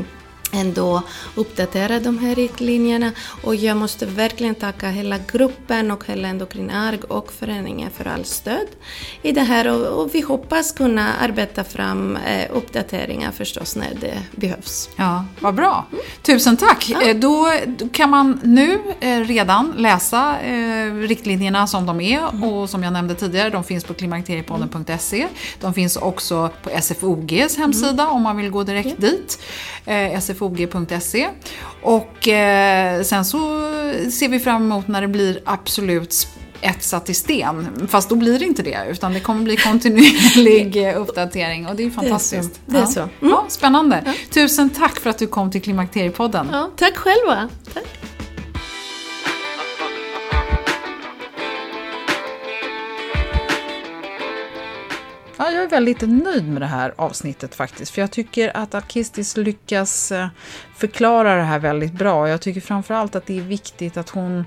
ändå 0.55 1.03
uppdatera 1.35 2.01
de 2.01 2.19
här 2.19 2.35
riktlinjerna 2.35 3.13
och 3.43 3.57
jag 3.57 3.77
måste 3.77 4.07
verkligen 4.07 4.55
tacka 4.55 4.89
hela 4.89 5.19
gruppen 5.19 5.91
och 5.91 6.07
hela 6.07 6.29
Endokrinarg 6.29 7.03
och 7.09 7.33
föreningen 7.33 7.91
för 7.91 8.09
all 8.09 8.25
stöd 8.25 8.67
i 9.23 9.33
det 9.33 9.41
här 9.41 9.69
och, 9.69 10.03
och 10.03 10.15
vi 10.15 10.21
hoppas 10.21 10.73
kunna 10.73 11.15
arbeta 11.15 11.65
fram 11.65 12.17
eh, 12.17 12.47
uppdateringar 12.53 13.33
förstås 13.33 13.77
när 13.77 13.95
det 14.01 14.19
behövs. 14.31 14.89
Ja, 14.97 15.25
vad 15.41 15.55
bra. 15.55 15.87
Tusen 16.23 16.57
tack. 16.57 16.87
Ja. 16.89 17.03
Eh, 17.03 17.17
då, 17.17 17.53
kan 17.93 18.11
man 18.11 18.41
nu 18.43 18.81
eh, 19.01 19.21
redan 19.21 19.73
läsa 19.77 20.41
eh, 20.41 20.95
riktlinjerna 20.95 21.67
som 21.67 21.87
de 21.87 22.01
är 22.01 22.19
mm. 22.19 22.45
och 22.45 22.71
som 22.71 22.83
jag 22.83 22.93
nämnde 22.93 23.15
tidigare, 23.15 23.51
de 23.51 23.65
finns 23.65 23.85
på 23.85 23.95
klimakteriepodden.se. 23.95 25.29
De 25.61 25.75
finns 25.75 25.97
också 25.97 26.51
på 26.63 26.71
SFOGs 26.81 27.57
hemsida 27.57 28.03
mm. 28.03 28.15
om 28.15 28.23
man 28.23 28.37
vill 28.37 28.51
gå 28.51 28.63
direkt 28.63 28.95
ja. 28.99 29.09
dit. 29.09 29.39
Eh, 29.87 30.21
sfog.se. 30.45 31.29
Och 31.83 32.29
eh, 32.29 33.03
sen 33.03 33.25
så 33.25 33.39
ser 34.11 34.29
vi 34.29 34.39
fram 34.39 34.63
emot 34.63 34.89
när 34.89 35.01
det 35.01 35.09
blir 35.09 35.41
absolut 35.45 36.29
etsat 36.61 37.11
i 37.11 37.15
sten. 37.15 37.89
Fast 37.89 38.09
då 38.09 38.17
blir 38.17 38.39
det 38.39 38.45
inte 38.45 38.63
det, 38.63 38.87
utan 38.91 39.13
det 39.13 39.21
kommer 39.21 39.43
bli 39.43 39.57
kontinuerlig 39.57 40.95
uppdatering 40.97 41.67
och 41.67 41.77
det 41.77 41.85
är 41.85 41.91
fantastiskt. 41.91 42.61
Det 42.67 42.79
är 42.79 42.87
så. 42.87 43.01
Det 43.01 43.01
är 43.01 43.07
så. 43.07 43.27
Mm. 43.27 43.35
Ja, 43.35 43.45
spännande. 43.49 44.03
Ja. 44.07 44.13
Tusen 44.31 44.71
tack 44.71 45.01
för 45.01 45.11
att 45.11 45.19
du 45.19 45.27
kom 45.27 45.51
till 45.51 45.63
Klimakteriepodden. 45.63 46.49
Ja, 46.53 46.71
tack 46.77 46.97
själva. 46.97 47.49
Tack. 47.75 48.04
Jag 55.65 55.73
är 55.73 55.77
väldigt 55.77 56.01
nöjd 56.01 56.49
med 56.49 56.63
det 56.63 56.67
här 56.67 56.95
avsnittet 56.97 57.55
faktiskt. 57.55 57.95
För 57.95 58.01
jag 58.01 58.11
tycker 58.11 58.57
att 58.57 58.75
Alkistis 58.75 59.37
lyckas 59.37 60.13
eh, 60.13 60.29
förklara 60.77 61.37
det 61.37 61.43
här 61.43 61.59
väldigt 61.59 61.93
bra. 61.93 62.29
Jag 62.29 62.41
tycker 62.41 62.61
framförallt 62.61 63.17
att 63.17 63.27
det 63.27 63.39
är 63.39 63.43
viktigt 63.43 63.97
att 63.97 64.11
hon 64.11 64.45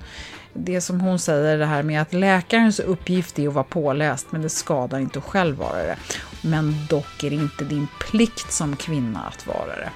det 0.52 0.80
som 0.80 1.00
hon 1.00 1.18
säger, 1.18 1.58
det 1.58 1.66
här 1.66 1.82
med 1.82 2.02
att 2.02 2.12
läkarens 2.12 2.80
uppgift 2.80 3.38
är 3.38 3.48
att 3.48 3.54
vara 3.54 3.64
påläst, 3.64 4.26
men 4.30 4.42
det 4.42 4.48
skadar 4.48 4.98
inte 4.98 5.18
att 5.18 5.24
själv 5.24 5.56
vara 5.56 5.82
det. 5.82 5.96
Men 6.42 6.74
dock 6.88 7.24
är 7.24 7.30
det 7.30 7.36
inte 7.36 7.64
din 7.64 7.88
plikt 8.00 8.52
som 8.52 8.76
kvinna 8.76 9.20
att 9.20 9.46
vara 9.46 9.76
det. 9.76 9.90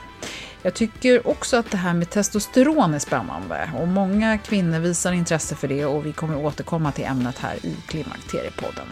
Jag 0.62 0.74
tycker 0.74 1.26
också 1.28 1.56
att 1.56 1.70
det 1.70 1.76
här 1.76 1.94
med 1.94 2.10
testosteron 2.10 2.94
är 2.94 2.98
spännande 2.98 3.70
och 3.80 3.88
många 3.88 4.38
kvinnor 4.38 4.78
visar 4.78 5.12
intresse 5.12 5.56
för 5.56 5.68
det 5.68 5.84
och 5.84 6.06
vi 6.06 6.12
kommer 6.12 6.36
återkomma 6.36 6.92
till 6.92 7.04
ämnet 7.04 7.38
här 7.38 7.66
i 7.66 7.76
Klimakteriepodden. 7.88 8.86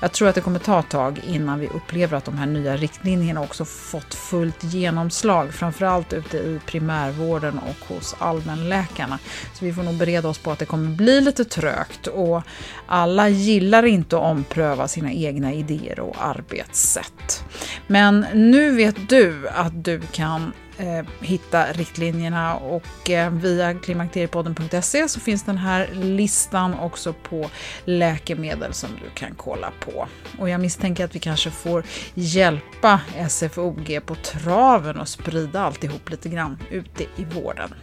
Jag 0.00 0.12
tror 0.12 0.28
att 0.28 0.34
det 0.34 0.40
kommer 0.40 0.58
ta 0.58 0.80
ett 0.80 0.88
tag 0.88 1.20
innan 1.26 1.58
vi 1.58 1.68
upplever 1.68 2.16
att 2.16 2.24
de 2.24 2.38
här 2.38 2.46
nya 2.46 2.76
riktlinjerna 2.76 3.40
också 3.40 3.64
fått 3.64 4.14
fullt 4.14 4.64
genomslag, 4.64 5.54
framförallt 5.54 6.12
ute 6.12 6.36
i 6.36 6.60
primärvården 6.66 7.58
och 7.58 7.94
hos 7.94 8.16
allmänläkarna. 8.18 9.18
Så 9.54 9.64
vi 9.64 9.72
får 9.72 9.82
nog 9.82 9.94
bereda 9.94 10.28
oss 10.28 10.38
på 10.38 10.50
att 10.50 10.58
det 10.58 10.66
kommer 10.66 10.96
bli 10.96 11.20
lite 11.20 11.44
trögt 11.44 12.06
och 12.06 12.42
alla 12.86 13.28
gillar 13.28 13.82
inte 13.82 14.16
att 14.16 14.22
ompröva 14.22 14.88
sina 14.88 15.12
egna 15.12 15.52
idéer 15.52 16.00
och 16.00 16.16
arbetssätt. 16.18 17.44
Men 17.86 18.26
nu 18.34 18.70
vet 18.70 19.08
du 19.08 19.48
att 19.48 19.84
du 19.84 20.00
kan 20.00 20.52
eh, 20.80 21.04
hitta 21.20 21.72
riktlinjerna 21.72 22.56
och 22.56 23.10
eh, 23.10 23.32
via 23.32 23.74
klimakteriepodden.se 23.74 25.08
så 25.08 25.20
finns 25.20 25.42
den 25.42 25.58
här 25.58 25.88
listan 25.92 26.74
också 26.74 27.12
på 27.12 27.50
läkemedel 27.84 28.72
som 28.72 28.90
du 28.90 29.10
kan 29.14 29.34
kolla 29.36 29.72
på. 29.80 30.08
Och 30.38 30.48
jag 30.48 30.60
misstänker 30.60 31.04
att 31.04 31.14
vi 31.14 31.18
kanske 31.18 31.50
får 31.50 31.84
hjälpa 32.14 33.00
SFOG 33.28 34.00
på 34.06 34.14
traven 34.14 35.00
och 35.00 35.08
sprida 35.08 35.60
alltihop 35.60 36.10
lite 36.10 36.28
grann 36.28 36.58
ute 36.70 37.04
i 37.16 37.24
vården. 37.24 37.74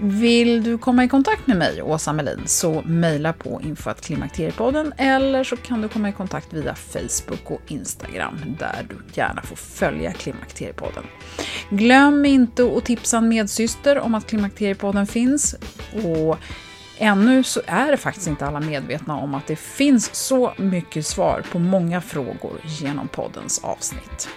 Vill 0.00 0.62
du 0.62 0.78
komma 0.78 1.04
i 1.04 1.08
kontakt 1.08 1.46
med 1.46 1.56
mig, 1.56 1.82
Åsa 1.82 2.12
Melin, 2.12 2.42
så 2.46 2.82
mejla 2.82 3.32
på 3.32 3.60
info.klimakteriepodden 3.64 4.92
eller 4.96 5.44
så 5.44 5.56
kan 5.56 5.82
du 5.82 5.88
komma 5.88 6.08
i 6.08 6.12
kontakt 6.12 6.52
via 6.52 6.74
Facebook 6.74 7.50
och 7.50 7.60
Instagram 7.72 8.40
där 8.58 8.86
du 8.88 8.96
gärna 9.14 9.42
får 9.42 9.56
följa 9.56 10.12
Klimakteriepodden. 10.12 11.04
Glöm 11.70 12.24
inte 12.24 12.72
att 12.76 12.84
tipsa 12.84 13.18
en 13.18 13.28
medsyster 13.28 13.98
om 13.98 14.14
att 14.14 14.26
Klimakteriepodden 14.26 15.06
finns 15.06 15.54
och 16.04 16.38
Ännu 16.98 17.42
så 17.42 17.60
är 17.66 17.90
det 17.90 17.96
faktiskt 17.96 18.26
inte 18.26 18.46
alla 18.46 18.60
medvetna 18.60 19.16
om 19.16 19.34
att 19.34 19.46
det 19.46 19.56
finns 19.56 20.14
så 20.14 20.52
mycket 20.56 21.06
svar 21.06 21.44
på 21.52 21.58
många 21.58 22.00
frågor 22.00 22.60
genom 22.64 23.08
poddens 23.08 23.64
avsnitt. 23.64 24.28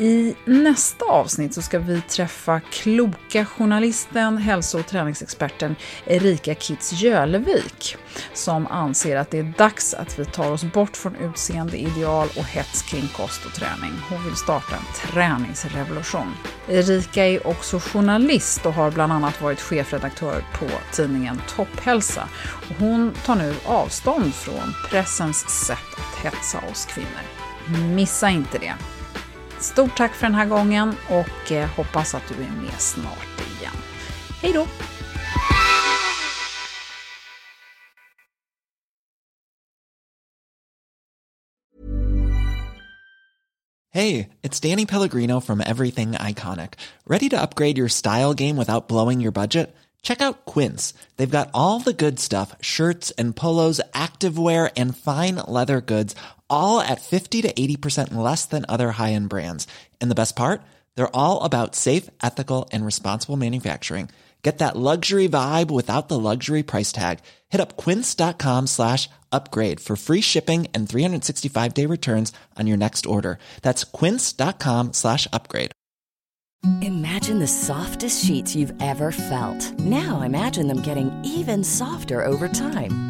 I 0.00 0.34
nästa 0.44 1.04
avsnitt 1.04 1.54
så 1.54 1.62
ska 1.62 1.78
vi 1.78 2.00
träffa 2.00 2.60
kloka 2.60 3.44
journalisten, 3.44 4.38
hälso 4.38 4.78
och 4.78 4.86
träningsexperten 4.86 5.76
Erika 6.06 6.54
Kitz 6.54 6.92
Jölevik 6.92 7.96
som 8.34 8.66
anser 8.66 9.16
att 9.16 9.30
det 9.30 9.38
är 9.38 9.52
dags 9.58 9.94
att 9.94 10.18
vi 10.18 10.24
tar 10.24 10.52
oss 10.52 10.64
bort 10.64 10.96
från 10.96 11.16
utseende, 11.16 11.76
ideal 11.76 12.28
och 12.36 12.44
hets 12.44 12.82
kring 12.82 13.08
kost 13.16 13.46
och 13.46 13.52
träning. 13.52 13.92
Hon 14.08 14.24
vill 14.24 14.36
starta 14.36 14.76
en 14.76 15.10
träningsrevolution. 15.10 16.34
Erika 16.68 17.26
är 17.26 17.46
också 17.46 17.78
journalist 17.78 18.66
och 18.66 18.74
har 18.74 18.90
bland 18.90 19.12
annat 19.12 19.42
varit 19.42 19.60
chefredaktör 19.60 20.44
på 20.58 20.66
tidningen 20.92 21.42
Topphälsa. 21.56 22.28
hon 22.78 23.12
tar 23.24 23.36
nu 23.36 23.54
avstånd 23.66 24.34
från 24.34 24.74
pressens 24.90 25.66
sätt 25.66 25.78
att 25.96 26.24
hetsa 26.24 26.58
oss 26.70 26.84
kvinnor. 26.84 27.94
Missa 27.94 28.30
inte 28.30 28.58
det! 28.58 28.74
Stort 29.60 29.96
tack 29.96 30.14
för 30.14 30.26
den 30.26 30.34
här 30.34 30.46
gången 30.46 30.94
och 31.08 31.52
eh, 31.52 31.68
hoppas 31.68 32.14
att 32.14 32.28
du 32.28 32.34
är 32.34 32.62
med 32.62 32.80
snart 32.80 33.40
igen. 33.60 33.76
Hej 34.42 34.52
då! 34.52 34.66
Hey, 43.92 44.28
it's 44.42 44.60
Danny 44.60 44.86
Pellegrino 44.86 45.40
from 45.40 45.60
Everything 45.60 46.12
Iconic. 46.12 46.74
Ready 47.06 47.28
to 47.28 47.42
upgrade 47.42 47.76
your 47.76 47.88
style 47.88 48.34
game 48.34 48.56
without 48.56 48.86
blowing 48.88 49.20
your 49.20 49.32
budget? 49.32 49.74
Check 50.02 50.22
out 50.22 50.44
Quince. 50.44 50.94
They've 51.16 51.38
got 51.38 51.50
all 51.52 51.80
the 51.80 51.92
good 51.92 52.20
stuff, 52.20 52.54
shirts 52.60 53.10
and 53.18 53.34
polos, 53.34 53.80
activewear 53.92 54.70
and 54.76 54.96
fine 54.96 55.36
leather 55.46 55.80
goods 55.80 56.14
all 56.50 56.80
at 56.80 57.00
50 57.00 57.42
to 57.42 57.52
80% 57.52 58.14
less 58.14 58.46
than 58.46 58.64
other 58.68 58.92
high-end 58.92 59.28
brands. 59.28 59.66
And 60.00 60.10
the 60.10 60.14
best 60.14 60.36
part? 60.36 60.62
They're 60.94 61.16
all 61.16 61.42
about 61.42 61.74
safe, 61.74 62.08
ethical, 62.22 62.68
and 62.72 62.86
responsible 62.86 63.36
manufacturing. 63.36 64.10
Get 64.42 64.58
that 64.58 64.76
luxury 64.76 65.28
vibe 65.28 65.70
without 65.70 66.08
the 66.08 66.18
luxury 66.18 66.62
price 66.62 66.92
tag. 66.92 67.20
Hit 67.50 67.60
up 67.60 67.76
quince.com 67.76 68.68
slash 68.68 69.08
upgrade 69.30 69.80
for 69.80 69.96
free 69.96 70.22
shipping 70.22 70.66
and 70.72 70.88
365-day 70.88 71.86
returns 71.86 72.32
on 72.58 72.66
your 72.66 72.78
next 72.78 73.06
order. 73.06 73.38
That's 73.62 73.84
quince.com 73.84 74.94
slash 74.94 75.28
upgrade. 75.32 75.72
Imagine 76.82 77.38
the 77.38 77.48
softest 77.48 78.22
sheets 78.24 78.54
you've 78.54 78.74
ever 78.82 79.12
felt. 79.12 79.78
Now 79.78 80.20
imagine 80.20 80.66
them 80.66 80.82
getting 80.82 81.10
even 81.24 81.64
softer 81.64 82.22
over 82.22 82.48
time. 82.48 83.09